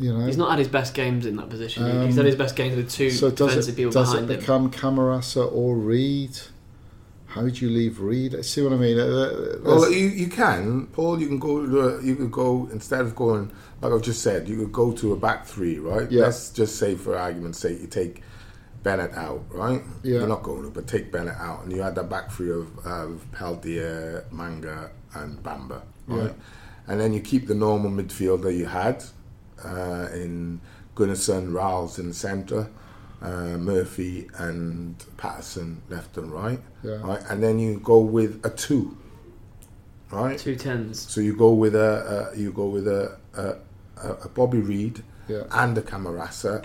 You 0.00 0.12
know, 0.16 0.24
He's 0.26 0.36
not 0.38 0.50
had 0.50 0.58
his 0.58 0.68
best 0.68 0.94
games 0.94 1.26
in 1.26 1.36
that 1.36 1.50
position. 1.50 1.84
Um, 1.84 2.06
He's 2.06 2.16
had 2.16 2.24
his 2.24 2.34
best 2.36 2.56
games 2.56 2.74
with 2.76 2.90
two 2.90 3.10
So 3.10 3.30
does 3.30 3.48
defensive 3.48 3.74
it 3.74 3.76
people 3.76 3.92
does 3.92 4.12
it 4.14 4.20
behind 4.26 4.30
him. 4.30 4.40
become 4.40 4.70
Camarasa 4.70 5.52
or 5.52 5.76
Reid? 5.76 6.38
How 7.26 7.42
do 7.42 7.48
you 7.48 7.70
leave 7.70 8.00
Reid? 8.00 8.44
See 8.44 8.62
what 8.62 8.72
I 8.72 8.76
mean? 8.76 8.98
Uh, 8.98 9.06
there's- 9.06 9.58
Well, 9.62 9.90
you, 9.92 10.06
you 10.06 10.26
can, 10.28 10.86
Paul. 10.88 11.20
You 11.20 11.28
can 11.28 11.38
go. 11.38 12.00
You 12.00 12.16
could 12.16 12.32
go 12.32 12.68
instead 12.72 13.02
of 13.02 13.14
going 13.14 13.52
like 13.82 13.92
I've 13.92 14.02
just 14.02 14.22
said. 14.22 14.48
You 14.48 14.56
could 14.58 14.72
go 14.72 14.90
to 14.92 15.12
a 15.12 15.16
back 15.16 15.46
three, 15.46 15.78
right? 15.78 16.10
Yeah. 16.10 16.22
Let's 16.22 16.50
just 16.50 16.76
say, 16.76 16.94
for 16.96 17.16
argument's 17.16 17.58
sake, 17.60 17.80
you 17.80 17.86
take 17.86 18.22
Bennett 18.82 19.12
out, 19.12 19.44
right? 19.50 19.82
Yeah. 20.02 20.20
You're 20.20 20.26
not 20.28 20.42
going 20.42 20.62
to, 20.64 20.70
but 20.70 20.86
take 20.88 21.12
Bennett 21.12 21.36
out, 21.36 21.62
and 21.64 21.72
you 21.72 21.82
had 21.82 21.94
that 21.96 22.08
back 22.08 22.32
three 22.32 22.50
of, 22.50 22.66
of 22.84 23.24
Peltier, 23.32 24.24
Manga, 24.32 24.90
and 25.14 25.40
Bamba, 25.42 25.82
right? 26.08 26.24
Yeah. 26.24 26.32
And 26.88 26.98
then 27.00 27.12
you 27.12 27.20
keep 27.20 27.46
the 27.46 27.54
normal 27.54 27.90
midfielder 27.92 28.56
you 28.56 28.66
had 28.66 29.04
uh, 29.64 30.08
in 30.14 30.60
Gunnarsson, 30.94 31.52
Ralls 31.54 31.98
in 31.98 32.08
the 32.08 32.14
centre, 32.14 32.68
uh, 33.22 33.56
Murphy 33.58 34.28
and 34.38 34.96
Paterson 35.16 35.82
left 35.88 36.16
and 36.16 36.30
right, 36.32 36.60
Yeah. 36.82 36.94
right? 37.02 37.22
And 37.28 37.42
then 37.42 37.58
you 37.58 37.78
go 37.80 37.98
with 38.00 38.44
a 38.44 38.50
two, 38.50 38.96
right? 40.10 40.38
Two 40.38 40.56
tens. 40.56 40.98
So 41.00 41.20
you 41.20 41.36
go 41.36 41.52
with 41.52 41.74
a, 41.74 42.30
a 42.34 42.38
you 42.38 42.52
go 42.52 42.66
with 42.66 42.88
a, 42.88 43.16
a, 43.34 43.56
a 44.02 44.12
a 44.24 44.28
Bobby 44.28 44.58
Reid 44.58 45.02
Yeah. 45.28 45.42
and 45.52 45.76
a 45.78 45.82
Camarasa 45.82 46.64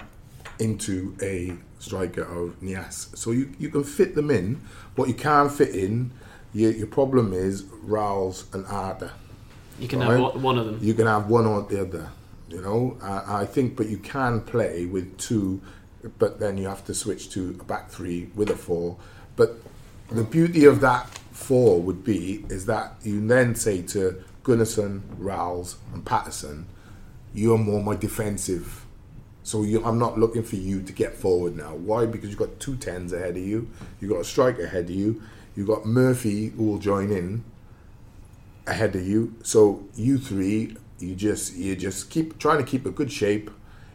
into 0.59 1.15
a 1.21 1.53
striker 1.79 2.23
of 2.23 2.59
Niasse. 2.61 3.15
So 3.17 3.31
you, 3.31 3.53
you 3.59 3.69
can 3.69 3.83
fit 3.83 4.15
them 4.15 4.31
in. 4.31 4.61
What 4.95 5.07
you 5.09 5.13
can't 5.13 5.51
fit 5.51 5.75
in, 5.75 6.11
your, 6.53 6.71
your 6.71 6.87
problem 6.87 7.33
is 7.33 7.63
Ralls 7.83 8.45
and 8.53 8.65
Arter. 8.67 9.11
You 9.79 9.87
can 9.89 9.99
Right. 9.99 10.11
have 10.11 10.19
one- 10.21 10.41
one 10.41 10.57
of 10.57 10.65
them. 10.67 10.79
You 10.81 10.93
can 10.93 11.05
have 11.07 11.29
one 11.29 11.45
or 11.45 11.63
the 11.63 11.81
other. 11.81 12.09
You 12.49 12.61
know, 12.61 12.97
I, 13.01 13.41
I 13.41 13.45
think, 13.45 13.75
but 13.75 13.87
you 13.87 13.97
can 13.97 14.41
play 14.41 14.85
with 14.85 15.17
two, 15.17 15.61
but 16.19 16.39
then 16.39 16.57
you 16.57 16.67
have 16.67 16.85
to 16.85 16.93
switch 16.93 17.29
to 17.31 17.57
a 17.59 17.63
back 17.63 17.89
three 17.89 18.29
with 18.35 18.49
a 18.49 18.55
four. 18.55 18.97
But 19.35 19.57
the 20.11 20.23
beauty 20.23 20.65
of 20.65 20.81
that 20.81 21.09
four 21.31 21.81
would 21.81 22.03
be 22.03 22.45
is 22.49 22.65
that 22.67 22.93
you 23.03 23.25
then 23.27 23.55
say 23.55 23.81
to 23.81 24.23
Gunnarsson, 24.43 25.01
Ralls, 25.17 25.77
and 25.93 26.05
Paterson, 26.05 26.67
you're 27.33 27.57
more 27.57 27.83
my 27.83 27.95
defensive. 27.95 28.85
So 29.43 29.63
you, 29.63 29.83
I'm 29.83 29.99
not 29.99 30.17
looking 30.17 30.43
for 30.43 30.55
you 30.55 30.81
to 30.81 30.93
get 30.93 31.15
forward 31.15 31.55
now. 31.55 31.75
Why? 31.75 32.05
Because 32.05 32.29
you've 32.29 32.39
got 32.39 32.59
two 32.59 32.75
tens 32.77 33.11
ahead 33.13 33.37
of 33.37 33.45
you. 33.45 33.69
You've 33.99 34.11
got 34.11 34.21
a 34.21 34.25
striker 34.25 34.63
ahead 34.65 34.85
of 34.85 34.91
you. 34.91 35.21
You've 35.55 35.67
got 35.67 35.85
Murphy 35.85 36.49
who 36.49 36.63
will 36.63 36.79
join 36.79 37.11
in 37.11 37.43
ahead 38.67 38.95
of 38.95 39.05
you. 39.05 39.35
So 39.43 39.83
you 39.95 40.17
three, 40.17 40.77
you 40.99 41.15
just 41.15 41.55
you 41.55 41.75
just 41.75 42.09
keep 42.09 42.37
trying 42.39 42.57
to 42.59 42.63
keep 42.63 42.85
a 42.85 42.91
good 42.91 43.11
shape 43.11 43.49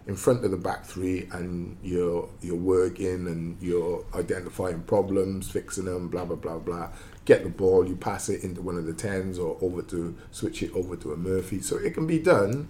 in 0.06 0.16
front 0.16 0.44
of 0.44 0.50
the 0.50 0.56
back 0.56 0.84
three, 0.84 1.28
and 1.32 1.76
you're 1.82 2.28
you're 2.40 2.56
working 2.56 3.26
and 3.26 3.60
you're 3.60 4.04
identifying 4.14 4.82
problems, 4.82 5.50
fixing 5.50 5.84
them, 5.84 6.08
blah 6.08 6.24
blah 6.24 6.36
blah 6.36 6.58
blah. 6.58 6.88
Get 7.24 7.44
the 7.44 7.50
ball, 7.50 7.86
you 7.86 7.96
pass 7.96 8.28
it 8.28 8.42
into 8.42 8.60
one 8.62 8.76
of 8.76 8.86
the 8.86 8.92
tens 8.94 9.38
or 9.38 9.56
over 9.60 9.82
to 9.82 10.16
switch 10.30 10.62
it 10.62 10.72
over 10.74 10.96
to 10.96 11.12
a 11.12 11.16
Murphy. 11.16 11.60
So 11.60 11.76
it 11.76 11.94
can 11.94 12.06
be 12.06 12.18
done. 12.18 12.68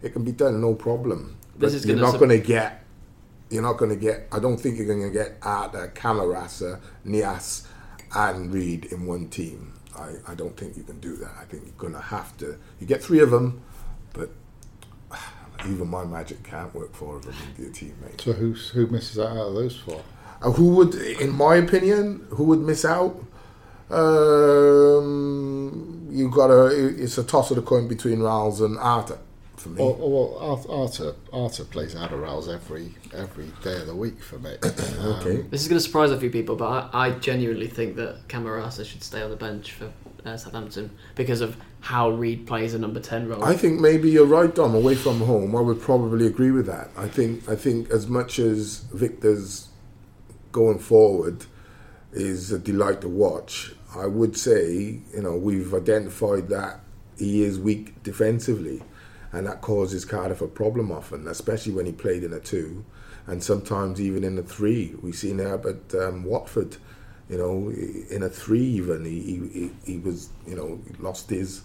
It 0.00 0.12
can 0.12 0.24
be 0.24 0.32
done, 0.32 0.60
no 0.60 0.74
problem. 0.74 1.36
This 1.56 1.72
But 1.72 1.76
is 1.76 1.84
you're 1.86 1.96
gonna 1.96 2.06
not 2.06 2.12
sup- 2.12 2.20
going 2.20 2.40
to 2.40 2.46
get. 2.46 2.84
You're 3.50 3.62
not 3.62 3.78
going 3.78 3.90
to 3.90 3.96
get. 3.96 4.28
I 4.30 4.38
don't 4.38 4.56
think 4.56 4.78
you're 4.78 4.86
going 4.86 5.02
to 5.02 5.10
get 5.10 5.38
Arter, 5.42 5.90
Camarasa, 5.94 6.80
Niasse, 7.04 7.66
and 8.14 8.52
Reid 8.54 8.86
in 8.86 9.06
one 9.06 9.28
team. 9.28 9.72
I, 9.96 10.12
I 10.28 10.34
don't 10.34 10.56
think 10.56 10.76
you 10.76 10.84
can 10.84 11.00
do 11.00 11.16
that. 11.16 11.32
I 11.40 11.44
think 11.46 11.64
you're 11.64 11.72
going 11.76 11.94
to 11.94 12.00
have 12.00 12.36
to. 12.38 12.58
You 12.78 12.86
get 12.86 13.02
three 13.02 13.18
of 13.20 13.30
them, 13.30 13.60
but 14.18 14.30
even 15.66 15.88
my 15.88 16.04
magic 16.04 16.42
can't 16.42 16.74
work 16.74 16.94
for 16.94 17.16
of 17.16 17.24
them 17.24 17.34
into 17.48 17.62
your 17.62 17.72
team, 17.72 17.94
mate. 18.02 18.20
so 18.20 18.32
who 18.32 18.52
who 18.52 18.86
misses 18.88 19.18
out 19.18 19.36
of 19.36 19.54
those 19.54 19.76
four? 19.76 20.02
Uh, 20.42 20.50
who 20.52 20.74
would, 20.76 20.94
in 20.94 21.30
my 21.30 21.56
opinion, 21.56 22.26
who 22.30 22.44
would 22.44 22.60
miss 22.60 22.84
out? 22.84 23.24
Um, 23.90 25.18
you 26.10 26.28
got 26.30 26.50
a. 26.50 26.66
It's 27.02 27.16
a 27.18 27.24
toss 27.24 27.50
of 27.50 27.56
the 27.56 27.62
coin 27.62 27.88
between 27.88 28.20
Ralls 28.20 28.60
and 28.60 28.76
Arter 28.78 29.18
for 29.56 29.70
me. 29.70 29.82
Well, 29.82 29.94
well 29.94 30.38
Ar- 30.38 30.70
Arter 30.82 31.14
Arter 31.32 31.64
plays 31.64 31.96
out 31.96 32.12
of 32.12 32.20
Ralls 32.20 32.48
every 32.48 32.94
every 33.14 33.50
day 33.62 33.80
of 33.80 33.86
the 33.86 33.94
week 33.94 34.22
for 34.22 34.38
me. 34.38 34.56
okay. 34.62 35.42
This 35.42 35.62
is 35.62 35.68
going 35.68 35.78
to 35.78 35.84
surprise 35.84 36.10
a 36.10 36.20
few 36.20 36.30
people, 36.30 36.56
but 36.56 36.90
I, 36.92 37.06
I 37.06 37.10
genuinely 37.12 37.68
think 37.68 37.96
that 37.96 38.28
Camarasa 38.28 38.84
should 38.84 39.02
stay 39.02 39.22
on 39.22 39.30
the 39.30 39.36
bench 39.36 39.72
for 39.72 39.90
uh, 40.24 40.36
Southampton 40.36 40.90
because 41.14 41.40
of 41.40 41.56
how 41.80 42.10
Reid 42.10 42.46
plays 42.46 42.74
a 42.74 42.78
number 42.78 43.00
10 43.00 43.28
role. 43.28 43.44
I 43.44 43.54
think 43.54 43.80
maybe 43.80 44.10
you're 44.10 44.26
right, 44.26 44.54
Dom. 44.54 44.74
Away 44.74 44.94
from 44.94 45.20
home, 45.20 45.54
I 45.54 45.60
would 45.60 45.80
probably 45.80 46.26
agree 46.26 46.50
with 46.50 46.66
that. 46.66 46.90
I 46.96 47.08
think 47.08 47.48
I 47.48 47.56
think 47.56 47.90
as 47.90 48.06
much 48.06 48.38
as 48.38 48.78
Victor's 48.92 49.68
going 50.52 50.78
forward 50.78 51.46
is 52.12 52.50
a 52.52 52.58
delight 52.58 53.00
to 53.02 53.08
watch, 53.08 53.72
I 53.94 54.06
would 54.06 54.36
say 54.36 55.00
you 55.14 55.22
know 55.22 55.36
we've 55.36 55.72
identified 55.74 56.48
that 56.48 56.80
he 57.18 57.42
is 57.42 57.58
weak 57.58 58.02
defensively, 58.02 58.82
and 59.32 59.46
that 59.46 59.60
causes 59.60 60.04
Cardiff 60.04 60.40
a 60.40 60.48
problem 60.48 60.90
often, 60.90 61.26
especially 61.28 61.72
when 61.72 61.86
he 61.86 61.92
played 61.92 62.24
in 62.24 62.32
a 62.32 62.40
two, 62.40 62.84
and 63.26 63.42
sometimes 63.42 64.00
even 64.00 64.24
in 64.24 64.38
a 64.38 64.42
three. 64.42 64.94
We've 65.02 65.16
seen 65.16 65.38
that 65.38 65.64
at 65.66 66.00
um, 66.00 66.24
Watford. 66.24 66.76
You 67.28 67.36
know, 67.38 67.70
in 68.10 68.22
a 68.22 68.28
three 68.28 68.62
even 68.64 69.04
he, 69.04 69.20
he, 69.20 69.48
he, 69.84 69.92
he 69.92 69.98
was 69.98 70.30
you 70.46 70.56
know 70.56 70.80
lost 70.98 71.28
his 71.30 71.62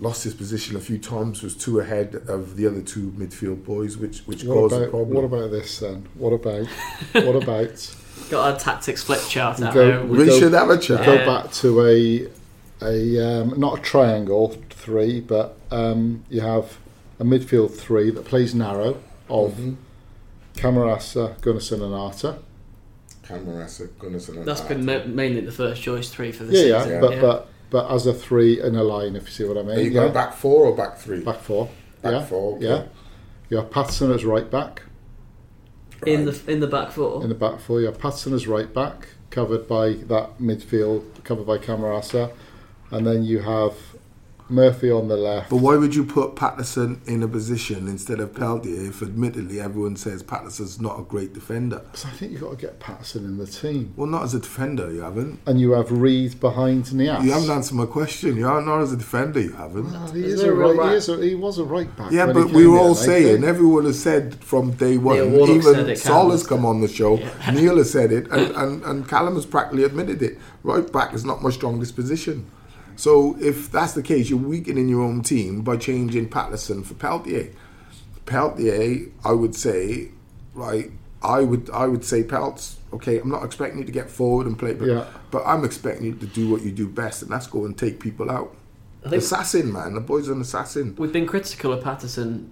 lost 0.00 0.24
his 0.24 0.34
position 0.34 0.74
a 0.74 0.80
few 0.80 0.98
times, 0.98 1.42
was 1.42 1.54
two 1.54 1.78
ahead 1.80 2.14
of 2.28 2.56
the 2.56 2.66
other 2.66 2.80
two 2.80 3.10
midfield 3.12 3.64
boys, 3.64 3.96
which 3.98 4.20
which 4.20 4.44
What 4.44 4.54
caused 4.70 4.74
a 4.82 4.88
problem. 4.88 5.10
what 5.10 5.24
about 5.24 5.50
this 5.50 5.78
then? 5.80 6.08
What 6.14 6.32
about 6.32 6.66
what 7.12 7.42
about 7.42 7.94
Got 8.30 8.54
a 8.54 8.58
tactics 8.64 9.02
flip 9.02 9.20
chart 9.28 9.58
We 9.58 9.66
out 9.66 9.74
go- 9.74 9.86
there. 9.86 10.04
we 10.06 10.18
we 10.18 10.26
go- 10.26 10.38
should 10.38 10.52
have 10.54 10.70
a 10.70 10.76
we 10.76 10.80
chat. 10.80 11.04
go 11.04 11.16
back 11.26 11.52
to 11.52 11.86
a 11.86 12.28
a 12.82 13.18
um, 13.42 13.60
not 13.60 13.78
a 13.78 13.82
triangle 13.82 14.56
three, 14.70 15.20
but 15.20 15.56
um, 15.70 16.24
you 16.30 16.40
have 16.40 16.78
a 17.20 17.24
midfield 17.24 17.72
three 17.76 18.10
that 18.10 18.24
plays 18.24 18.54
narrow 18.54 18.96
of 19.28 19.52
Mm-hmm. 19.52 19.74
Camarasa, 20.54 21.38
Gunnarsson, 21.40 21.82
and 21.82 21.94
Arter. 21.94 22.36
Camarasa, 23.22 23.88
Gunnarsson, 23.98 24.36
and 24.38 24.44
That's 24.46 24.60
Arter. 24.62 24.74
been 24.74 24.84
ma- 24.84 25.04
mainly 25.06 25.40
the 25.40 25.52
first 25.52 25.82
choice 25.82 26.08
three 26.10 26.32
for 26.32 26.44
the 26.44 26.52
Yeah, 26.56 26.64
yeah, 26.64 26.82
season. 26.84 27.00
but 27.00 27.20
but 27.20 27.48
but 27.70 27.90
as 27.90 28.06
a 28.06 28.12
three 28.12 28.60
in 28.60 28.74
a 28.76 28.82
line, 28.82 29.16
if 29.16 29.24
you 29.24 29.30
see 29.30 29.44
what 29.44 29.56
I 29.56 29.62
mean. 29.62 29.78
Are 29.78 29.80
you 29.80 29.90
yeah? 29.90 30.00
going 30.02 30.12
back 30.12 30.34
four 30.34 30.66
or 30.66 30.76
back 30.76 30.98
three? 30.98 31.20
Back 31.22 31.40
four. 31.40 31.68
Back 32.02 32.12
yeah. 32.12 32.24
four, 32.24 32.56
okay. 32.56 32.66
Yeah. 32.66 32.82
You 33.48 33.56
have 33.58 33.70
Paterson 33.70 34.10
as 34.12 34.24
right 34.24 34.50
back. 34.50 34.82
in 36.06 36.24
the 36.24 36.38
in 36.48 36.60
the 36.60 36.66
back 36.66 36.90
four. 36.90 37.22
In 37.22 37.28
the 37.28 37.34
back 37.34 37.60
four, 37.60 37.80
you 37.80 37.86
have 37.86 37.98
Paterson 37.98 38.34
as 38.34 38.46
right 38.46 38.72
back, 38.72 39.08
covered 39.30 39.68
by 39.68 39.92
that 39.92 40.38
midfield, 40.38 41.22
covered 41.24 41.46
by 41.46 41.58
Camarasa. 41.58 42.32
And 42.90 43.06
then 43.06 43.22
you 43.22 43.38
have 43.40 43.74
Murphy 44.52 44.90
on 44.90 45.08
the 45.08 45.16
left. 45.16 45.50
But 45.50 45.56
why 45.56 45.76
would 45.76 45.94
you 45.94 46.04
put 46.04 46.36
Paterson 46.36 47.00
in 47.06 47.22
a 47.22 47.28
position 47.28 47.88
instead 47.88 48.20
of 48.20 48.34
Peltier 48.34 48.86
if 48.86 49.02
admittedly 49.02 49.60
everyone 49.60 49.96
says 49.96 50.22
Paterson's 50.22 50.80
not 50.80 51.00
a 51.00 51.02
great 51.02 51.32
defender? 51.32 51.78
Because 51.80 52.04
I 52.04 52.10
think 52.10 52.32
you've 52.32 52.42
got 52.42 52.50
to 52.50 52.56
get 52.56 52.78
Paterson 52.78 53.24
in 53.24 53.38
the 53.38 53.46
team. 53.46 53.94
Well, 53.96 54.06
not 54.06 54.22
as 54.24 54.34
a 54.34 54.40
defender, 54.40 54.92
you 54.92 55.00
haven't. 55.00 55.40
And 55.46 55.60
you 55.60 55.72
have 55.72 55.90
Reid 55.90 56.38
behind 56.38 56.84
Niasse. 56.84 57.24
You 57.24 57.32
haven't 57.32 57.50
answered 57.50 57.74
my 57.74 57.86
question. 57.86 58.36
You 58.36 58.46
are 58.46 58.60
not 58.62 58.82
as 58.82 58.92
a 58.92 58.96
defender, 58.96 59.40
you 59.40 59.52
haven't. 59.52 59.90
Well, 59.90 60.06
he, 60.12 60.20
There's 60.20 60.34
is 60.34 60.42
a 60.42 60.52
right, 60.52 60.76
right- 60.76 60.90
he, 60.90 60.96
is 60.96 61.08
a, 61.08 61.16
he 61.22 61.34
was 61.34 61.58
a 61.58 61.64
right 61.64 61.96
back. 61.96 62.12
Yeah, 62.12 62.32
but 62.32 62.50
we 62.50 62.66
were 62.66 62.78
all 62.78 62.92
I 62.92 63.04
saying, 63.06 63.36
think. 63.36 63.44
everyone 63.46 63.86
has 63.86 64.00
said 64.00 64.34
from 64.44 64.72
day 64.72 64.98
one, 64.98 65.16
Neil 65.16 65.30
Warnock 65.30 65.56
even 65.56 65.96
Sol 65.96 66.30
has 66.30 66.46
come 66.46 66.66
on 66.66 66.80
the 66.82 66.88
show, 66.88 67.18
Yeah. 67.18 67.50
Neil 67.52 67.76
has 67.78 67.90
said 67.90 68.12
it, 68.12 68.28
and, 68.30 68.54
and, 68.54 68.84
and 68.84 69.08
Callum 69.08 69.34
has 69.36 69.46
practically 69.46 69.84
admitted 69.84 70.22
it. 70.22 70.38
Right 70.62 70.90
back 70.92 71.14
is 71.14 71.24
not 71.24 71.42
my 71.42 71.50
strongest 71.50 71.96
position. 71.96 72.50
So 72.96 73.36
if 73.40 73.70
that's 73.72 73.92
the 73.92 74.02
case, 74.02 74.30
you're 74.30 74.38
weakening 74.38 74.88
your 74.88 75.02
own 75.02 75.22
team 75.22 75.62
by 75.62 75.76
changing 75.76 76.28
Paterson 76.28 76.82
for 76.82 76.94
Peltier. 76.94 77.50
Peltier, 78.26 79.08
I 79.24 79.32
would 79.32 79.54
say, 79.54 80.08
right, 80.54 80.90
I 81.22 81.40
would 81.40 81.70
I 81.70 81.86
would 81.86 82.04
say 82.04 82.22
Pelts, 82.22 82.76
okay, 82.92 83.18
I'm 83.18 83.30
not 83.30 83.44
expecting 83.44 83.78
you 83.80 83.84
to 83.84 83.92
get 83.92 84.10
forward 84.10 84.46
and 84.46 84.58
play, 84.58 84.74
but, 84.74 84.88
Yeah. 84.88 85.06
but 85.30 85.42
I'm 85.46 85.64
expecting 85.64 86.06
you 86.06 86.14
to 86.14 86.26
do 86.26 86.48
what 86.50 86.62
you 86.62 86.70
do 86.72 86.86
best, 86.88 87.22
and 87.22 87.30
that's 87.30 87.46
go 87.46 87.64
and 87.64 87.76
take 87.76 88.00
people 88.00 88.30
out. 88.30 88.54
I 89.04 89.16
Assassin, 89.16 89.72
man. 89.72 89.94
The 89.94 90.00
boy's 90.00 90.28
an 90.28 90.40
assassin. 90.40 90.94
we've 90.96 91.12
been 91.12 91.26
critical 91.26 91.72
of 91.72 91.82
Paterson 91.82 92.50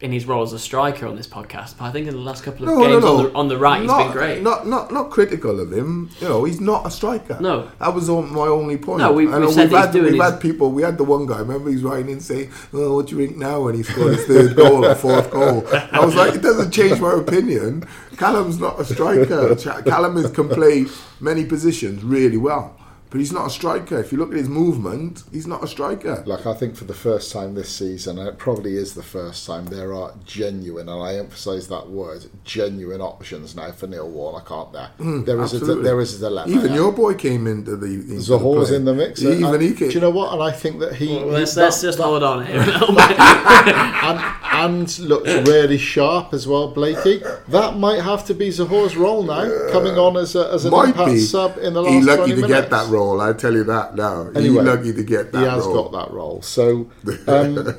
in 0.00 0.12
his 0.12 0.26
role 0.26 0.42
as 0.44 0.52
a 0.52 0.58
striker 0.60 1.06
on 1.08 1.16
this 1.16 1.26
podcast, 1.26 1.76
but 1.76 1.86
I 1.86 1.90
think 1.90 2.06
in 2.06 2.14
the 2.14 2.20
last 2.20 2.44
couple 2.44 2.68
of 2.68 2.74
No, 2.74 2.80
no, 2.84 2.88
games 2.88 3.02
no. 3.04 3.16
on 3.16 3.22
the 3.24 3.32
on 3.34 3.48
the 3.48 3.58
right, 3.58 3.82
he's 3.82 3.90
been 3.90 4.12
great. 4.12 4.42
Not, 4.42 4.64
not, 4.66 4.92
not 4.92 5.10
critical 5.10 5.58
of 5.58 5.72
him. 5.72 6.10
You 6.20 6.28
know, 6.28 6.44
he's 6.44 6.60
not 6.60 6.86
a 6.86 6.90
striker. 6.90 7.36
No. 7.40 7.68
that 7.80 7.92
was 7.92 8.08
all, 8.08 8.22
my 8.22 8.46
only 8.46 8.76
point. 8.76 8.98
No, 9.00 9.10
we, 9.12 9.26
we've, 9.26 9.34
we've 9.56 9.70
had, 9.72 9.92
we've 9.92 10.04
his- 10.04 10.22
had 10.22 10.40
people. 10.40 10.70
We 10.70 10.82
had 10.82 10.98
the 10.98 11.04
one 11.04 11.26
guy. 11.26 11.38
Remember, 11.40 11.68
he's 11.70 11.82
writing 11.82 12.10
in 12.10 12.20
saying, 12.20 12.52
"Oh, 12.72 12.94
what 12.94 13.08
do 13.08 13.16
you 13.18 13.26
think 13.26 13.38
now?" 13.38 13.62
When 13.62 13.74
he 13.74 13.82
scored 13.82 14.14
his 14.16 14.24
third 14.26 14.54
goal 14.54 14.84
or 14.86 14.94
fourth 14.94 15.30
goal, 15.32 15.66
I 15.90 16.04
was 16.04 16.14
like, 16.14 16.34
it 16.34 16.42
doesn't 16.42 16.70
change 16.70 17.00
my 17.00 17.14
opinion. 17.14 17.84
Callum's 18.16 18.60
not 18.60 18.78
a 18.80 18.84
striker. 18.84 19.56
Callum 19.56 20.16
is, 20.16 20.30
can 20.30 20.48
play 20.48 20.86
many 21.20 21.44
positions 21.44 22.04
really 22.04 22.36
well, 22.36 22.76
but 23.10 23.18
he's 23.20 23.32
not 23.32 23.46
a 23.46 23.50
striker. 23.50 23.98
If 23.98 24.12
you 24.12 24.18
look 24.18 24.30
at 24.30 24.36
his 24.36 24.48
movement, 24.48 25.22
he's 25.32 25.46
not 25.46 25.62
a 25.64 25.66
striker. 25.68 26.22
Like 26.26 26.46
I 26.46 26.54
think 26.54 26.76
for 26.76 26.84
the 26.84 26.94
first 26.94 27.32
time 27.32 27.54
this 27.54 27.68
season, 27.74 28.18
and 28.18 28.28
it 28.28 28.38
probably 28.38 28.76
is 28.76 28.94
the 28.94 29.02
first 29.02 29.46
time, 29.46 29.66
there 29.66 29.94
are 29.94 30.12
genuine, 30.24 30.88
and 30.88 31.02
I 31.02 31.16
emphasise 31.16 31.66
that 31.68 31.88
word, 31.88 32.26
genuine 32.44 33.00
options 33.00 33.54
now 33.56 33.72
for 33.72 33.86
Neil 33.86 34.08
Warnock, 34.08 34.50
aren't 34.50 34.72
there? 34.72 34.90
there 34.98 35.40
is 35.42 35.54
a 35.54 35.58
Hmm, 35.58 35.82
there 35.82 36.00
is 36.00 36.16
a 36.16 36.18
dilemma. 36.28 36.52
Even 36.52 36.70
yeah. 36.70 36.76
your 36.76 36.92
boy 36.92 37.14
came 37.14 37.46
into 37.46 37.76
the. 37.76 37.86
Into 37.86 38.06
the 38.14 38.14
Zohore's 38.20 38.70
in 38.70 38.84
the 38.84 38.94
mix. 38.94 39.22
Even 39.22 39.44
and- 39.44 39.62
he 39.62 39.74
came. 39.74 39.88
Do 39.88 39.94
you 39.94 40.00
know 40.00 40.10
what? 40.10 40.32
And 40.32 40.42
I 40.42 40.50
think 40.52 40.80
that 40.80 40.94
he, 40.94 41.16
Well, 41.16 41.26
let's, 41.26 41.54
that- 41.54 41.62
let's 41.62 41.80
just 41.82 41.98
that- 41.98 42.04
hold 42.04 42.22
on 42.22 42.44
here. 42.46 42.60
a 42.60 42.66
little 42.66 42.88
bit. 42.94 43.18
and, 43.18 44.34
and 44.52 44.98
looks 45.00 45.28
really 45.48 45.78
sharp 45.78 46.32
as 46.34 46.46
well, 46.46 46.68
Blakey. 46.68 47.22
That 47.48 47.76
might 47.76 48.00
have 48.02 48.24
to 48.26 48.34
be 48.34 48.48
Zohore's 48.50 48.96
role 48.96 49.22
now, 49.22 49.70
coming 49.70 49.96
on 49.98 50.16
as, 50.16 50.34
a, 50.36 50.52
as 50.52 50.64
an 50.64 50.72
Might 50.72 50.88
impact 50.88 51.10
be. 51.12 51.20
sub 51.20 51.58
in 51.58 51.74
the 51.74 51.82
last 51.82 51.92
He's 51.92 52.06
lucky 52.06 52.16
20 52.18 52.30
to 52.34 52.36
minutes. 52.42 52.60
get 52.62 52.70
that 52.70 52.88
role. 52.90 52.97
I 53.20 53.32
tell 53.32 53.54
you 53.54 53.64
that 53.64 53.94
now. 53.96 54.28
Anyway, 54.34 54.42
He's 54.42 54.52
lucky 54.54 54.92
to 54.92 55.02
get 55.04 55.32
that 55.32 55.38
He 55.40 55.44
has 55.46 55.64
role. 55.64 55.88
got 55.88 55.92
that 56.06 56.14
role. 56.14 56.42
So, 56.42 56.90
um, 57.26 57.58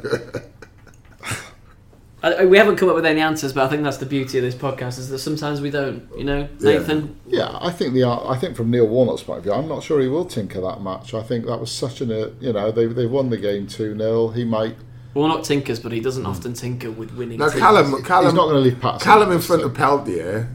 I- 2.21 2.45
we 2.45 2.57
haven't 2.57 2.75
come 2.75 2.89
up 2.89 2.95
with 2.95 3.05
any 3.05 3.21
answers, 3.21 3.53
but 3.53 3.63
I 3.65 3.69
think 3.69 3.83
that's 3.83 3.97
the 3.97 4.05
beauty 4.05 4.37
of 4.39 4.43
this 4.43 4.55
podcast 4.55 4.99
is 4.99 5.09
that 5.09 5.19
sometimes 5.19 5.61
we 5.61 5.69
don't. 5.69 6.03
You 6.17 6.25
know, 6.25 6.47
Nathan. 6.59 7.15
yeah, 7.25 7.57
I 7.61 7.71
think 7.71 7.93
the 7.93 8.03
I 8.03 8.37
think 8.37 8.57
from 8.57 8.69
Neil 8.71 8.87
Warnock's 8.87 9.23
point 9.23 9.37
of 9.37 9.43
view, 9.45 9.53
I'm 9.53 9.69
not 9.69 9.83
sure 9.83 10.01
he 10.01 10.07
will 10.09 10.25
tinker 10.25 10.59
that 10.61 10.81
much. 10.81 11.13
I 11.13 11.23
think 11.23 11.45
that 11.45 11.57
was 11.59 11.71
such 11.71 12.01
an 12.01 12.11
uh, 12.11 12.31
you 12.41 12.51
know 12.51 12.71
they 12.71 12.87
they 12.87 13.05
won 13.05 13.29
the 13.29 13.37
game 13.37 13.67
two 13.67 13.97
0 13.97 14.29
He 14.29 14.43
might 14.43 14.75
Warnock 15.13 15.43
tinkers, 15.43 15.79
but 15.79 15.91
he 15.93 16.01
doesn't 16.01 16.25
often 16.25 16.53
tinker 16.53 16.91
with 16.91 17.11
winning. 17.13 17.39
Now 17.39 17.47
teams. 17.47 17.59
Callum, 17.61 18.03
Callum, 18.03 18.25
he's 18.25 18.33
not 18.33 18.43
going 18.49 18.55
to 18.55 18.69
leave 18.69 18.79
Paterson. 18.81 19.05
Callum 19.05 19.31
in 19.31 19.39
front 19.39 19.61
of 19.63 19.73
Peltier, 19.73 20.49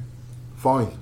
fine, 0.57 0.93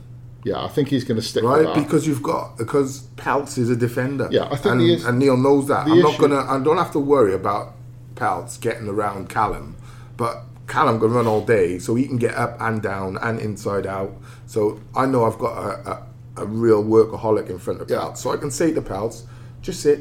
Yeah, 0.45 0.65
I 0.65 0.69
think 0.69 0.89
he's 0.89 1.05
going 1.05 1.21
to 1.21 1.27
stick 1.27 1.45
right? 1.45 1.75
Because 1.75 2.07
you've 2.07 2.23
got 2.23 2.59
because 2.59 3.03
Peltz 3.17 3.59
is 3.59 3.71
a 3.71 3.77
defender. 3.77 4.29
Yeah, 4.31 4.47
I 4.51 4.57
think 4.57 4.67
and, 4.75 4.83
is- 4.83 5.05
and 5.05 5.19
Neil 5.19 5.37
knows 5.37 5.69
that. 5.69 5.87
I'm 5.87 6.01
not 6.01 6.19
gonna. 6.19 6.41
I 6.41 6.59
don't 6.63 6.79
have 6.79 6.91
to 6.93 6.99
worry 6.99 7.35
about 7.35 7.75
Peltz 8.17 8.61
getting 8.61 8.89
around 8.89 9.29
Callum, 9.29 9.77
but 10.17 10.43
Callum 10.67 10.99
can 11.01 11.11
run 11.13 11.27
all 11.27 11.45
day, 11.45 11.79
so 11.79 11.95
he 11.95 12.07
can 12.07 12.17
get 12.17 12.35
up 12.35 12.57
and 12.61 12.83
down 12.83 13.19
and 13.23 13.39
inside 13.39 13.87
out. 13.87 14.13
So 14.47 14.81
I 14.97 15.07
know 15.07 15.25
I've 15.25 15.39
got 15.39 15.57
a, 15.57 15.91
a, 15.91 16.43
a 16.43 16.47
real 16.47 16.83
workaholic 16.83 17.49
in 17.49 17.59
front 17.59 17.81
of 17.81 17.89
Yeah. 17.91 17.99
Peltz, 17.99 18.19
so 18.19 18.33
I 18.33 18.37
can 18.37 18.51
say 18.51 18.73
to 18.73 18.83
Peltz, 18.83 19.23
just 19.61 19.81
sit, 19.81 20.01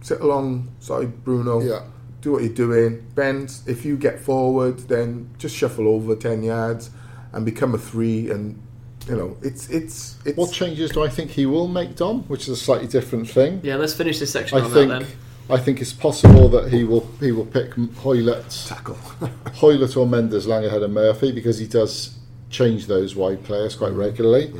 sit 0.00 0.20
alongside 0.20 1.22
Bruno. 1.24 1.60
Yeah. 1.60 1.82
do 2.22 2.32
what 2.32 2.42
you're 2.42 2.52
doing. 2.54 3.06
Ben, 3.14 3.48
if 3.66 3.84
you 3.84 3.96
get 3.96 4.20
forward, 4.20 4.78
then 4.88 5.30
just 5.38 5.54
shuffle 5.56 5.86
over 5.88 6.14
ten 6.16 6.42
yards 6.42 6.90
and 7.32 7.44
become 7.44 7.74
a 7.74 7.78
three. 7.78 8.30
And 8.30 8.60
you 9.08 9.16
know, 9.16 9.36
it's 9.42 9.68
it's 9.68 10.16
it's. 10.24 10.36
What 10.36 10.52
changes 10.52 10.90
do 10.90 11.02
I 11.02 11.08
think 11.08 11.30
he 11.32 11.46
will 11.46 11.68
make, 11.68 11.96
Dom? 11.96 12.22
Which 12.24 12.42
is 12.42 12.48
a 12.50 12.56
slightly 12.56 12.86
different 12.86 13.28
thing. 13.28 13.60
Yeah, 13.62 13.76
let's 13.76 13.94
finish 13.94 14.18
this 14.18 14.30
section 14.32 14.58
I 14.58 14.62
on 14.62 14.70
think 14.70 14.88
that 14.90 15.00
then. 15.00 15.08
I 15.50 15.58
think 15.58 15.80
it's 15.80 15.92
possible 15.92 16.48
that 16.50 16.72
he 16.72 16.84
will 16.84 17.08
he 17.20 17.32
will 17.32 17.46
pick 17.46 17.72
Hoilett, 17.74 18.48
tackle. 18.68 18.94
Hoilett 19.54 19.96
or 19.96 20.06
Mendez-Laing 20.06 20.66
ahead 20.66 20.82
of 20.82 20.90
Murphy 20.92 21.32
because 21.32 21.58
he 21.58 21.66
does 21.66 22.16
change 22.48 22.86
those 22.86 23.16
wide 23.16 23.42
players 23.44 23.74
Mm. 23.74 23.78
quite 23.78 23.92
regularly. 23.92 24.52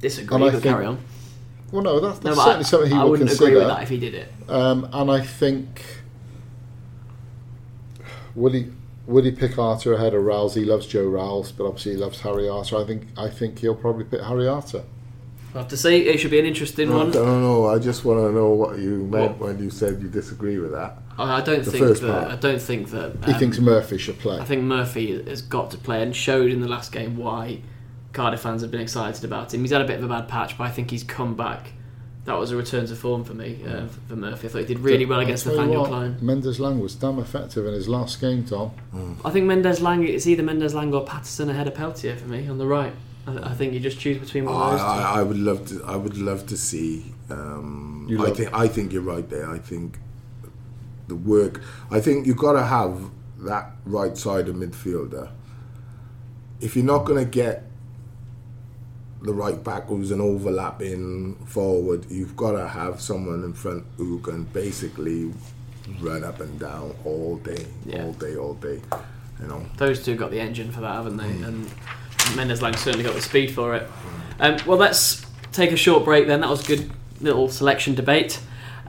Disagree, 0.00 0.34
And 0.34 0.44
I 0.44 0.46
but 0.48 0.52
think- 0.62 0.64
carry 0.64 0.86
on. 0.86 0.98
Well, 1.70 1.82
no, 1.82 2.00
that's, 2.00 2.18
that's 2.18 2.34
but 2.36 2.42
certainly 2.44 2.64
I, 2.64 2.68
something 2.68 2.90
he 2.90 2.96
I 2.96 3.02
will 3.04 3.10
wouldn't 3.10 3.28
consider. 3.30 3.50
agree 3.50 3.58
with 3.60 3.68
that 3.68 3.82
if 3.84 3.88
he 3.90 3.98
did 3.98 4.14
it. 4.14 4.32
Um, 4.48 4.88
and 4.92 5.08
I 5.08 5.20
think 5.20 5.84
will 8.34 8.52
he 8.52 8.66
will 9.10 9.24
he 9.24 9.32
pick 9.32 9.58
Arter 9.58 9.94
ahead 9.94 10.14
of 10.14 10.24
Ralls? 10.24 10.54
He 10.54 10.64
loves 10.64 10.86
Joe 10.86 11.08
Ralls, 11.08 11.52
but 11.52 11.66
obviously 11.66 11.92
he 11.92 11.98
loves 11.98 12.20
Harry 12.20 12.48
Arter. 12.48 12.76
I 12.76 12.84
think 12.84 13.08
I 13.16 13.28
think 13.28 13.58
he'll 13.58 13.74
probably 13.74 14.04
pick 14.04 14.22
Harry 14.22 14.48
Arter. 14.48 14.84
I 15.54 15.58
have 15.58 15.68
to 15.68 15.76
say, 15.76 15.98
it 15.98 16.18
should 16.20 16.30
be 16.30 16.38
an 16.38 16.46
interesting 16.46 16.92
I 16.92 16.96
one. 16.96 17.10
don't 17.10 17.42
know. 17.42 17.66
I 17.66 17.80
just 17.80 18.04
want 18.04 18.20
to 18.20 18.30
know 18.32 18.50
what 18.50 18.78
you 18.78 18.98
meant 18.98 19.38
What? 19.38 19.48
when 19.48 19.58
you 19.58 19.68
said 19.68 20.00
you 20.00 20.08
disagree 20.08 20.58
with 20.58 20.70
that. 20.72 20.98
I 21.18 21.38
I 21.38 21.40
don't 21.40 21.64
The 21.64 21.70
think 21.72 21.98
that. 21.98 22.00
part. 22.02 22.28
I 22.30 22.36
don't 22.36 22.62
think 22.62 22.90
that. 22.90 23.16
He 23.26 23.32
um, 23.32 23.38
thinks 23.40 23.58
Murphy 23.58 23.98
should 23.98 24.18
play. 24.20 24.38
I 24.38 24.44
think 24.44 24.62
Murphy 24.62 25.20
has 25.24 25.42
got 25.42 25.72
to 25.72 25.76
play 25.78 26.02
and 26.04 26.14
showed 26.14 26.52
in 26.52 26.60
the 26.60 26.68
last 26.68 26.92
game 26.92 27.16
why 27.16 27.62
Cardiff 28.12 28.40
fans 28.40 28.62
have 28.62 28.70
been 28.70 28.80
excited 28.80 29.24
about 29.24 29.52
him. 29.52 29.62
He's 29.62 29.72
had 29.72 29.82
a 29.82 29.86
bit 29.86 29.98
of 29.98 30.04
a 30.04 30.08
bad 30.08 30.28
patch, 30.28 30.56
but 30.56 30.64
I 30.64 30.70
think 30.70 30.90
he's 30.92 31.02
come 31.04 31.34
back. 31.34 31.72
That 32.30 32.38
was 32.38 32.52
a 32.52 32.56
return 32.56 32.86
to 32.86 32.94
form 32.94 33.24
for 33.24 33.34
me, 33.34 33.58
uh, 33.66 33.86
for 34.08 34.14
Murphy. 34.14 34.46
I 34.46 34.50
thought 34.50 34.58
he 34.58 34.64
did 34.66 34.78
really 34.78 35.04
well 35.04 35.18
against 35.20 35.42
tell 35.44 35.52
you 35.54 35.58
Nathaniel 35.58 35.82
what, 35.82 35.88
Clyne. 35.88 36.16
Mendes 36.20 36.60
Lang 36.60 36.78
was 36.78 36.94
damn 36.94 37.18
effective 37.18 37.66
in 37.66 37.74
his 37.74 37.88
last 37.88 38.20
game, 38.20 38.44
Tom. 38.44 38.70
I 39.24 39.30
think 39.30 39.46
Mendez-Laing, 39.46 40.06
it's 40.06 40.26
either 40.28 40.42
Mendez-Laing 40.44 40.94
or 40.94 41.04
Paterson 41.04 41.50
ahead 41.50 41.66
of 41.66 41.74
Peltier 41.74 42.16
for 42.16 42.28
me 42.28 42.46
on 42.48 42.58
the 42.58 42.66
right. 42.66 42.92
I, 43.26 43.50
I 43.50 43.54
think 43.54 43.72
you 43.74 43.80
just 43.80 43.98
choose 43.98 44.18
between 44.18 44.44
one 44.44 44.54
of 44.54 44.70
those. 44.72 44.80
I, 44.80 45.02
I, 45.14 45.18
I 45.18 45.22
would 45.24 45.38
love 45.38 45.66
to. 45.68 45.84
I 45.84 45.96
would 45.96 46.16
love 46.16 46.46
to 46.46 46.56
see. 46.56 47.12
Um, 47.30 48.06
You 48.08 48.18
I 48.20 48.28
love- 48.28 48.36
think. 48.36 48.54
I 48.54 48.68
think 48.68 48.92
you're 48.92 49.02
right 49.02 49.28
there. 49.28 49.50
I 49.50 49.58
think 49.58 49.98
the 51.08 51.16
work. 51.16 51.60
I 51.90 52.00
think 52.00 52.26
you've 52.28 52.36
got 52.36 52.52
to 52.52 52.62
have 52.64 53.10
that 53.40 53.72
right 53.84 54.16
side 54.16 54.48
of 54.48 54.54
midfielder. 54.54 55.30
If 56.60 56.76
you're 56.76 56.84
not 56.84 57.04
going 57.06 57.24
to 57.24 57.28
get 57.30 57.64
the 59.22 59.32
right 59.34 59.62
back 59.62 59.84
who's 59.86 60.10
an 60.10 60.20
overlapping 60.20 61.34
forward, 61.46 62.06
you've 62.10 62.36
got 62.36 62.52
to 62.52 62.66
have 62.68 63.00
someone 63.00 63.44
in 63.44 63.52
front 63.52 63.84
who 63.96 64.18
can 64.20 64.44
basically 64.44 65.32
run 66.00 66.24
up 66.24 66.40
and 66.40 66.58
down 66.58 66.94
all 67.04 67.36
day, 67.36 67.66
Yeah. 67.84 68.04
all 68.04 68.12
day, 68.12 68.36
all 68.36 68.54
day. 68.54 68.80
You 69.40 69.46
know. 69.48 69.66
Those 69.76 70.04
two 70.04 70.16
got 70.16 70.30
the 70.30 70.40
engine 70.40 70.70
for 70.70 70.80
that, 70.80 70.94
haven't 70.94 71.16
they? 71.16 71.30
And 71.30 71.68
Mendez-Laing 72.36 72.76
certainly 72.76 73.04
got 73.04 73.14
the 73.14 73.22
speed 73.22 73.50
for 73.52 73.74
it. 73.74 73.88
Um, 74.38 74.56
well, 74.66 74.78
let's 74.78 75.24
take 75.52 75.72
a 75.72 75.76
short 75.76 76.04
break 76.04 76.26
then. 76.26 76.40
That 76.40 76.50
was 76.50 76.62
a 76.64 76.76
good 76.76 76.90
little 77.20 77.48
selection 77.48 77.94
debate. 77.94 78.40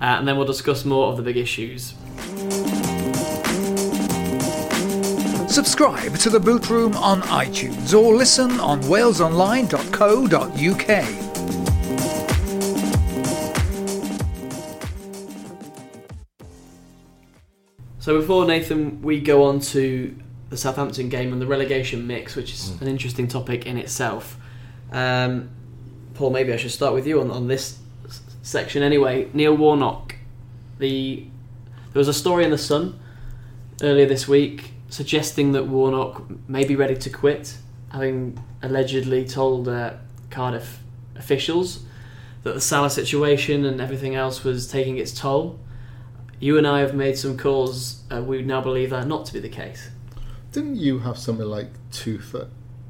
Uh, 0.01 0.15
and 0.17 0.27
then 0.27 0.35
we'll 0.37 0.47
discuss 0.47 0.83
more 0.83 1.09
of 1.11 1.17
the 1.17 1.23
big 1.23 1.37
issues. 1.37 1.93
Subscribe 5.51 6.15
to 6.19 6.29
the 6.29 6.39
Boot 6.39 6.69
Room 6.69 6.95
on 6.95 7.21
iTunes 7.23 7.93
or 7.93 8.15
listen 8.15 8.57
on 8.61 8.81
walesonline.co.uk. 8.83 11.05
So 17.99 18.17
before 18.17 18.45
Nathan, 18.45 19.01
we 19.01 19.19
go 19.19 19.43
on 19.43 19.59
to 19.59 20.17
the 20.49 20.55
Southampton 20.55 21.09
game 21.09 21.33
and 21.33 21.41
the 21.41 21.47
relegation 21.47 22.07
mix, 22.07 22.37
which 22.37 22.53
is 22.53 22.79
an 22.79 22.87
interesting 22.87 23.27
topic 23.27 23.65
in 23.65 23.77
itself. 23.77 24.37
Um, 24.93 25.49
Paul, 26.13 26.29
maybe 26.29 26.53
I 26.53 26.55
should 26.55 26.71
start 26.71 26.93
with 26.93 27.05
you 27.05 27.19
on, 27.19 27.29
on 27.29 27.49
this 27.49 27.77
section 28.41 28.83
anyway. 28.83 29.29
Neil 29.33 29.57
Warnock, 29.57 30.15
the 30.79 31.25
there 31.91 31.99
was 31.99 32.07
a 32.07 32.13
story 32.13 32.45
in 32.45 32.51
the 32.51 32.57
Sun 32.57 32.97
earlier 33.81 34.05
this 34.05 34.29
week 34.29 34.75
suggesting 34.91 35.53
that 35.53 35.65
Warnock 35.65 36.29
may 36.47 36.65
be 36.65 36.75
ready 36.75 36.95
to 36.95 37.09
quit, 37.09 37.57
having 37.91 38.37
allegedly 38.61 39.25
told 39.25 39.67
uh, 39.67 39.93
Cardiff 40.29 40.79
officials 41.15 41.85
that 42.43 42.53
the 42.53 42.61
Sala 42.61 42.89
situation 42.89 43.65
and 43.65 43.81
everything 43.81 44.15
else 44.15 44.43
was 44.43 44.69
taking 44.69 44.97
its 44.97 45.11
toll. 45.11 45.59
You 46.39 46.57
and 46.57 46.67
I 46.67 46.81
have 46.81 46.93
made 46.93 47.17
some 47.17 47.37
calls. 47.37 48.03
Uh, 48.11 48.21
we 48.21 48.41
now 48.41 48.61
believe 48.61 48.89
that 48.89 49.07
not 49.07 49.25
to 49.27 49.33
be 49.33 49.39
the 49.39 49.49
case. 49.49 49.89
Didn't 50.51 50.75
you 50.75 50.99
have 50.99 51.17
something 51.17 51.45
like 51.45 51.69
two 51.91 52.17
th- 52.17 52.47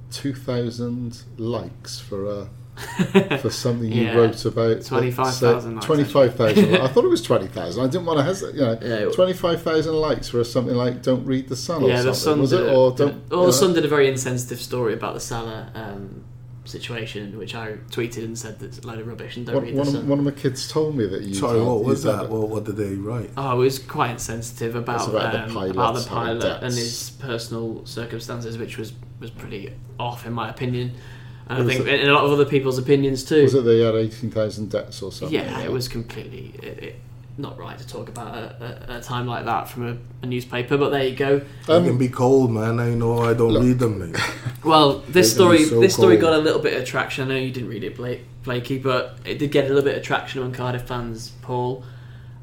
two 0.10 0.34
thousand 0.34 1.24
likes 1.38 2.00
for 2.00 2.28
uh, 2.28 2.48
for 3.42 3.50
something 3.50 3.92
you 3.92 4.04
Yeah. 4.06 4.16
wrote 4.16 4.44
about 4.46 4.84
25,000 4.84 5.76
likes, 5.76 5.86
Twenty 5.86 6.04
five 6.04 6.36
thousand. 6.36 6.76
I 6.76 6.88
thought 6.88 7.06
it 7.06 7.10
was 7.10 7.22
twenty 7.22 7.48
thousand. 7.48 7.84
I 7.84 7.88
didn't 7.88 8.06
want 8.06 8.20
to 8.20 8.24
hesitate. 8.24 8.56
You 8.56 8.62
know, 8.62 8.78
Yeah, 8.82 8.88
it- 9.08 9.14
twenty 9.14 9.34
five 9.34 9.62
thousand 9.62 9.94
likes 9.96 10.30
for 10.30 10.44
something 10.44 10.76
like 10.76 11.02
"Don't 11.04 11.26
read 11.26 11.48
the 11.50 11.56
Sun" 11.56 11.84
or 11.84 11.90
yeah, 11.90 12.02
the. 12.02 12.14
Sun 12.14 12.42
was 12.42 12.50
did 12.52 12.62
it 12.62 12.68
a- 12.68 12.76
or 12.76 12.92
don't? 12.92 12.98
well, 12.98 13.14
you 13.14 13.30
the 13.30 13.36
know? 13.48 13.52
Sun 13.52 13.74
did 13.74 13.86
a 13.86 13.88
very 13.88 14.08
insensitive 14.08 14.60
story 14.62 14.94
about 14.94 15.14
the 15.14 15.20
Sala 15.20 15.72
um, 15.76 16.24
situation, 16.66 17.38
which 17.38 17.56
I 17.56 17.74
tweeted 17.90 18.24
and 18.24 18.38
said 18.38 18.60
that's 18.60 18.80
a 18.80 18.88
load 18.88 19.00
of 19.00 19.08
rubbish 19.08 19.36
and 19.38 19.46
don't 19.46 19.56
One, 19.56 19.64
read 19.66 19.76
one, 19.76 19.86
the 19.86 19.92
of, 19.92 19.98
Sun. 19.98 20.08
one 20.08 20.20
of 20.20 20.26
my 20.26 20.32
kids 20.32 20.68
told 20.72 20.96
me 20.96 21.06
that 21.08 21.22
you. 21.24 21.34
Sorry, 21.34 21.58
had- 21.60 21.68
what 21.68 21.84
was 21.84 22.04
you'd 22.06 22.12
that? 22.12 22.24
it. 22.26 22.30
What, 22.30 22.50
what 22.50 22.64
did 22.66 22.78
they 22.78 22.94
write? 22.96 23.30
Oh, 23.38 23.54
it 23.54 23.64
was 23.64 23.80
quite 23.80 24.12
insensitive 24.12 24.76
about, 24.76 25.02
It's 25.02 25.08
about 25.10 25.32
the 25.34 25.44
um, 25.44 25.54
pilot 25.54 25.72
about 25.72 25.94
the 25.96 26.00
and 26.02 26.10
pilot 26.10 26.42
debts. 26.42 26.64
and 26.64 26.74
his 26.74 27.10
personal 27.20 27.86
circumstances, 27.86 28.58
which 28.58 28.78
was, 28.78 28.94
was 29.20 29.32
pretty 29.32 29.74
off 30.00 30.26
in 30.26 30.34
my 30.34 30.50
opinion, 30.50 30.92
and 31.60 31.70
I 31.70 31.74
think 31.76 31.88
it- 31.88 32.02
in 32.02 32.10
a 32.10 32.14
lot 32.14 32.26
of 32.26 32.32
other 32.32 32.46
people's 32.46 32.78
opinions 32.78 33.24
too. 33.24 33.44
Was 33.44 33.54
it 33.56 33.64
they 33.66 33.80
had 33.82 33.96
eighteen 33.96 34.32
thousand 34.32 34.70
debts 34.72 35.02
or 35.02 35.12
something? 35.12 35.34
yeah, 35.38 35.60
it 35.62 35.72
was 35.72 35.88
completely. 35.88 36.54
It, 36.62 36.84
it, 36.84 36.96
not 37.38 37.58
right 37.58 37.78
to 37.80 37.88
talk 37.88 38.10
about 38.10 38.36
a, 38.36 38.86
a, 38.92 38.98
a 38.98 39.02
time 39.02 39.26
like 39.26 39.46
that 39.46 39.68
from 39.68 39.88
a, 39.88 39.98
a 40.22 40.26
newspaper. 40.28 40.78
But 40.78 40.90
there 40.90 41.06
you 41.08 41.16
go. 41.16 41.40
they 41.66 41.82
can 41.82 41.98
be 41.98 42.10
cold, 42.10 42.52
man. 42.52 42.80
I 42.80 42.90
know 42.94 43.20
I 43.20 43.34
don't 43.34 43.54
Look. 43.54 43.64
read 43.64 43.80
them. 43.80 44.00
Mate. 44.12 44.22
Well, 44.64 45.00
this 45.08 45.34
They're 45.34 45.46
gonna 45.46 45.58
be 45.58 45.64
story 45.64 45.70
so 45.76 45.80
this 45.80 45.94
story 45.96 46.16
cold. 46.18 46.22
got 46.22 46.34
a 46.34 46.44
little 46.44 46.62
bit 46.62 46.80
of 46.80 46.86
traction. 46.86 47.26
I 47.32 47.34
know 47.34 47.40
you 47.40 47.50
didn't 47.52 47.70
read 47.70 47.84
it, 47.84 47.96
Blake, 47.96 48.26
Blakey, 48.44 48.78
but 48.78 49.18
it 49.26 49.40
did 49.40 49.52
get 49.52 49.66
a 49.66 49.68
little 49.70 49.82
bit 49.84 49.98
of 49.98 50.04
traction 50.04 50.42
among 50.42 50.54
Cardiff 50.54 50.84
fans, 50.84 51.32
Paul. 51.42 51.84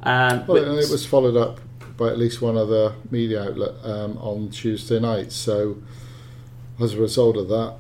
Um, 0.03 0.45
Well, 0.47 0.59
but- 0.63 0.69
and 0.69 0.79
it 0.79 0.91
was 0.91 1.07
followed 1.07 1.37
up 1.37 1.61
by 1.97 2.09
at 2.09 2.19
least 2.19 2.41
one 2.43 2.57
other 2.57 2.95
media 3.11 3.45
outlet 3.45 3.75
um, 3.85 4.17
on 4.19 4.49
Tuesday 4.51 4.99
night. 4.99 5.31
So, 5.33 5.77
as 6.81 6.95
a 6.95 7.01
result 7.01 7.37
of 7.37 7.49
that, 7.49 7.75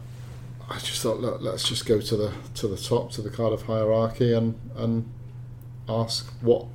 I 0.70 0.78
just 0.78 1.02
thought, 1.02 1.18
look, 1.20 1.40
let's 1.40 1.66
just 1.66 1.86
go 1.86 2.00
to 2.00 2.16
the 2.16 2.32
to 2.56 2.68
the 2.68 2.76
top, 2.76 3.10
to 3.12 3.22
the 3.22 3.30
Cardiff 3.30 3.62
hierarchy, 3.62 4.32
and 4.34 4.58
and 4.76 5.10
ask 5.88 6.30
what 6.42 6.66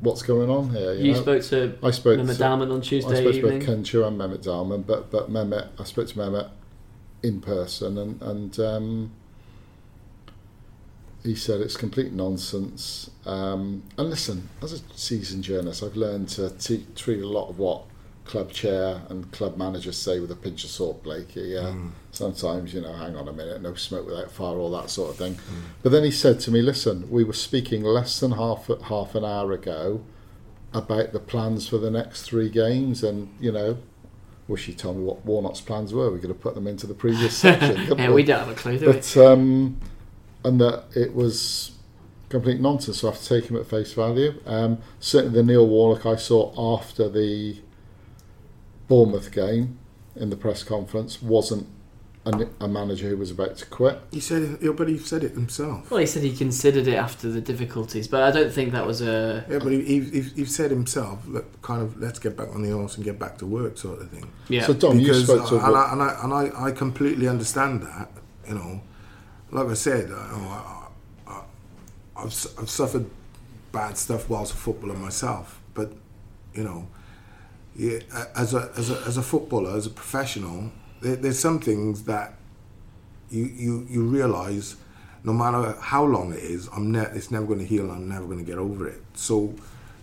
what's 0.00 0.22
going 0.22 0.50
on 0.50 0.70
here. 0.70 0.92
You, 0.94 1.04
you 1.04 1.12
know? 1.12 1.20
spoke 1.20 1.42
to 1.44 1.78
I 1.82 1.90
spoke 1.92 2.18
Mehmet 2.18 2.36
to, 2.36 2.42
Dalman 2.42 2.72
on 2.72 2.80
Tuesday 2.80 3.18
I 3.18 3.20
spoke 3.20 3.34
evening. 3.34 3.60
to 3.60 3.66
Ken 3.66 3.84
Choo 3.84 4.04
and 4.04 4.18
Mehmet 4.18 4.44
Dalman, 4.44 4.84
but 4.86 5.10
but 5.10 5.30
Mehmet, 5.30 5.68
I 5.78 5.84
spoke 5.84 6.08
to 6.08 6.14
Mehmet 6.14 6.50
in 7.22 7.40
person, 7.40 7.98
and 7.98 8.20
and 8.20 8.58
um, 8.58 9.12
he 11.22 11.34
said 11.34 11.60
it's 11.60 11.76
complete 11.76 12.12
nonsense. 12.12 13.10
Um, 13.24 13.84
and 13.96 14.10
listen, 14.10 14.48
as 14.62 14.72
a 14.72 14.78
seasoned 14.94 15.44
journalist, 15.44 15.82
I've 15.82 15.96
learned 15.96 16.28
to 16.30 16.50
treat 16.96 17.20
a 17.20 17.28
lot 17.28 17.48
of 17.48 17.58
what 17.58 17.84
club 18.26 18.50
chair 18.50 19.02
and 19.08 19.30
club 19.32 19.56
managers 19.56 19.96
say 19.96 20.20
with 20.20 20.30
a 20.30 20.36
pinch 20.36 20.64
of 20.64 20.70
salt, 20.70 21.02
Blakey. 21.02 21.40
Yeah, 21.54 21.74
sometimes 22.10 22.74
you 22.74 22.80
know, 22.80 22.92
hang 22.92 23.16
on 23.16 23.28
a 23.28 23.32
minute, 23.32 23.62
no 23.62 23.74
smoke 23.74 24.06
without 24.06 24.30
fire, 24.30 24.56
all 24.56 24.70
that 24.72 24.90
sort 24.90 25.10
of 25.10 25.16
thing. 25.16 25.38
But 25.82 25.92
then 25.92 26.04
he 26.04 26.10
said 26.10 26.40
to 26.40 26.50
me, 26.50 26.62
"Listen, 26.62 27.10
we 27.10 27.24
were 27.24 27.32
speaking 27.32 27.82
less 27.82 28.20
than 28.20 28.32
half 28.32 28.68
half 28.84 29.14
an 29.14 29.24
hour 29.24 29.52
ago." 29.52 30.02
about 30.72 31.12
the 31.12 31.20
plans 31.20 31.66
for 31.66 31.78
the 31.78 31.90
next 31.90 32.22
three 32.22 32.50
games, 32.50 33.02
and 33.02 33.34
you 33.40 33.50
know, 33.50 33.78
wish 34.48 34.66
he 34.66 34.74
told 34.74 34.98
me 34.98 35.02
what 35.04 35.24
Warnock's 35.24 35.60
plans 35.60 35.92
were. 35.92 36.10
We 36.10 36.20
could 36.20 36.28
have 36.28 36.40
put 36.40 36.54
them 36.54 36.66
into 36.66 36.86
the 36.86 36.94
previous 36.94 37.36
section. 37.38 37.98
yeah, 37.98 38.12
we 38.12 38.22
don't 38.22 38.40
have 38.40 38.48
a 38.48 38.54
clue, 38.54 38.78
do 38.78 38.86
we? 38.86 38.92
But 38.92 39.16
um, 39.16 39.80
and 40.44 40.60
that 40.60 40.84
it 40.94 41.14
was 41.14 41.72
complete 42.28 42.60
nonsense. 42.60 43.00
So 43.00 43.08
I 43.08 43.12
have 43.12 43.22
to 43.22 43.28
take 43.28 43.50
him 43.50 43.56
at 43.56 43.66
face 43.66 43.92
value. 43.92 44.40
Um, 44.46 44.78
certainly, 45.00 45.40
the 45.40 45.46
Neil 45.46 45.66
Warnock 45.66 46.06
I 46.06 46.16
saw 46.16 46.52
after 46.76 47.08
the 47.08 47.60
Bournemouth 48.88 49.32
game 49.32 49.78
in 50.14 50.30
the 50.30 50.36
press 50.36 50.62
conference 50.62 51.20
wasn't 51.20 51.66
a, 52.24 52.46
a 52.60 52.68
manager 52.68 53.08
who 53.08 53.16
was 53.16 53.30
about 53.30 53.56
to 53.58 53.66
quit. 53.66 54.00
He 54.10 54.20
said, 54.20 54.42
it, 54.42 54.62
yeah, 54.62 54.72
but 54.72 54.88
he 54.88 54.98
said 54.98 55.22
it 55.22 55.32
himself. 55.32 55.90
Well, 55.90 56.00
he 56.00 56.06
said 56.06 56.22
he 56.22 56.36
considered 56.36 56.88
it 56.88 56.94
after 56.94 57.30
the 57.30 57.40
difficulties, 57.40 58.08
but 58.08 58.22
I 58.22 58.30
don't 58.32 58.52
think 58.52 58.72
that 58.72 58.86
was 58.86 59.00
a. 59.00 59.44
Yeah, 59.48 59.58
but 59.58 59.72
he, 59.72 59.82
he, 59.84 60.00
he, 60.00 60.20
he 60.20 60.44
said 60.44 60.70
himself, 60.70 61.26
look, 61.26 61.62
kind 61.62 61.82
of, 61.82 62.00
let's 62.00 62.18
get 62.18 62.36
back 62.36 62.48
on 62.48 62.62
the 62.62 62.70
horse 62.70 62.96
and 62.96 63.04
get 63.04 63.18
back 63.18 63.38
to 63.38 63.46
work, 63.46 63.78
sort 63.78 64.02
of 64.02 64.10
thing. 64.10 64.30
Yeah. 64.48 64.66
So 64.66 64.72
Dom, 64.72 64.98
you 64.98 65.06
because 65.06 65.24
spoke 65.24 65.48
to. 65.48 65.56
uh, 65.58 65.66
and, 65.66 65.76
I, 65.76 65.92
and, 65.92 66.02
I, 66.02 66.18
and 66.22 66.54
I, 66.54 66.64
I 66.66 66.70
completely 66.72 67.28
understand 67.28 67.82
that. 67.82 68.10
You 68.48 68.54
know, 68.54 68.82
like 69.52 69.68
I 69.68 69.74
said, 69.74 70.10
I, 70.10 70.16
I, 70.16 71.32
I, 71.32 71.42
I've 72.16 72.46
I've 72.58 72.70
suffered 72.70 73.06
bad 73.70 73.98
stuff 73.98 74.28
whilst 74.28 74.52
a 74.52 74.56
footballer 74.56 74.94
myself, 74.94 75.60
but 75.74 75.92
you 76.54 76.64
know, 76.64 76.88
yeah, 77.76 77.98
as 78.34 78.54
a 78.54 78.70
as 78.76 78.90
a 78.90 78.96
as 79.06 79.16
a 79.16 79.22
footballer, 79.22 79.76
as 79.76 79.86
a 79.86 79.90
professional, 79.90 80.70
there, 81.02 81.16
there's 81.16 81.38
some 81.38 81.60
things 81.60 82.04
that 82.04 82.34
you 83.30 83.44
you 83.44 83.86
you 83.88 84.02
realise. 84.04 84.76
No 85.24 85.32
matter 85.32 85.74
how 85.80 86.04
long 86.04 86.32
it 86.32 86.38
is, 86.38 86.68
I'm 86.72 86.92
ne- 86.92 87.10
it's 87.12 87.32
never 87.32 87.46
going 87.46 87.58
to 87.58 87.64
heal. 87.66 87.90
I'm 87.90 88.08
never 88.08 88.26
going 88.26 88.38
to 88.38 88.44
get 88.44 88.58
over 88.58 88.86
it. 88.86 89.02
So, 89.14 89.52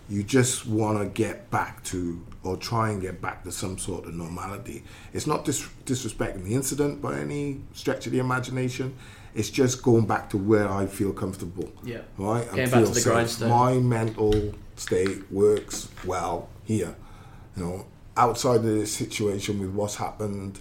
you 0.06 0.22
just 0.22 0.66
want 0.66 0.98
to 0.98 1.06
get 1.06 1.50
back 1.50 1.82
to 1.84 2.20
or 2.42 2.58
try 2.58 2.90
and 2.90 3.00
get 3.00 3.22
back 3.22 3.42
to 3.44 3.50
some 3.50 3.78
sort 3.78 4.04
of 4.04 4.12
normality. 4.12 4.84
It's 5.14 5.26
not 5.26 5.46
dis- 5.46 5.66
disrespecting 5.86 6.44
the 6.44 6.54
incident 6.54 7.00
by 7.00 7.18
any 7.20 7.62
stretch 7.72 8.04
of 8.04 8.12
the 8.12 8.18
imagination. 8.18 8.94
It's 9.34 9.48
just 9.48 9.82
going 9.82 10.04
back 10.06 10.28
to 10.30 10.36
where 10.36 10.70
I 10.70 10.84
feel 10.84 11.14
comfortable. 11.14 11.72
Yeah. 11.82 12.02
Right? 12.18 12.46
And 12.48 12.56
Getting 12.56 12.70
back 12.72 12.80
to 12.80 12.84
feel 12.84 12.94
the 12.94 13.00
safe. 13.00 13.12
grindstone. 13.14 13.48
My 13.48 13.72
mental 13.78 14.52
state 14.76 15.32
works 15.32 15.88
well 16.04 16.50
here. 16.64 16.94
You 17.56 17.62
know, 17.62 17.86
outside 18.16 18.56
of 18.56 18.64
this 18.64 18.94
situation 18.94 19.60
with 19.60 19.70
what's 19.70 19.96
happened, 19.96 20.58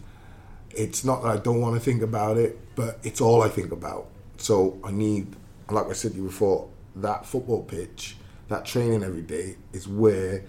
it's 0.72 1.04
not 1.04 1.24
that 1.24 1.30
I 1.30 1.38
don't 1.38 1.62
want 1.62 1.76
to 1.76 1.80
think 1.80 2.02
about 2.02 2.38
it, 2.38 2.60
but 2.76 3.00
it's 3.04 3.22
all 3.22 3.42
I 3.44 3.50
think 3.50 3.72
about. 3.72 4.08
So 4.38 4.80
I 4.84 4.92
need, 4.92 5.36
like 5.70 5.88
I 5.88 5.94
said 5.94 6.12
to 6.12 6.18
you 6.18 6.24
before, 6.26 6.70
that 6.96 7.26
football 7.26 7.64
pitch, 7.64 8.18
that 8.50 8.66
training 8.66 9.04
every 9.04 9.22
day 9.22 9.56
is 9.72 9.88
where 9.88 10.44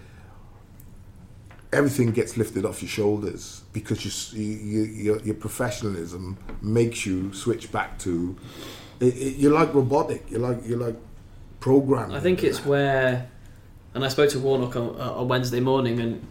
everything 1.72 2.12
gets 2.12 2.36
lifted 2.36 2.64
off 2.64 2.82
your 2.82 2.88
shoulders 2.88 3.62
because 3.72 4.32
you, 4.32 4.42
you, 4.42 4.52
you, 4.52 4.82
your, 4.82 5.20
your 5.22 5.34
professionalism 5.34 6.38
makes 6.62 7.04
you 7.04 7.32
switch 7.32 7.70
back 7.72 7.98
to. 7.98 8.36
It, 9.00 9.16
it, 9.16 9.36
you're 9.36 9.52
like 9.52 9.74
robotic. 9.74 10.30
You're 10.30 10.40
like 10.40 10.58
you're 10.64 10.78
like 10.78 10.96
programmed. 11.60 12.14
I 12.14 12.20
think 12.20 12.44
it's 12.44 12.64
where, 12.64 13.28
and 13.94 14.04
I 14.04 14.08
spoke 14.08 14.30
to 14.30 14.38
Warnock 14.38 14.76
on, 14.76 15.00
uh, 15.00 15.14
on 15.14 15.28
Wednesday 15.28 15.60
morning, 15.60 15.98
and 16.00 16.26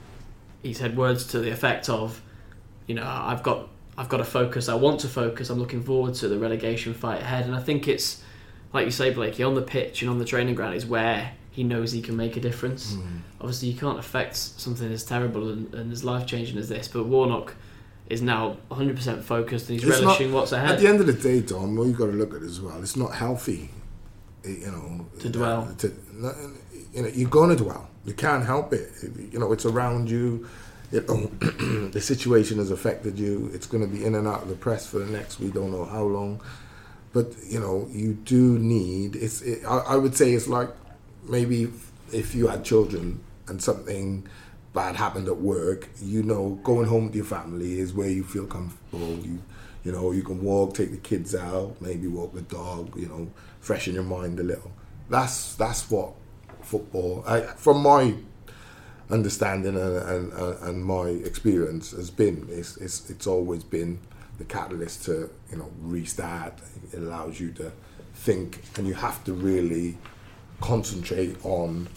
he 0.64 0.74
said 0.74 0.98
words 0.98 1.28
to 1.28 1.40
the 1.40 1.52
effect 1.52 1.90
of, 1.90 2.20
you 2.88 2.96
know, 2.96 3.06
I've 3.06 3.44
got 3.44 3.70
I've 3.98 4.10
got 4.10 4.18
to 4.18 4.26
focus. 4.26 4.70
I 4.70 4.74
want 4.76 5.02
to 5.02 5.08
focus. 5.08 5.50
I'm 5.52 5.60
looking 5.60 5.84
forward 5.84 6.16
to 6.16 6.28
the 6.28 6.40
relegation 6.40 6.94
fight 6.96 7.22
ahead, 7.22 7.46
and 7.46 7.54
I 7.56 7.60
think 7.62 7.88
it's 7.88 8.24
like 8.74 8.86
you 8.86 8.92
say, 8.92 9.12
Blakey, 9.12 9.44
on 9.44 9.54
the 9.54 9.62
pitch 9.62 10.02
and 10.02 10.10
on 10.10 10.18
the 10.18 10.26
training 10.26 10.56
ground 10.56 10.74
is 10.76 10.86
where 10.86 11.32
he 11.52 11.64
knows 11.64 11.92
he 11.92 12.02
can 12.02 12.16
make 12.18 12.36
a 12.36 12.40
difference. 12.40 12.98
Obviously, 13.40 13.68
you 13.70 13.78
can't 13.80 14.00
affect 14.00 14.36
something 14.36 14.92
as 14.92 15.04
terrible 15.04 15.50
and, 15.52 15.72
and 15.76 15.92
as 15.92 16.04
life 16.04 16.26
changing 16.26 16.58
as 16.58 16.70
this, 16.70 16.88
but 16.88 17.06
Warnock 17.06 17.54
is 18.10 18.24
now 18.24 18.58
100% 18.72 19.22
focused 19.22 19.70
and 19.70 19.80
he's 19.80 19.88
It's 19.88 20.00
relishing 20.02 20.32
not- 20.32 20.36
what's 20.38 20.52
ahead. 20.54 20.72
At 20.72 20.80
the 20.80 20.88
end 20.88 21.00
of 21.02 21.06
the 21.06 21.14
day, 21.14 21.42
Don, 21.42 21.76
what 21.76 21.86
you've 21.88 21.98
got 21.98 22.08
to 22.08 22.12
look 22.14 22.34
at 22.34 22.42
as 22.42 22.60
well. 22.60 22.82
It's 22.82 22.96
not 22.96 23.14
healthy, 23.14 23.70
you 24.44 24.66
know, 24.72 25.06
To 25.20 25.30
dwell. 25.30 25.68
uh, 25.72 25.76
to, 25.76 25.94
you 26.94 27.02
know, 27.04 27.08
you're 27.14 27.30
going 27.30 27.56
to 27.56 27.64
dwell. 27.64 27.88
You 28.06 28.14
can't 28.14 28.46
help 28.46 28.74
it. 28.74 28.92
You 29.32 29.40
know, 29.40 29.52
it's 29.52 29.66
around 29.66 30.10
you. 30.10 30.48
Know, 30.92 31.26
the 31.92 32.02
situation 32.02 32.58
has 32.58 32.70
affected 32.70 33.18
you. 33.18 33.50
It's 33.54 33.66
going 33.66 33.84
to 33.84 33.90
be 33.90 34.06
in 34.06 34.14
and 34.16 34.28
out 34.28 34.44
of 34.44 34.50
the 34.50 34.56
press 34.56 34.86
for 34.86 35.00
the 35.00 35.08
next. 35.08 35.40
We 35.40 35.50
don't 35.50 35.72
know 35.72 35.86
how 35.86 36.04
long, 36.04 36.42
but 37.14 37.34
you 37.48 37.60
know, 37.60 37.88
you 37.92 38.14
do 38.14 38.60
need. 38.60 39.16
It's. 39.16 39.42
It, 39.42 39.66
I, 39.66 39.78
I 39.80 39.96
would 39.96 40.16
say 40.16 40.34
it's 40.34 40.48
like 40.48 40.70
maybe 41.24 41.72
if 42.12 42.36
you 42.36 42.48
had 42.48 42.64
children 42.64 43.24
and 43.48 43.62
something 43.62 44.28
bad 44.74 44.96
happened 44.96 45.28
at 45.28 45.38
work, 45.38 45.90
you 46.02 46.24
know, 46.24 46.60
going 46.64 46.88
home 46.88 47.06
with 47.06 47.16
your 47.16 47.26
family 47.26 47.80
is 47.80 47.94
where 47.94 48.10
you 48.10 48.24
feel 48.24 48.46
comfortable. 48.46 49.18
You, 49.20 49.42
you 49.84 49.92
know, 49.92 50.12
you 50.12 50.24
can 50.24 50.42
walk, 50.42 50.74
take 50.74 50.92
the 50.92 50.98
kids 50.98 51.36
out, 51.36 51.76
maybe 51.82 52.08
walk 52.08 52.34
the 52.34 52.42
dog. 52.42 52.96
You 52.98 53.08
know, 53.08 53.32
freshen 53.60 53.94
your 53.94 54.04
mind 54.04 54.40
a 54.40 54.44
little. 54.44 54.72
That's 55.10 55.56
that's 55.56 55.90
what 55.90 56.14
football, 56.66 57.24
I, 57.28 57.42
from 57.42 57.82
my 57.82 58.16
understanding 59.10 59.76
and, 59.78 59.98
and, 59.98 60.34
and 60.34 60.60
and 60.64 60.86
my 60.86 61.08
experience 61.10 61.92
has 61.92 62.10
been. 62.10 62.48
It's, 62.50 62.78
it's 62.78 63.10
it's 63.10 63.28
always 63.28 63.64
been 63.64 64.00
the 64.38 64.46
catalyst 64.46 65.06
to 65.06 65.30
you 65.52 65.58
know 65.58 65.72
restart. 65.82 66.54
It 66.92 66.98
allows 66.98 67.40
you 67.40 67.52
to 67.54 67.72
think, 68.14 68.62
and 68.78 68.88
you 68.88 68.94
have 68.94 69.24
to 69.26 69.34
really 69.34 69.98
concentrate 70.62 71.36
on 71.44 71.88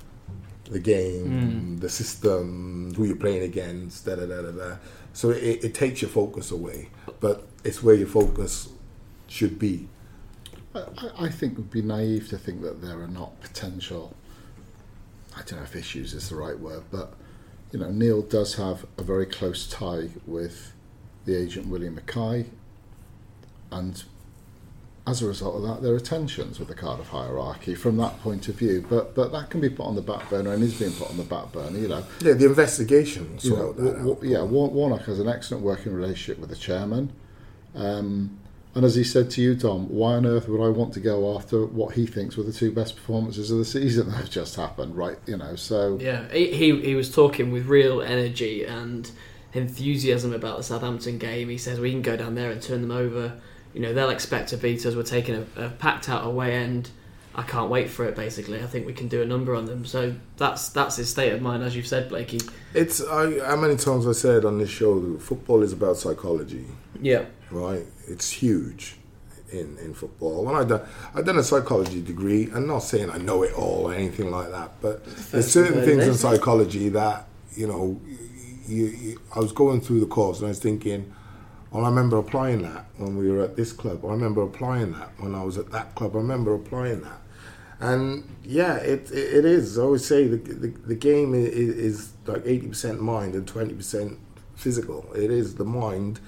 the 0.70 0.80
game, 0.80 1.76
mm. 1.76 1.80
the 1.80 1.88
system, 1.88 2.92
who 2.96 3.04
you're 3.04 3.16
playing 3.16 3.42
against, 3.44 4.04
da 4.06 4.16
da 4.16 4.26
da 4.26 4.42
da 4.42 4.50
da. 4.50 4.76
So 5.12 5.30
it, 5.30 5.64
it 5.64 5.74
takes 5.74 6.02
your 6.02 6.10
focus 6.10 6.50
away, 6.50 6.88
but 7.20 7.46
it's 7.64 7.82
where 7.82 7.94
your 7.94 8.08
focus 8.08 8.68
should 9.28 9.58
be. 9.58 9.88
I, 10.74 10.80
I- 10.80 11.24
I 11.26 11.28
think 11.30 11.52
it 11.54 11.58
would 11.58 11.70
be 11.70 11.82
naive 11.82 12.28
to 12.28 12.38
think 12.38 12.62
that 12.62 12.82
there 12.82 13.00
are 13.00 13.08
not 13.08 13.40
potential. 13.40 14.14
I 15.36 15.42
don't 15.42 15.58
know 15.58 15.64
if 15.64 15.76
issues 15.76 16.14
is 16.14 16.28
the 16.30 16.36
right 16.36 16.58
word, 16.58 16.84
but 16.90 17.12
you 17.72 17.78
know, 17.78 17.90
Neil 17.90 18.22
does 18.22 18.54
have 18.54 18.86
a 18.96 19.02
very 19.02 19.26
close 19.26 19.66
tie 19.68 20.08
with 20.26 20.72
the 21.26 21.36
agent 21.36 21.66
William 21.66 21.96
McKay, 22.00 22.46
and 23.70 24.02
as 25.06 25.22
a 25.22 25.26
result 25.26 25.56
of 25.56 25.62
that, 25.62 25.82
there 25.82 25.94
are 25.94 26.00
tensions 26.00 26.58
with 26.58 26.66
the 26.68 26.74
Cardiff 26.74 27.08
hierarchy 27.08 27.74
from 27.76 27.96
that 27.98 28.20
point 28.22 28.48
of 28.48 28.56
view. 28.56 28.84
But 28.88 29.14
but 29.14 29.30
that 29.32 29.50
can 29.50 29.60
be 29.60 29.68
put 29.68 29.84
on 29.86 29.94
the 29.94 30.02
back 30.02 30.28
burner 30.30 30.52
and 30.52 30.62
is 30.64 30.74
being 30.78 30.92
put 30.92 31.10
on 31.10 31.16
the 31.16 31.22
back 31.24 31.52
burner. 31.52 31.78
You 31.78 31.88
know, 31.88 32.04
Yeah, 32.20 32.32
the 32.32 32.46
investigation. 32.46 33.38
you 33.42 33.50
know, 33.50 33.56
sort 33.56 33.76
that 33.76 33.98
Wa- 33.98 34.02
Wa- 34.04 34.12
out. 34.12 34.22
yeah, 34.24 34.42
War- 34.42 34.70
Warnock 34.70 35.02
has 35.02 35.20
an 35.20 35.28
excellent 35.28 35.62
working 35.62 35.92
relationship 35.92 36.38
with 36.40 36.50
the 36.50 36.56
chairman. 36.56 37.12
Um, 37.74 38.38
and 38.76 38.84
as 38.84 38.94
he 38.94 39.04
said 39.04 39.30
to 39.30 39.40
you, 39.40 39.56
Tom, 39.56 39.88
why 39.88 40.12
on 40.12 40.26
earth 40.26 40.48
would 40.48 40.62
I 40.62 40.68
want 40.68 40.92
to 40.94 41.00
go 41.00 41.34
after 41.34 41.64
what 41.64 41.94
he 41.94 42.06
thinks 42.06 42.36
were 42.36 42.42
the 42.42 42.52
two 42.52 42.70
best 42.70 42.94
performances 42.94 43.50
of 43.50 43.56
the 43.56 43.64
season 43.64 44.10
that 44.10 44.16
have 44.16 44.30
just 44.30 44.54
happened, 44.54 44.94
right? 44.94 45.16
You 45.24 45.38
know, 45.38 45.56
so 45.56 45.98
Yeah, 45.98 46.30
he, 46.30 46.78
he 46.82 46.94
was 46.94 47.10
talking 47.12 47.50
with 47.50 47.64
real 47.64 48.02
energy 48.02 48.64
and 48.64 49.10
enthusiasm 49.54 50.34
about 50.34 50.58
the 50.58 50.62
Southampton 50.62 51.16
game. 51.16 51.48
He 51.48 51.56
says 51.56 51.80
we 51.80 51.90
can 51.90 52.02
go 52.02 52.18
down 52.18 52.34
there 52.34 52.50
and 52.50 52.60
turn 52.60 52.82
them 52.82 52.90
over. 52.90 53.40
You 53.72 53.80
know, 53.80 53.94
they'll 53.94 54.10
expect 54.10 54.50
to 54.50 54.58
beat 54.58 54.84
us. 54.84 54.94
We're 54.94 55.04
taking 55.04 55.46
a, 55.56 55.64
a 55.64 55.70
packed 55.70 56.10
out 56.10 56.26
away 56.26 56.54
end, 56.54 56.90
I 57.38 57.42
can't 57.42 57.70
wait 57.70 57.90
for 57.90 58.06
it. 58.06 58.16
Basically, 58.16 58.62
I 58.62 58.66
think 58.66 58.86
we 58.86 58.94
can 58.94 59.08
do 59.08 59.20
a 59.20 59.26
number 59.26 59.54
on 59.54 59.66
them. 59.66 59.84
So 59.84 60.14
that's 60.38 60.70
that's 60.70 60.96
his 60.96 61.10
state 61.10 61.34
of 61.34 61.42
mind, 61.42 61.62
as 61.62 61.76
you've 61.76 61.86
said, 61.86 62.08
Blakey. 62.08 62.40
It's 62.72 63.04
I, 63.04 63.38
how 63.46 63.56
many 63.56 63.76
times 63.76 64.06
I 64.06 64.12
said 64.12 64.46
on 64.46 64.58
this 64.58 64.70
show, 64.70 65.18
football 65.18 65.62
is 65.62 65.74
about 65.74 65.98
psychology, 65.98 66.64
Yeah, 67.00 67.26
right? 67.50 67.84
It's 68.08 68.30
huge 68.30 68.96
in, 69.52 69.76
in 69.78 69.92
football. 69.92 70.44
When 70.44 70.54
I 70.54 70.64
done 70.64 70.80
I 71.14 71.20
done 71.20 71.36
a 71.36 71.42
psychology 71.42 72.00
degree, 72.00 72.50
I'm 72.54 72.66
not 72.66 72.78
saying 72.80 73.10
I 73.10 73.18
know 73.18 73.42
it 73.42 73.52
all 73.52 73.90
or 73.90 73.94
anything 73.94 74.30
like 74.30 74.50
that, 74.50 74.72
but 74.80 75.04
there's 75.30 75.52
certain 75.52 75.84
things 75.84 76.06
in 76.06 76.14
psychology 76.14 76.88
that 76.90 77.28
you 77.54 77.66
know. 77.66 78.00
You, 78.68 78.86
you, 78.86 79.20
I 79.32 79.38
was 79.38 79.52
going 79.52 79.80
through 79.80 80.00
the 80.00 80.06
course 80.06 80.38
and 80.38 80.46
I 80.46 80.48
was 80.48 80.58
thinking, 80.58 81.14
well, 81.70 81.84
I 81.84 81.88
remember 81.88 82.16
applying 82.16 82.62
that 82.62 82.86
when 82.96 83.16
we 83.16 83.30
were 83.30 83.44
at 83.44 83.54
this 83.54 83.72
club. 83.72 84.04
I 84.04 84.08
remember 84.08 84.42
applying 84.42 84.90
that 84.94 85.10
when 85.18 85.36
I 85.36 85.44
was 85.44 85.56
at 85.56 85.70
that 85.70 85.94
club. 85.94 86.16
I 86.16 86.18
remember 86.18 86.52
applying 86.52 87.02
that. 87.02 87.20
And 87.78 88.24
yeah, 88.42 88.76
it 88.76 89.10
it, 89.10 89.44
is. 89.44 89.78
I 89.78 89.82
always 89.82 90.04
say 90.04 90.26
the 90.26 90.36
the, 90.36 90.68
the 90.68 90.94
game 90.94 91.34
is, 91.34 91.48
is 91.50 92.12
like 92.26 92.42
eighty 92.44 92.68
percent 92.68 93.02
mind 93.02 93.34
and 93.34 93.46
twenty 93.46 93.74
percent 93.74 94.18
physical. 94.54 95.12
It 95.14 95.30
is 95.30 95.56
the 95.56 95.64
mind 95.64 96.20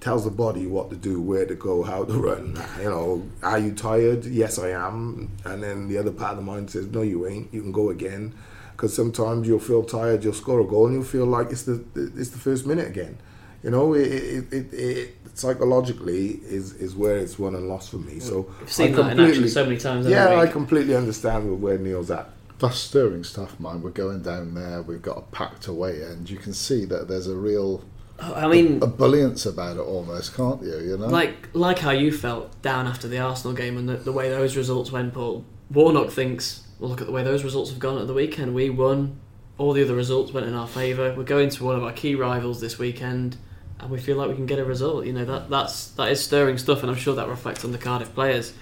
tells 0.00 0.24
the 0.24 0.30
body 0.30 0.66
what 0.66 0.90
to 0.90 0.96
do, 0.96 1.22
where 1.22 1.46
to 1.46 1.54
go, 1.54 1.82
how 1.84 2.04
to 2.04 2.12
run. 2.14 2.60
You 2.78 2.90
know, 2.90 3.22
are 3.42 3.58
you 3.58 3.72
tired? 3.72 4.26
Yes, 4.26 4.58
I 4.58 4.70
am. 4.70 5.30
And 5.44 5.62
then 5.62 5.88
the 5.88 5.96
other 5.96 6.10
part 6.10 6.32
of 6.32 6.38
the 6.38 6.42
mind 6.42 6.70
says, 6.70 6.88
no, 6.88 7.02
you 7.02 7.26
ain't. 7.26 7.54
You 7.54 7.62
can 7.62 7.70
go 7.72 7.88
again. 7.88 8.34
Because 8.72 8.96
sometimes 8.96 9.46
you'll 9.46 9.60
feel 9.60 9.84
tired, 9.84 10.24
you'll 10.24 10.32
score 10.32 10.60
a 10.60 10.64
goal, 10.64 10.86
and 10.86 10.94
you'll 10.96 11.04
feel 11.04 11.26
like 11.26 11.50
it's 11.50 11.62
the 11.62 11.84
it's 11.94 12.30
the 12.30 12.38
first 12.38 12.66
minute 12.66 12.88
again. 12.88 13.16
You 13.62 13.70
know, 13.70 13.94
it 13.94 14.08
it, 14.08 14.52
it, 14.52 14.74
it 14.74 15.14
psychologically 15.34 16.40
is 16.44 16.74
is 16.74 16.94
where 16.94 17.16
it's 17.16 17.38
won 17.38 17.54
and 17.54 17.68
lost 17.68 17.90
for 17.90 17.96
me. 17.96 18.20
So 18.20 18.50
We've 18.60 18.72
seen 18.72 18.94
I 18.94 19.02
that 19.02 19.12
in 19.12 19.20
action 19.20 19.48
so 19.48 19.64
many 19.64 19.78
times. 19.78 20.06
Yeah. 20.06 20.38
I 20.38 20.46
completely 20.46 20.94
understand 20.94 21.60
where 21.60 21.78
Neil's 21.78 22.10
at. 22.10 22.28
That's 22.58 22.78
stirring 22.78 23.24
stuff, 23.24 23.58
man. 23.58 23.82
We're 23.82 23.90
going 23.90 24.22
down 24.22 24.54
there. 24.54 24.82
We've 24.82 25.02
got 25.02 25.18
a 25.18 25.22
packed 25.22 25.66
away 25.66 26.04
end. 26.04 26.30
You 26.30 26.36
can 26.36 26.52
see 26.52 26.84
that 26.84 27.08
there's 27.08 27.26
a 27.26 27.34
real 27.34 27.82
oh, 28.20 28.34
I 28.34 28.46
mean, 28.46 28.80
ebullience 28.80 29.46
about 29.46 29.78
it, 29.78 29.80
almost, 29.80 30.36
can't 30.36 30.62
you? 30.62 30.78
You 30.78 30.96
know, 30.96 31.08
like 31.08 31.48
like 31.54 31.78
how 31.78 31.90
you 31.90 32.12
felt 32.12 32.60
down 32.62 32.86
after 32.86 33.08
the 33.08 33.18
Arsenal 33.18 33.56
game 33.56 33.76
and 33.76 33.88
the, 33.88 33.96
the 33.96 34.12
way 34.12 34.28
those 34.28 34.56
results 34.56 34.92
went, 34.92 35.14
Paul. 35.14 35.44
Warnock 35.70 36.10
thinks, 36.10 36.66
well, 36.78 36.90
look 36.90 37.00
at 37.00 37.06
the 37.06 37.12
way 37.12 37.22
those 37.22 37.44
results 37.44 37.70
have 37.70 37.78
gone 37.78 37.98
at 37.98 38.06
the 38.06 38.14
weekend. 38.14 38.54
We 38.54 38.70
won. 38.70 39.18
All 39.58 39.72
the 39.72 39.82
other 39.82 39.94
results 39.94 40.32
went 40.32 40.46
in 40.46 40.54
our 40.54 40.66
favour. 40.66 41.14
We're 41.16 41.24
going 41.24 41.48
to 41.50 41.64
one 41.64 41.76
of 41.76 41.84
our 41.84 41.92
key 41.92 42.14
rivals 42.14 42.60
this 42.60 42.78
weekend, 42.78 43.36
and 43.82 43.90
we 43.90 43.98
feel 44.00 44.16
like 44.16 44.28
we 44.28 44.34
can 44.34 44.46
get 44.46 44.58
a 44.58 44.64
result. 44.64 45.04
You 45.06 45.12
know 45.12 45.24
that 45.24 45.50
that's 45.50 45.88
that 45.92 46.10
is 46.10 46.22
stirring 46.22 46.56
stuff, 46.56 46.82
and 46.82 46.90
I'm 46.90 46.96
sure 46.96 47.14
that 47.16 47.28
reflects 47.28 47.64
on 47.64 47.72
the 47.72 47.78
Cardiff 47.78 48.14
players. 48.14 48.52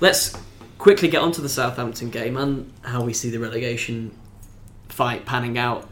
Let's 0.00 0.36
quickly 0.78 1.08
get 1.08 1.20
onto 1.20 1.42
the 1.42 1.48
Southampton 1.48 2.10
game 2.10 2.36
and 2.36 2.72
how 2.82 3.02
we 3.02 3.12
see 3.12 3.30
the 3.30 3.38
relegation 3.38 4.16
fight 4.88 5.26
panning 5.26 5.58
out. 5.58 5.88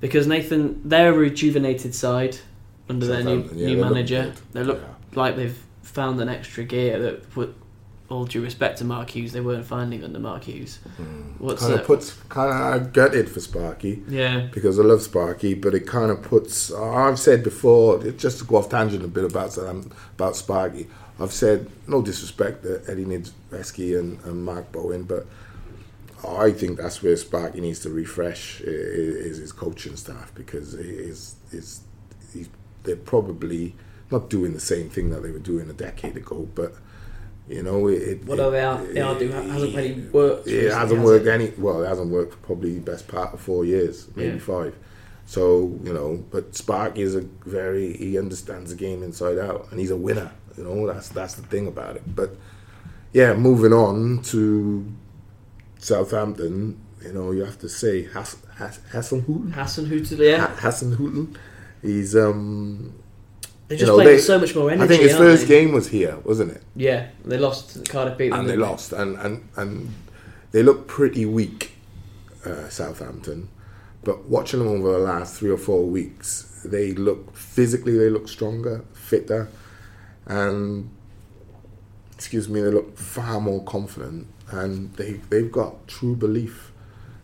Because 0.00 0.26
Nathan, 0.26 0.80
they're 0.88 1.12
a 1.12 1.16
rejuvenated 1.16 1.94
side 1.94 2.38
under 2.88 3.06
their 3.06 3.24
new, 3.24 3.42
yeah, 3.54 3.66
new 3.66 3.76
they 3.76 3.82
manager. 3.82 4.22
good. 4.24 4.34
They 4.52 4.62
look 4.64 4.80
Yeah. 4.80 4.88
like 5.20 5.36
they've 5.36 5.58
found 5.82 6.20
an 6.20 6.28
extra 6.28 6.62
gear 6.64 6.98
that, 7.00 7.36
all 8.08 8.24
due 8.24 8.42
respect 8.42 8.78
to 8.78 8.84
Mark 8.84 9.10
Hughes, 9.10 9.32
they 9.32 9.40
weren't 9.40 9.66
finding 9.66 10.02
under 10.02 10.18
Mark 10.18 10.44
Hughes. 10.44 10.78
What's 11.38 11.60
Kind 11.60 11.74
that? 11.74 11.80
of 11.82 11.86
puts 11.86 12.12
kind 12.30 12.50
of 12.50 12.82
I 12.82 12.90
get 12.90 13.14
it 13.14 13.28
for 13.28 13.40
Sparky. 13.40 14.02
yeah, 14.08 14.48
because 14.52 14.78
I 14.78 14.82
love 14.82 15.02
Sparky, 15.02 15.54
but 15.54 15.74
it 15.74 15.86
kind 15.86 16.10
of 16.10 16.22
puts. 16.22 16.72
I've 16.72 17.18
said 17.18 17.42
before, 17.44 18.02
just 18.12 18.38
to 18.38 18.44
go 18.44 18.56
off 18.56 18.70
tangent 18.70 19.04
a 19.04 19.08
bit 19.08 19.24
about 19.24 19.58
um, 19.58 19.90
about 20.14 20.36
Sparky. 20.36 20.88
I've 21.20 21.32
said 21.32 21.68
no 21.86 22.00
disrespect 22.00 22.62
to 22.62 22.80
Eddie 22.88 23.04
Niedzwiecki 23.04 23.98
and, 23.98 24.20
and 24.24 24.44
Mark 24.44 24.70
Bowen, 24.72 25.02
but 25.02 25.26
I 26.26 26.52
think 26.52 26.78
that's 26.78 27.02
where 27.02 27.16
Sparky 27.16 27.60
needs 27.60 27.80
to 27.80 27.90
refresh 27.90 28.60
is 28.62 29.38
his 29.38 29.52
coaching 29.52 29.96
staff 29.96 30.32
because 30.34 30.72
he 30.72 30.78
is 30.88 31.34
is 31.52 31.80
he's, 32.32 32.48
they're 32.84 32.96
probably 32.96 33.74
not 34.10 34.30
doing 34.30 34.54
the 34.54 34.60
same 34.60 34.88
thing 34.88 35.10
that 35.10 35.22
they 35.22 35.30
were 35.30 35.38
doing 35.38 35.68
a 35.68 35.74
decade 35.74 36.16
ago, 36.16 36.48
but. 36.54 36.74
You 37.48 37.62
know, 37.62 37.88
it, 37.88 38.02
it, 38.02 38.24
What 38.26 38.38
are 38.40 38.50
they 38.50 38.60
are- 38.62 38.84
they 38.84 39.00
are 39.00 39.18
doing 39.18 39.32
hasn't 39.32 39.74
really 39.74 39.94
worked 40.12 40.46
It 40.46 40.52
recently, 40.52 40.74
hasn't 40.74 40.98
has 41.00 41.06
worked 41.06 41.26
it? 41.26 41.30
any. 41.30 41.52
Well, 41.56 41.82
it 41.82 41.88
hasn't 41.88 42.10
worked 42.10 42.32
for 42.34 42.38
probably 42.40 42.74
the 42.74 42.80
best 42.80 43.08
part 43.08 43.32
of 43.32 43.40
four 43.40 43.64
years, 43.64 44.06
maybe 44.14 44.34
Yeah. 44.34 44.38
five. 44.38 44.74
So 45.26 45.78
you 45.84 45.92
know, 45.92 46.24
but 46.30 46.54
Sparky 46.54 47.02
is 47.02 47.14
a 47.14 47.22
very 47.46 47.94
he 47.96 48.18
understands 48.18 48.70
the 48.70 48.76
game 48.76 49.02
inside 49.02 49.38
out, 49.38 49.68
and 49.70 49.80
he's 49.80 49.90
a 49.90 49.96
winner. 49.96 50.30
You 50.58 50.64
know, 50.64 50.86
that's 50.86 51.08
that's 51.08 51.34
the 51.34 51.42
thing 51.42 51.66
about 51.66 51.96
it. 51.96 52.02
But 52.14 52.36
yeah, 53.12 53.32
moving 53.34 53.72
on 53.72 54.20
to 54.24 54.84
Southampton, 55.78 56.78
you 57.04 57.12
know, 57.12 57.30
you 57.32 57.44
have 57.44 57.58
to 57.60 57.68
say 57.68 58.06
Hass, 58.12 58.36
Hass, 58.56 58.80
Hasselhouten. 58.92 59.52
Hasenhüttl, 59.54 60.18
yeah. 60.18 60.46
Ha- 60.46 60.56
Hasselhouten. 60.70 61.36
He's 61.82 62.16
um. 62.16 62.92
They 63.68 63.74
you 63.74 63.80
just 63.80 63.88
know, 63.88 63.94
played 63.96 64.06
they- 64.08 64.14
with 64.14 64.24
so 64.24 64.38
much 64.38 64.54
more 64.54 64.70
energy. 64.70 64.82
I 64.84 64.86
think 64.88 65.02
his 65.02 65.16
first 65.16 65.42
they? 65.46 65.48
game 65.60 65.72
was 65.72 65.88
here, 65.88 66.16
wasn't 66.24 66.52
it? 66.52 66.62
Yeah, 66.74 67.08
they 67.24 67.36
lost. 67.38 67.88
Cardiff 67.88 68.16
beat 68.18 68.30
them. 68.30 68.40
and 68.40 68.48
they 68.48 68.52
didn't 68.52 68.68
lost, 68.68 68.92
and 68.92 69.16
and 69.18 69.48
and 69.56 69.94
they 70.52 70.62
look 70.62 70.86
pretty 70.86 71.26
weak, 71.26 71.72
uh, 72.46 72.68
Southampton. 72.70 73.48
But 74.04 74.24
watching 74.24 74.60
them 74.60 74.68
over 74.68 74.92
the 74.92 74.98
last 74.98 75.38
three 75.38 75.50
or 75.50 75.58
four 75.58 75.84
weeks, 75.84 76.62
they 76.64 76.92
look 76.92 77.36
physically 77.36 77.98
they 77.98 78.08
look 78.08 78.26
stronger, 78.28 78.84
fitter, 78.94 79.48
and 80.26 80.88
excuse 82.14 82.48
me, 82.48 82.60
they 82.62 82.70
look 82.70 82.96
far 82.96 83.38
more 83.40 83.62
confident, 83.64 84.28
and 84.50 84.94
they 84.94 85.20
they've 85.28 85.52
got 85.52 85.86
true 85.86 86.16
belief. 86.16 86.72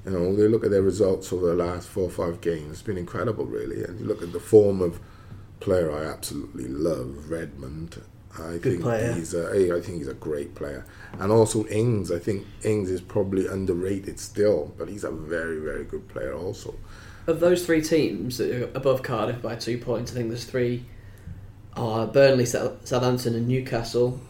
You 0.05 0.11
know, 0.13 0.37
they 0.37 0.47
look 0.49 0.63
at 0.65 0.71
their 0.71 0.83
results 0.83 1.33
over 1.33 1.47
the 1.47 1.55
last 1.55 1.89
four 1.89 2.05
or 2.05 2.11
five 2.11 2.43
games. 2.43 2.71
It's 2.73 2.83
been 2.83 2.99
incredible, 2.99 3.47
really. 3.47 3.83
And 3.83 3.99
you 3.99 4.05
look 4.05 4.21
at 4.21 4.35
the 4.35 4.41
form 4.41 4.83
of 4.83 5.01
player 5.65 5.91
I 5.91 6.05
absolutely 6.05 6.69
love, 6.69 7.31
Redmond. 7.31 8.01
I 8.39 8.59
think 8.59 8.83
player. 8.83 9.13
he's 9.13 9.33
a, 9.33 9.75
I 9.75 9.81
think 9.81 9.99
he's 9.99 10.09
a 10.09 10.15
great 10.15 10.55
player, 10.55 10.85
and 11.19 11.33
also 11.33 11.65
Ings. 11.67 12.13
I 12.13 12.19
think 12.19 12.47
Ings 12.65 12.91
is 12.91 13.01
probably 13.01 13.47
underrated 13.47 14.21
still, 14.21 14.75
but 14.77 14.89
he's 14.89 15.05
a 15.05 15.11
very 15.11 15.59
very 15.61 15.85
good 15.85 16.07
player 16.09 16.35
also. 16.35 16.75
Of 17.27 17.41
those 17.41 17.65
three 17.65 17.81
teams 17.81 18.39
that 18.39 18.51
are 18.51 18.65
above 18.77 19.03
Cardiff 19.03 19.41
by 19.41 19.57
two 19.57 19.79
points, 19.79 20.13
I 20.13 20.17
think 20.17 20.29
there's 20.29 20.45
three 20.45 20.85
are 21.77 22.07
Burnley, 22.07 22.45
Southampton, 22.45 23.35
and 23.35 23.49
Newcastle. 23.49 24.21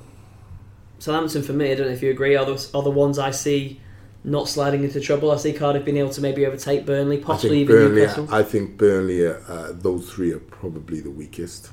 Southampton, 0.98 1.42
for 1.42 1.52
me, 1.52 1.72
I 1.72 1.74
don't 1.74 1.88
know 1.88 1.92
if 1.92 2.02
you 2.02 2.10
agree, 2.10 2.36
are 2.36 2.46
the, 2.46 2.70
are 2.72 2.82
the 2.82 2.90
ones 2.90 3.18
I 3.18 3.32
see 3.32 3.80
not 4.24 4.48
sliding 4.48 4.82
into 4.82 5.00
trouble. 5.00 5.30
I 5.30 5.36
see 5.36 5.52
Cardiff 5.52 5.84
being 5.84 5.98
able 5.98 6.10
to 6.10 6.20
maybe 6.22 6.46
overtake 6.46 6.86
Burnley, 6.86 7.18
possibly 7.18 7.60
even 7.60 7.76
Burnley. 7.76 8.00
Newcastle. 8.00 8.28
I 8.30 8.42
think 8.42 8.78
Burnley. 8.78 9.26
Uh, 9.26 9.34
uh, 9.46 9.72
those 9.72 10.10
three 10.10 10.32
are 10.32 10.38
probably 10.38 11.00
the 11.00 11.10
weakest. 11.10 11.70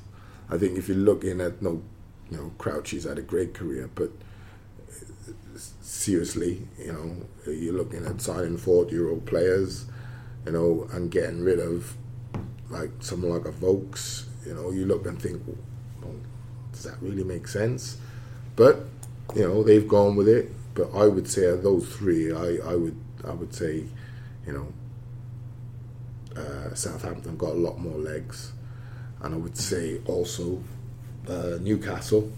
I 0.50 0.58
think 0.58 0.78
if 0.78 0.90
you're 0.90 0.98
looking 0.98 1.40
at 1.40 1.62
no, 1.62 1.82
you 2.30 2.38
know, 2.38 2.52
Crouchy's 2.58 3.06
had 3.06 3.18
a 3.18 3.22
great 3.22 3.54
career, 3.54 3.90
but 3.96 4.12
uh, 4.90 5.60
seriously, 5.82 6.68
you 6.78 6.92
know, 6.92 7.52
you're 7.52 7.74
looking 7.74 8.06
at 8.06 8.20
signing 8.22 8.58
forty-year-old 8.58 9.26
players, 9.26 9.86
you 10.46 10.52
know, 10.52 10.90
and 10.92 11.10
getting 11.10 11.42
rid 11.44 11.60
of 11.60 11.96
like 12.70 12.92
someone 13.00 13.32
like 13.32 13.46
a 13.46 13.52
Vokes. 13.52 14.26
You 14.46 14.56
know, 14.56 14.72
you 14.72 14.86
look 14.86 15.06
and 15.06 15.22
think, 15.22 15.42
well, 16.02 16.16
does 16.74 16.84
that 16.84 17.02
really 17.02 17.24
make 17.24 17.48
sense? 17.48 17.98
But 18.58 18.88
you 19.36 19.48
know, 19.48 19.64
they've 19.64 19.88
gone 19.88 20.18
with 20.18 20.28
it. 20.28 20.52
But 20.74 20.92
I 20.94 21.06
would 21.08 21.28
say 21.30 21.46
of 21.46 21.64
those 21.64 21.88
three, 21.88 22.32
I, 22.32 22.58
I 22.72 22.76
would 22.76 22.96
I 23.26 23.32
would 23.32 23.54
say, 23.54 23.84
you 24.48 24.54
know, 24.54 24.68
uh, 26.42 26.74
Southampton 26.74 27.38
got 27.38 27.50
a 27.52 27.60
lot 27.60 27.78
more 27.80 27.98
legs, 27.98 28.52
and 29.22 29.34
I 29.36 29.38
would 29.38 29.58
say 29.58 30.00
also 30.06 30.64
uh, 31.28 31.58
Newcastle. 31.62 32.32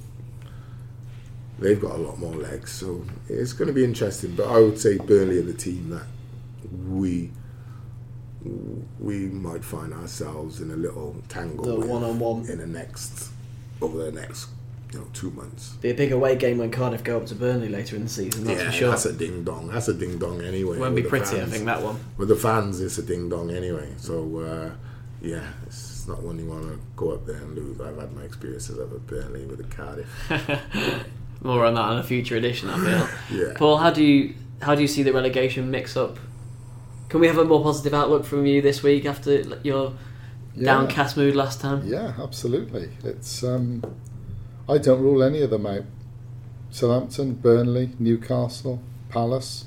They've 1.59 1.79
got 1.79 1.91
a 1.91 1.97
lot 1.97 2.17
more 2.17 2.34
legs, 2.34 2.71
so 2.71 3.05
it's 3.29 3.53
going 3.53 3.67
to 3.67 3.73
be 3.73 3.84
interesting. 3.84 4.36
But 4.36 4.47
I 4.49 4.59
would 4.59 4.79
say 4.79 4.97
Burnley 4.97 5.38
are 5.38 5.43
the 5.43 5.53
team 5.53 5.89
that 5.89 6.07
we 6.89 7.31
we 8.99 9.27
might 9.27 9.63
find 9.63 9.93
ourselves 9.93 10.59
in 10.59 10.71
a 10.71 10.75
little 10.75 11.15
tangle 11.29 11.63
The 11.63 11.88
one-on-one. 11.88 12.49
in 12.49 12.57
the 12.57 12.67
next 12.67 13.29
over 13.81 13.97
the 14.03 14.11
next 14.11 14.49
you 14.93 14.99
know 14.99 15.07
two 15.13 15.31
months. 15.31 15.69
Be 15.81 15.89
a 15.89 15.93
big 15.93 16.11
away 16.11 16.35
game 16.35 16.57
when 16.59 16.71
Cardiff 16.71 17.03
go 17.03 17.17
up 17.17 17.25
to 17.27 17.35
Burnley 17.35 17.69
later 17.69 17.95
in 17.95 18.03
the 18.03 18.09
season. 18.09 18.43
That's 18.43 18.59
yeah, 18.59 18.65
for 18.67 18.71
sure. 18.75 18.89
that's 18.91 19.05
a 19.05 19.13
ding 19.13 19.43
dong. 19.43 19.67
That's 19.69 19.87
a 19.87 19.93
ding 19.93 20.17
dong 20.19 20.41
anyway. 20.41 20.77
Won't 20.77 20.95
be 20.95 21.01
with 21.01 21.11
the 21.11 21.17
pretty, 21.17 21.35
I 21.37 21.39
fans. 21.41 21.51
think 21.51 21.65
that 21.65 21.81
one. 21.81 21.99
With 22.17 22.29
the 22.29 22.35
fans, 22.35 22.79
it's 22.81 22.97
a 22.97 23.03
ding 23.03 23.29
dong 23.29 23.51
anyway. 23.51 23.91
So 23.97 24.39
uh, 24.39 24.71
yeah, 25.21 25.47
it's 25.65 26.07
not 26.07 26.21
one 26.21 26.37
you 26.39 26.45
want 26.45 26.63
to 26.63 26.79
go 26.95 27.11
up 27.11 27.25
there 27.25 27.37
and 27.37 27.55
lose. 27.55 27.79
I've 27.81 27.97
had 27.97 28.13
my 28.13 28.23
experiences 28.23 28.77
of 28.77 28.91
it 28.93 29.07
Burnley 29.07 29.45
with 29.45 29.57
the 29.57 29.75
Cardiff. 29.75 30.07
More 31.41 31.65
on 31.65 31.73
that 31.75 31.91
in 31.91 31.97
a 31.97 32.03
future 32.03 32.37
edition, 32.37 32.69
I 32.69 32.77
feel. 32.77 33.09
Yeah. 33.47 33.53
Paul, 33.57 33.77
how 33.77 33.89
do 33.91 34.03
you 34.03 34.35
how 34.61 34.75
do 34.75 34.81
you 34.81 34.87
see 34.87 35.03
the 35.03 35.11
relegation 35.13 35.69
mix 35.71 35.97
up? 35.97 36.17
Can 37.09 37.19
we 37.19 37.27
have 37.27 37.37
a 37.37 37.43
more 37.45 37.61
positive 37.61 37.93
outlook 37.93 38.25
from 38.25 38.45
you 38.45 38.61
this 38.61 38.81
week 38.81 39.05
after 39.05 39.41
your 39.63 39.93
Yeah. 40.55 40.65
downcast 40.65 41.17
mood 41.17 41.35
last 41.35 41.59
time? 41.61 41.85
Yeah, 41.85 42.13
absolutely. 42.17 42.89
It's 43.03 43.43
um, 43.43 43.83
I 44.68 44.78
don't 44.78 45.01
rule 45.01 45.24
any 45.24 45.41
of 45.41 45.49
them 45.49 45.66
out. 45.66 45.84
Southampton, 46.72 47.36
Burnley, 47.36 47.91
Newcastle, 47.99 48.82
Palace. 49.09 49.66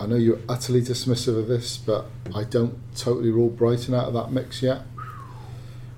I 0.00 0.06
know 0.06 0.16
you're 0.16 0.40
utterly 0.48 0.82
dismissive 0.82 1.38
of 1.38 1.46
this, 1.48 1.76
but 1.76 2.06
I 2.34 2.44
don't 2.44 2.78
totally 2.96 3.30
rule 3.30 3.48
Brighton 3.48 3.94
out 3.94 4.08
of 4.08 4.14
that 4.14 4.30
mix 4.32 4.62
yet. 4.62 4.82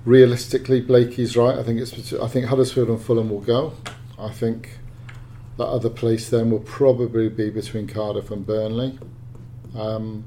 Realistically, 0.05 0.81
Blakey's 0.81 1.35
right. 1.35 1.57
I 1.57 1.63
think 1.63 1.79
it's. 1.79 2.13
I 2.13 2.27
think 2.27 2.45
Huddersfield 2.45 2.89
and 2.89 3.01
Fulham 3.01 3.29
will 3.29 3.41
go. 3.41 3.73
I 4.17 4.31
think 4.31 4.79
that 5.57 5.65
other 5.65 5.89
place 5.89 6.29
then 6.29 6.51
will 6.51 6.59
probably 6.59 7.27
be 7.27 7.49
between 7.49 7.87
Cardiff 7.87 8.31
and 8.31 8.45
Burnley. 8.45 8.97
Um, 9.75 10.25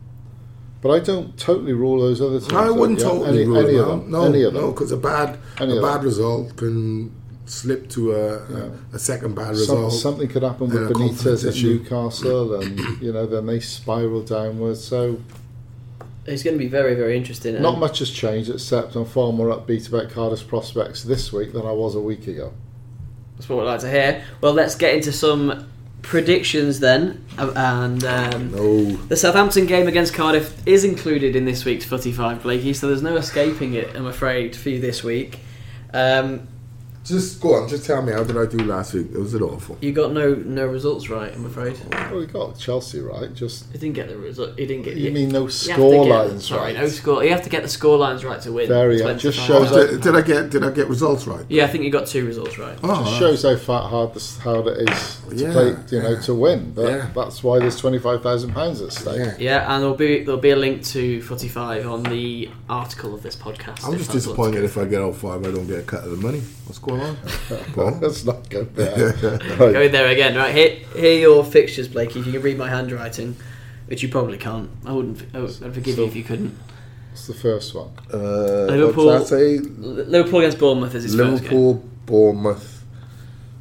but 0.83 0.91
I 0.91 0.99
don't 1.01 1.39
totally 1.39 1.73
rule 1.73 2.01
those 2.01 2.21
other 2.21 2.41
teams. 2.41 2.53
I 2.53 2.69
wouldn't 2.69 3.01
totally 3.01 3.43
any, 3.43 3.45
rule 3.49 3.59
any 3.59 3.77
it 3.77 3.81
of 3.81 3.89
out. 3.89 4.01
them. 4.03 4.11
No, 4.11 4.25
any 4.25 4.43
of 4.43 4.53
no, 4.53 4.73
because 4.73 4.93
a 4.93 4.97
bad 4.97 5.39
Any 5.59 5.79
a 5.79 5.81
bad 5.81 5.99
them. 5.99 6.05
result 6.05 6.57
can 6.57 7.22
slip 7.45 7.89
to 7.91 8.13
a, 8.13 8.35
a, 8.37 8.73
a 8.95 8.99
second 8.99 9.35
bad 9.35 9.57
Some, 9.57 9.85
result. 9.85 9.93
something 9.95 10.29
could 10.29 10.43
happen 10.43 10.69
with 10.69 10.77
and 10.77 10.91
a 10.91 10.95
confidence 10.95 11.45
Benitez 11.45 11.49
at. 11.59 11.63
Newcastle, 11.65 12.61
and 12.61 12.79
you 13.03 13.13
know 13.13 13.27
then 13.27 13.47
they 13.47 13.61
spiral 13.61 14.23
downwards. 14.23 14.83
So 14.85 15.21
It's 16.27 16.43
going 16.43 16.55
to 16.57 16.59
be 16.59 16.69
very, 16.69 16.95
very 16.95 17.17
interesting. 17.17 17.61
not 17.61 17.79
much 17.79 17.99
has 17.99 18.11
changed, 18.11 18.51
except 18.51 18.95
I'm 18.95 19.05
far 19.05 19.33
more 19.33 19.49
upbeat 19.49 19.89
about 19.89 20.11
Cardiff's 20.11 20.43
prospects 20.45 21.03
this 21.03 21.33
week 21.33 21.53
than 21.53 21.67
I 21.67 21.73
was 21.73 21.95
a 21.95 22.01
week 22.01 22.27
ago. 22.29 22.53
That's 23.37 23.49
what 23.49 23.59
we'd 23.59 23.65
like 23.65 23.81
to 23.81 23.91
hear. 23.91 24.23
Well, 24.41 24.53
let's 24.53 24.77
get 24.77 24.95
into 24.95 25.11
some 25.11 25.69
predictions 26.03 26.79
then. 26.81 27.25
Uh, 27.39 27.53
And 27.57 28.05
um, 28.05 28.53
No, 28.53 28.85
the 29.09 29.17
Southampton 29.17 29.67
game 29.67 29.89
against 29.89 30.15
Cardiff 30.15 30.65
is 30.67 30.85
included 30.85 31.35
in 31.35 31.45
this 31.45 31.65
week's 31.65 31.85
Footy 31.85 32.13
5, 32.13 32.43
Blakey, 32.43 32.73
so 32.73 32.87
there's 32.87 33.03
no 33.03 33.17
escaping 33.17 33.75
it, 33.75 33.95
I'm 33.97 34.07
afraid, 34.07 34.55
for 34.55 34.69
you 34.71 34.81
this 34.81 35.03
week. 35.03 35.41
Um, 35.93 36.47
just 37.05 37.41
go 37.41 37.55
on. 37.55 37.69
Just 37.69 37.85
tell 37.85 38.01
me 38.03 38.13
how 38.13 38.23
did 38.25 38.37
I 38.37 38.47
do 38.47 38.59
last 38.59 38.95
week? 38.95 39.09
It 39.13 39.19
was 39.19 39.35
it 39.35 39.43
awful? 39.43 39.77
you 39.81 39.93
got 39.93 40.13
no 40.13 40.35
no 40.35 40.67
results 40.67 41.09
right, 41.09 41.33
I'm 41.35 41.45
afraid. 41.47 41.77
Well, 41.91 42.19
we 42.21 42.27
got 42.27 42.59
Chelsea 42.59 43.01
right. 43.01 43.33
Just 43.35 43.67
You 43.73 43.81
didn't 43.81 43.95
get 43.97 44.09
the 44.09 44.17
result. 44.17 44.59
You 44.59 44.67
didn't 44.67 44.85
get. 44.85 44.97
you 44.97 45.11
mean 45.11 45.31
no 45.31 45.41
you 45.41 45.45
have 45.47 45.53
score 45.53 46.05
get- 46.05 46.11
lines 46.11 46.47
Sorry, 46.49 46.73
right? 46.73 46.77
no 46.77 46.89
score. 46.89 47.25
You 47.25 47.31
have 47.31 47.43
to 47.43 47.51
get 47.51 47.63
the 47.63 47.69
score 47.69 47.97
lines 47.99 48.25
right 48.25 48.41
to 48.43 48.53
win. 48.53 48.69
Very, 48.69 48.97
It's 48.97 49.05
meant 49.05 49.21
to 49.21 49.31
just 49.33 49.45
shows. 49.47 49.71
Did, 49.71 50.01
did 50.01 50.15
I 50.15 50.23
get 50.23 50.51
did 50.51 50.65
I 50.65 50.71
get 50.71 50.89
results 50.89 51.27
right? 51.27 51.45
Yeah, 51.49 51.65
I 51.65 51.69
think 51.69 51.85
you 51.85 51.91
got 51.91 52.07
two 52.07 52.25
results 52.27 52.59
right. 52.59 52.79
Oh, 52.85 53.05
Just 53.05 53.19
shows 53.19 53.43
how 53.43 53.57
far 53.57 53.89
hard 53.89 54.15
this, 54.15 54.39
hard 54.39 54.67
it 54.69 54.89
is 54.91 55.21
to 55.29 55.35
Yeah, 55.37 55.53
play, 55.53 55.77
you 55.91 56.03
know, 56.03 56.11
yeah. 56.11 56.21
to 56.21 56.35
win. 56.35 56.75
That, 56.75 56.83
Yeah. 56.91 57.09
That's 57.15 57.43
why 57.43 57.59
there's 57.59 57.77
twenty 57.79 57.99
five 57.99 58.23
thousand 58.23 58.53
pounds 58.53 58.81
at 58.81 58.93
stake. 58.93 59.19
yeah. 59.19 59.35
Yeah, 59.39 59.75
and 59.75 59.83
there'll 59.83 59.97
be 59.97 60.23
there'll 60.25 60.41
be 60.41 60.51
a 60.51 60.57
link 60.57 60.85
to 60.87 61.21
forty 61.23 61.49
five 61.49 61.87
on 61.87 62.03
the 62.05 62.49
article 62.69 63.15
of 63.15 63.23
this 63.23 63.35
podcast. 63.35 63.85
I'm 63.85 63.99
just 63.99 64.13
disappointed 64.13 64.63
if 64.65 64.79
I 64.79 64.85
get 64.85 65.01
all 65.03 65.13
five, 65.13 65.41
I 65.45 65.51
don't 65.51 65.67
get 65.67 65.81
a 65.81 65.83
cut 65.83 66.05
of 66.05 66.11
the 66.11 66.17
money. 66.17 66.43
What's 66.67 66.79
going 66.79 66.92
on? 67.01 67.17
Paul? 67.75 67.99
Let's 68.01 68.25
not 68.25 68.49
go 68.49 68.65
there. 68.65 69.13
Go 69.59 69.73
right. 69.73 69.87
in 69.87 69.93
there 69.93 70.09
again, 70.09 70.37
right? 70.37 70.55
Here, 70.55 70.71
here 70.97 71.17
are 71.17 71.21
your 71.21 71.45
fixtures, 71.45 71.89
Blakey. 71.89 72.21
If 72.21 72.27
you 72.27 72.33
can 72.33 72.43
read 72.43 72.59
my 72.59 72.69
handwriting, 72.69 73.37
which 73.87 74.03
you 74.03 74.09
probably 74.09 74.39
can't, 74.39 74.71
I 74.87 74.93
wouldn't. 74.93 75.23
I 75.35 75.41
would 75.41 75.63
I'd 75.63 75.75
forgive 75.75 75.99
you 75.99 76.05
if 76.05 76.15
you 76.17 76.25
couldn't. 76.25 76.57
What's 77.11 77.27
the 77.27 77.35
first 77.35 77.75
one? 77.75 77.91
Uh, 78.13 78.19
Liverpool- 78.67 79.07
What 79.07 79.19
did 79.19 79.29
say? 79.29 79.59
Liverpool 79.59 80.41
against 80.41 80.59
Bournemouth 80.59 80.95
is 80.95 81.03
his 81.05 81.15
first 81.15 81.43
game. 81.43 81.53
Liverpool, 81.53 81.85
Bournemouth. 82.07 82.85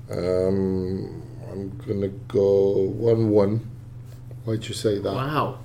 Um, 0.10 1.22
I'm 1.52 1.78
gonna 1.86 2.08
go 2.28 2.82
one-one. 2.98 3.68
Why'd 4.46 4.68
you 4.68 4.74
say 4.74 5.00
that? 5.00 5.14
Wow. 5.14 5.60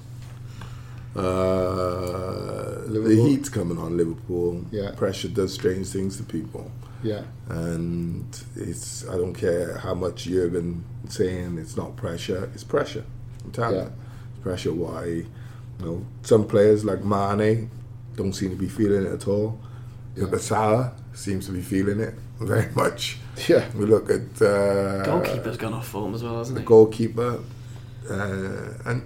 Uh, 1.14 2.82
the 2.82 2.84
Liverpool? 2.88 3.26
heat's 3.26 3.48
coming 3.48 3.78
on 3.78 3.96
Liverpool. 3.96 4.64
Yeah. 4.70 4.90
Pressure 4.96 5.28
does 5.28 5.54
strange 5.54 5.86
things 5.88 6.16
to 6.18 6.22
people, 6.24 6.70
Yeah. 7.02 7.22
and 7.48 8.24
it's 8.56 9.06
I 9.08 9.12
don't 9.16 9.34
care 9.34 9.76
how 9.78 9.94
much 9.94 10.24
Jurgen 10.24 10.84
saying 11.08 11.58
it's 11.58 11.76
not 11.76 11.96
pressure. 11.96 12.50
It's 12.54 12.64
pressure. 12.64 13.04
I'm 13.44 13.50
telling 13.52 13.76
Yeah. 13.76 13.82
you, 13.84 13.92
it's 14.34 14.42
pressure. 14.42 14.72
Why? 14.72 15.04
You 15.06 15.26
know, 15.80 16.06
some 16.22 16.46
players 16.46 16.84
like 16.84 17.04
Mane 17.04 17.70
don't 18.16 18.32
seem 18.32 18.50
to 18.50 18.56
be 18.56 18.68
feeling 18.68 19.04
it 19.06 19.12
at 19.12 19.28
all. 19.28 19.58
You 20.16 20.22
look 20.22 20.34
seems 21.12 21.46
to 21.46 21.52
be 21.52 21.60
feeling 21.60 22.00
it 22.00 22.14
very 22.40 22.70
much. 22.74 23.18
Yeah. 23.48 23.66
We 23.76 23.84
look 23.84 24.08
at 24.10 24.40
uh, 24.40 25.04
Goalkeeper's 25.04 25.58
gone 25.58 25.74
off 25.74 25.88
form 25.88 26.14
as 26.14 26.22
well, 26.24 26.38
hasn't 26.38 26.54
the 26.54 26.62
he? 26.62 26.66
goalkeeper, 26.66 27.40
uh, 28.10 28.72
and 28.86 29.02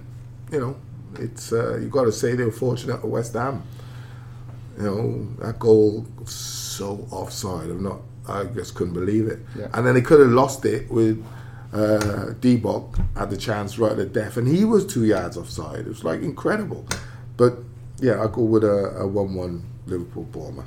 you 0.51 0.59
know 0.59 0.75
it's 1.15 1.51
uh, 1.51 1.77
you 1.77 1.87
got 1.89 2.05
to 2.05 2.11
say 2.11 2.35
they 2.35 2.45
were 2.45 2.51
fortunate 2.51 2.95
at 2.95 3.05
West 3.05 3.33
Ham. 3.33 3.63
You 4.77 4.83
know 4.83 5.27
that 5.39 5.59
goal 5.59 6.05
was 6.19 6.33
so 6.33 7.07
offside. 7.11 7.69
I'm 7.69 7.83
not. 7.83 8.01
I 8.27 8.45
just 8.45 8.75
couldn't 8.75 8.93
believe 8.93 9.27
it. 9.27 9.39
Yeah. 9.57 9.67
And 9.73 9.85
then 9.85 9.95
they 9.95 10.01
could 10.01 10.19
have 10.19 10.29
lost 10.29 10.63
it 10.65 10.89
with 10.89 11.23
uh, 11.73 12.33
Debok 12.39 13.03
had 13.17 13.29
the 13.29 13.37
chance 13.37 13.79
right 13.79 13.97
at 13.97 14.13
death, 14.13 14.37
and 14.37 14.47
he 14.47 14.65
was 14.65 14.85
two 14.85 15.05
yards 15.05 15.37
offside. 15.37 15.79
It 15.79 15.87
was 15.87 16.03
like 16.03 16.21
incredible. 16.21 16.85
But 17.37 17.57
yeah, 17.99 18.23
I 18.23 18.27
go 18.27 18.43
with 18.43 18.63
a, 18.63 18.97
a 18.99 19.07
one-one 19.07 19.63
Liverpool 19.85 20.23
Bournemouth. 20.23 20.65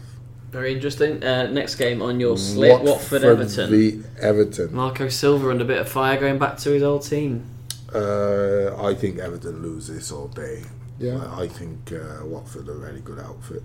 Very 0.51 0.73
interesting. 0.73 1.23
Uh, 1.23 1.49
next 1.49 1.75
game 1.75 2.01
on 2.01 2.21
your 2.21 2.39
slate, 2.39 2.81
Watford, 2.81 3.25
Everton. 3.25 3.71
v 3.71 4.03
Everton. 4.21 4.73
Marco 4.73 5.09
Silva 5.09 5.51
and 5.51 5.61
a 5.61 5.65
bit 5.65 5.79
of 5.79 5.89
fire 5.89 6.19
going 6.19 6.39
back 6.39 6.59
to 6.59 6.71
his 6.71 6.83
old 6.83 7.03
team. 7.03 7.45
Uh, 7.93 8.75
I 8.81 8.95
think 8.95 9.19
Everton 9.19 9.63
lose 9.63 9.89
this 9.89 10.13
all 10.13 10.29
day. 10.29 10.63
Yeah. 10.99 11.25
I, 11.27 11.43
I 11.43 11.49
think 11.49 11.93
uh, 11.93 12.25
Watford 12.25 12.69
are 12.69 12.77
a 12.77 12.79
very 12.79 13.01
good 13.01 13.19
outfit. 13.19 13.65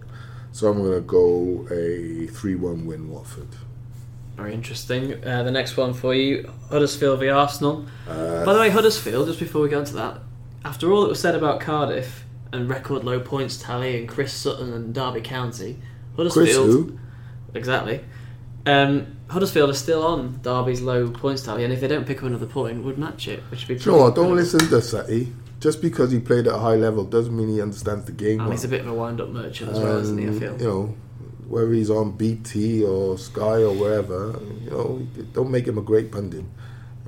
So 0.52 0.70
I'm 0.70 0.82
going 0.82 0.94
to 0.94 1.02
go 1.02 1.68
a 1.72 2.28
3 2.28 2.56
1 2.56 2.86
win, 2.86 3.10
Watford. 3.10 3.48
Very 4.36 4.54
interesting. 4.54 5.24
Uh, 5.24 5.44
the 5.44 5.52
next 5.52 5.76
one 5.76 5.94
for 5.94 6.14
you, 6.14 6.50
Huddersfield 6.70 7.20
v 7.20 7.30
Arsenal. 7.30 7.86
Uh, 8.08 8.46
By 8.46 8.54
the 8.54 8.60
way, 8.60 8.70
Huddersfield. 8.70 9.28
Just 9.28 9.40
before 9.40 9.62
we 9.62 9.70
go 9.70 9.80
into 9.80 9.94
that, 9.96 10.22
after 10.64 10.92
all 10.92 11.02
that 11.02 11.10
was 11.10 11.20
said 11.20 11.36
about 11.36 11.60
Cardiff 11.60 12.24
and 12.52 12.70
record 12.70 13.04
low 13.04 13.20
points 13.20 13.58
tally 13.58 13.98
and 14.00 14.08
Chris 14.08 14.34
Sutton 14.34 14.74
and 14.74 14.94
Derby 14.94 15.22
County, 15.22 15.78
Huddersfield. 16.16 16.98
Exactly. 17.54 18.02
Um, 18.66 19.18
Huddersfield 19.30 19.70
are 19.70 19.74
still 19.74 20.06
on 20.06 20.40
Derby's 20.42 20.82
low 20.82 21.10
points 21.10 21.44
tally, 21.44 21.64
and 21.64 21.74
if 21.74 21.82
they 21.82 21.88
don't 21.88 22.06
pick 22.06 22.20
up 22.20 22.24
another 22.24 22.46
point, 22.46 22.84
would 22.84 22.98
match 22.98 23.28
it, 23.28 23.42
which 23.52 23.68
would 23.68 23.80
be. 23.80 23.86
Know? 23.86 24.12
Don't 24.12 24.36
listen 24.36 24.60
to 24.70 24.82
Sati. 24.82 25.34
Just 25.60 25.82
because 25.82 26.12
he 26.12 26.20
played 26.20 26.48
at 26.48 26.56
a 26.56 26.60
high 26.60 26.76
level 26.76 27.04
doesn't 27.04 27.36
mean 27.36 27.50
he 27.50 27.62
understands 27.62 28.06
the 28.06 28.12
game. 28.12 28.40
And 28.40 28.48
well. 28.48 28.52
he's 28.52 28.64
a 28.64 28.70
bit 28.70 28.82
of 28.82 28.88
a 28.88 28.94
wind-up 28.94 29.30
merchant 29.30 29.72
as 29.72 29.80
well, 29.80 29.98
isn't 29.98 30.18
he? 30.18 30.28
I 30.28 30.40
feel. 30.40 30.58
You 30.60 30.68
know, 30.68 30.96
whether 31.48 31.72
he's 31.74 31.90
on 31.90 32.12
BT 32.12 32.86
or 32.86 33.18
Sky 33.18 33.64
or 33.64 33.74
wherever, 33.74 34.40
you 34.64 34.70
know, 34.70 35.08
don't 35.34 35.52
make 35.52 35.68
him 35.68 35.78
a 35.78 35.82
great 35.82 36.12
pundit. 36.12 36.46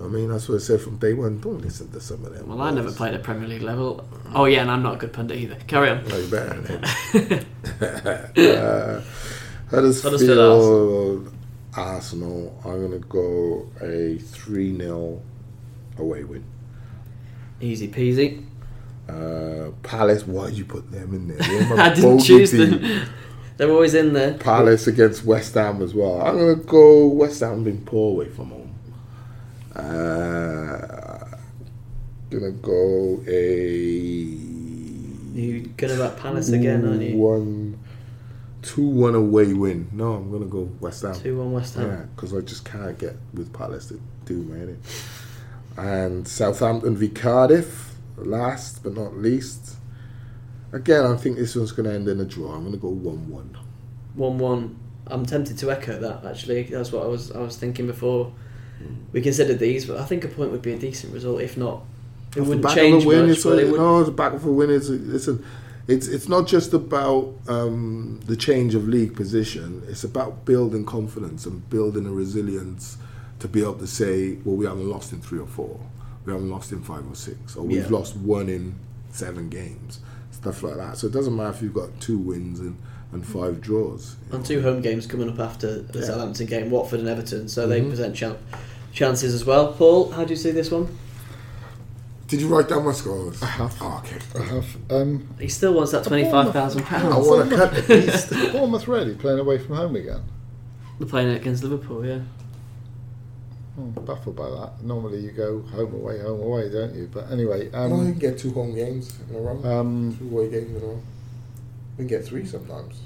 I 0.03 0.07
mean, 0.07 0.29
that's 0.29 0.49
what 0.49 0.55
I 0.55 0.59
said 0.59 0.81
from 0.81 0.97
day 0.97 1.13
one. 1.13 1.39
Don't 1.39 1.61
listen 1.61 1.91
to 1.91 2.01
some 2.01 2.25
of 2.25 2.33
them. 2.33 2.47
Well, 2.47 2.61
I 2.61 2.71
never 2.71 2.91
played 2.91 3.13
at 3.13 3.21
Premier 3.21 3.47
League 3.47 3.61
level. 3.61 4.03
Oh 4.33 4.45
yeah, 4.45 4.61
and 4.61 4.71
I'm 4.71 4.81
not 4.81 4.95
a 4.95 4.97
good 4.97 5.13
pundit 5.13 5.37
either. 5.37 5.55
Carry 5.67 5.91
on. 5.91 6.07
No, 6.07 6.17
you 6.17 6.27
better 6.27 6.59
than 6.59 6.81
him. 7.19 7.45
uh, 8.57 9.01
Huddersfield, 9.69 11.31
Arsenal. 11.75 12.59
I'm 12.65 12.87
going 12.87 12.91
to 12.91 13.07
go 13.07 13.69
a 13.79 14.17
3 14.17 14.77
0 14.77 15.21
away 15.99 16.23
win. 16.23 16.43
Easy 17.61 17.87
peasy. 17.87 18.45
Uh, 19.07 19.71
Palace, 19.83 20.25
why'd 20.25 20.53
you 20.53 20.65
put 20.65 20.91
them 20.91 21.13
in 21.13 21.27
there? 21.27 21.39
I 21.79 21.93
didn't 21.93 22.19
choose 22.19 22.51
team. 22.51 22.81
them. 22.81 23.09
They're 23.57 23.69
always 23.69 23.93
in 23.93 24.13
there. 24.13 24.35
Palace 24.35 24.87
against 24.87 25.25
West 25.25 25.53
Ham 25.53 25.81
as 25.81 25.93
well. 25.93 26.21
I'm 26.21 26.37
going 26.37 26.59
to 26.59 26.65
go 26.65 27.07
West 27.07 27.41
Ham 27.41 27.63
being 27.63 27.83
poor 27.85 28.11
away 28.11 28.29
from 28.29 28.49
home. 28.49 28.75
Uh, 29.75 31.21
gonna 32.31 32.51
go 32.51 33.23
a 33.27 33.41
You 35.33 35.61
gonna 35.77 35.97
back 35.97 36.17
Palace 36.17 36.49
again, 36.49 36.87
aren't 36.87 37.01
you? 37.01 37.17
One, 37.17 37.79
two 38.61 38.87
one 38.87 39.15
away 39.15 39.53
win. 39.53 39.89
No, 39.91 40.13
I'm 40.13 40.31
gonna 40.31 40.45
go 40.45 40.69
West 40.79 41.03
Ham. 41.03 41.13
Two 41.13 41.37
one 41.37 41.53
West 41.53 41.75
Ham. 41.75 41.87
Yeah, 41.89 42.05
because 42.15 42.33
I 42.33 42.41
just 42.41 42.65
can't 42.65 42.97
get 42.97 43.15
with 43.33 43.53
Palace 43.53 43.87
to 43.87 44.01
do 44.25 44.37
man. 44.43 44.79
And 45.77 46.27
Southampton 46.27 46.95
v 46.95 47.07
Cardiff, 47.09 47.95
last 48.17 48.83
but 48.83 48.93
not 48.93 49.15
least. 49.15 49.77
Again, 50.73 51.05
I 51.05 51.15
think 51.15 51.37
this 51.37 51.55
one's 51.55 51.71
going 51.71 51.89
to 51.89 51.95
end 51.95 52.07
in 52.07 52.19
a 52.19 52.25
draw. 52.25 52.53
I'm 52.53 52.61
going 52.61 52.73
to 52.73 52.77
go 52.77 52.89
one-one. 52.89 53.57
One 54.15 54.37
one. 54.37 54.79
I'm 55.07 55.25
tempted 55.25 55.57
to 55.57 55.71
echo 55.71 55.99
that. 55.99 56.25
Actually, 56.25 56.63
that's 56.63 56.91
what 56.91 57.03
I 57.03 57.07
was. 57.07 57.31
I 57.31 57.39
was 57.39 57.57
thinking 57.57 57.87
before 57.87 58.31
we 59.11 59.21
considered 59.21 59.59
these, 59.59 59.85
but 59.85 59.97
I 59.97 60.05
think 60.05 60.23
a 60.23 60.27
point 60.27 60.51
would 60.51 60.61
be 60.61 60.73
a 60.73 60.77
decent 60.77 61.13
result. 61.13 61.41
If 61.41 61.57
not, 61.57 61.83
it 62.35 62.41
Off 62.41 62.47
wouldn't 62.47 62.69
change 62.69 63.05
win, 63.05 63.27
much. 63.27 63.37
it's 63.37 63.43
But 63.43 63.59
it 63.59 63.71
would, 63.71 63.79
no, 63.79 64.03
the 64.03 64.11
back 64.11 64.33
of 64.33 64.45
a 64.45 64.51
win 64.51 64.69
is 64.69 64.89
listen. 64.89 65.45
It's 65.87 66.07
it's 66.07 66.29
not 66.29 66.47
just 66.47 66.73
about 66.73 67.33
um, 67.47 68.19
the 68.25 68.35
change 68.35 68.75
of 68.75 68.87
league 68.87 69.15
position. 69.15 69.83
It's 69.87 70.03
about 70.03 70.45
building 70.45 70.85
confidence 70.85 71.45
and 71.45 71.67
building 71.69 72.05
a 72.05 72.11
resilience 72.11 72.97
to 73.41 73.47
be 73.47 73.61
able 73.61 73.75
to 73.75 73.87
say, 73.87 74.37
well, 74.45 74.55
we 74.55 74.65
haven't 74.65 74.89
lost 74.89 75.11
in 75.13 75.21
three 75.21 75.39
or 75.39 75.47
four, 75.47 75.79
we 76.25 76.33
haven't 76.33 76.49
lost 76.49 76.71
in 76.71 76.81
five 76.81 77.05
or 77.09 77.15
six, 77.15 77.55
or 77.55 77.63
we've 77.63 77.83
Yeah. 77.83 77.97
lost 77.97 78.15
one 78.15 78.49
in 78.49 78.75
seven 79.11 79.49
games, 79.49 79.99
stuff 80.31 80.63
like 80.63 80.77
that. 80.77 80.97
So 80.97 81.07
it 81.07 81.13
doesn't 81.13 81.35
matter 81.35 81.49
if 81.49 81.61
you've 81.61 81.73
got 81.73 81.89
two 81.99 82.17
wins 82.17 82.59
and, 82.59 82.77
and 83.11 83.25
five 83.25 83.59
draws. 83.59 84.15
and 84.31 84.39
know. 84.39 84.45
two 84.45 84.61
home 84.61 84.81
games 84.81 85.05
coming 85.05 85.27
up 85.29 85.39
after 85.39 85.81
the 85.81 85.99
Yeah. 85.99 86.05
Southampton 86.05 86.45
game, 86.47 86.69
Watford 86.71 86.99
and 87.01 87.09
Everton, 87.09 87.47
so 87.49 87.67
they 87.67 87.81
Mhm. 87.81 87.89
present 87.89 88.15
champ 88.15 88.37
chances 88.93 89.33
as 89.33 89.43
well. 89.45 89.73
Paul, 89.73 90.11
how 90.11 90.23
do 90.23 90.29
you 90.31 90.35
see 90.37 90.51
this 90.51 90.69
one? 90.71 90.87
Did 92.27 92.39
you 92.39 92.47
write 92.47 92.69
down 92.69 92.85
my 92.85 92.93
scores? 92.93 93.41
I 93.43 93.47
have. 93.47 93.75
Oh, 93.81 94.01
okay. 94.05 94.17
I 94.39 94.43
have 94.43 94.65
um, 94.89 95.27
He 95.37 95.49
still 95.49 95.73
wants 95.73 95.91
that 95.91 96.05
twenty-five 96.05 96.53
thousand 96.53 96.83
pounds. 96.83 97.05
I 97.05 97.09
pounds. 97.11 97.27
want 97.27 97.49
to 97.49 97.55
cut 97.57 97.73
at 97.73 97.89
least. 97.89 98.29
Bournemouth 98.53 98.87
ready 98.87 99.15
playing 99.15 99.39
away 99.39 99.57
from 99.57 99.75
home 99.75 99.95
again. 99.97 100.21
They're 100.97 101.07
playing 101.09 101.29
against 101.29 101.61
Liverpool, 101.63 102.05
yeah. 102.05 102.19
I'm 103.81 104.05
baffled 104.05 104.35
by 104.35 104.49
that. 104.49 104.83
Normally 104.83 105.19
you 105.19 105.31
go 105.31 105.61
home 105.61 105.93
away, 105.95 106.19
home 106.19 106.41
away, 106.41 106.69
don't 106.69 106.93
you? 106.95 107.09
But 107.11 107.31
anyway, 107.31 107.69
Well, 107.69 107.87
you 107.89 107.93
um, 107.95 108.11
can 108.11 108.19
get 108.19 108.37
two 108.37 108.51
home 108.53 108.75
games 108.75 109.11
in 109.29 109.35
a 109.35 109.39
row. 109.39 109.79
um, 109.79 110.15
two 110.17 110.27
away 110.27 110.49
games 110.49 110.69
in 110.75 110.83
a 110.83 110.85
row. 110.85 111.01
We 111.97 112.03
can 112.03 112.07
get 112.07 112.25
three 112.25 112.45
sometimes. 112.45 113.01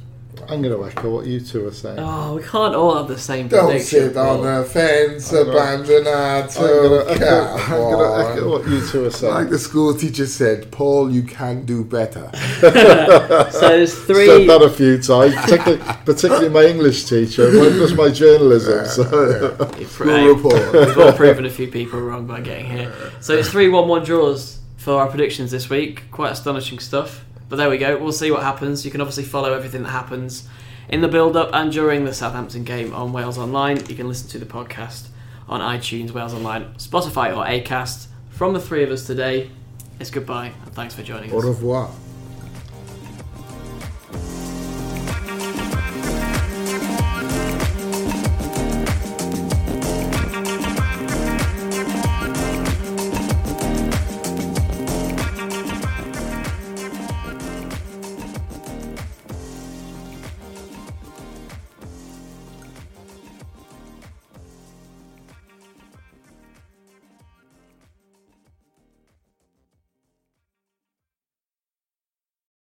I'm 0.49 0.61
going 0.61 0.75
to 0.77 0.85
echo 0.85 1.09
what 1.15 1.25
you 1.25 1.39
two 1.39 1.65
are 1.67 1.71
saying. 1.71 1.97
Oh, 1.99 2.35
we 2.35 2.43
can't 2.43 2.75
all 2.75 2.95
have 2.97 3.07
the 3.07 3.17
same 3.17 3.47
Don't 3.47 3.65
prediction. 3.65 3.99
sit 4.09 4.17
on 4.17 4.37
Paul. 4.37 4.43
the 4.43 4.63
fence, 4.65 5.31
I'm 5.33 5.49
abandon 5.49 6.07
I'm 6.07 6.13
our 6.13 6.47
going 6.47 7.05
to 7.07 7.11
echo. 7.11 7.45
I'm 7.57 7.91
gonna 7.91 8.29
echo 8.33 8.49
what 8.51 8.67
you 8.67 8.87
two 8.87 9.05
are 9.05 9.11
saying. 9.11 9.33
Like 9.33 9.49
the 9.49 9.59
school 9.59 9.93
teacher 9.93 10.25
said, 10.25 10.71
Paul, 10.71 11.11
you 11.11 11.23
can 11.23 11.65
do 11.65 11.83
better. 11.83 12.29
So 13.51 13.59
there's 13.69 13.93
Said 13.93 14.05
three. 14.07 14.47
that 14.47 14.61
a 14.61 14.69
few 14.69 15.01
times, 15.01 15.35
particularly, 15.35 15.83
particularly 16.05 16.49
my 16.49 16.63
English 16.65 17.05
teacher, 17.05 17.51
not 17.51 17.71
just 17.73 17.95
my 17.95 18.09
journalism. 18.09 18.85
So. 18.85 19.03
School 19.87 20.35
report. 20.35 20.73
We've 20.73 20.97
all 20.97 21.13
proven 21.13 21.45
a 21.45 21.49
few 21.49 21.67
people 21.67 21.99
wrong 22.01 22.25
by 22.27 22.41
getting 22.41 22.65
here. 22.65 22.93
So 23.21 23.33
it's 23.33 23.49
three 23.49 23.69
one 23.69 23.87
one 23.87 24.03
draws 24.03 24.59
for 24.77 24.93
our 24.99 25.07
predictions 25.07 25.51
this 25.51 25.69
week. 25.69 26.03
Quite 26.11 26.31
astonishing 26.33 26.79
stuff. 26.79 27.23
But 27.49 27.57
there 27.57 27.69
we 27.69 27.77
go. 27.77 27.97
We'll 27.97 28.11
see 28.11 28.31
what 28.31 28.43
happens. 28.43 28.85
You 28.85 28.91
can 28.91 29.01
obviously 29.01 29.23
follow 29.23 29.53
everything 29.53 29.83
that 29.83 29.89
happens 29.89 30.47
in 30.89 31.01
the 31.01 31.07
build 31.07 31.35
up 31.35 31.49
and 31.53 31.71
during 31.71 32.05
the 32.05 32.13
Southampton 32.13 32.63
game 32.63 32.93
on 32.93 33.13
Wales 33.13 33.37
Online. 33.37 33.77
You 33.87 33.95
can 33.95 34.07
listen 34.07 34.29
to 34.29 34.39
the 34.39 34.45
podcast 34.45 35.07
on 35.47 35.61
iTunes, 35.61 36.11
Wales 36.11 36.33
Online, 36.33 36.73
Spotify, 36.75 37.35
or 37.35 37.45
Acast. 37.45 38.07
From 38.29 38.53
the 38.53 38.59
three 38.59 38.83
of 38.83 38.91
us 38.91 39.05
today, 39.05 39.49
it's 39.99 40.09
goodbye 40.09 40.53
and 40.65 40.73
thanks 40.73 40.93
for 40.93 41.03
joining 41.03 41.29
us. 41.29 41.43
Au 41.43 41.47
revoir. 41.47 41.89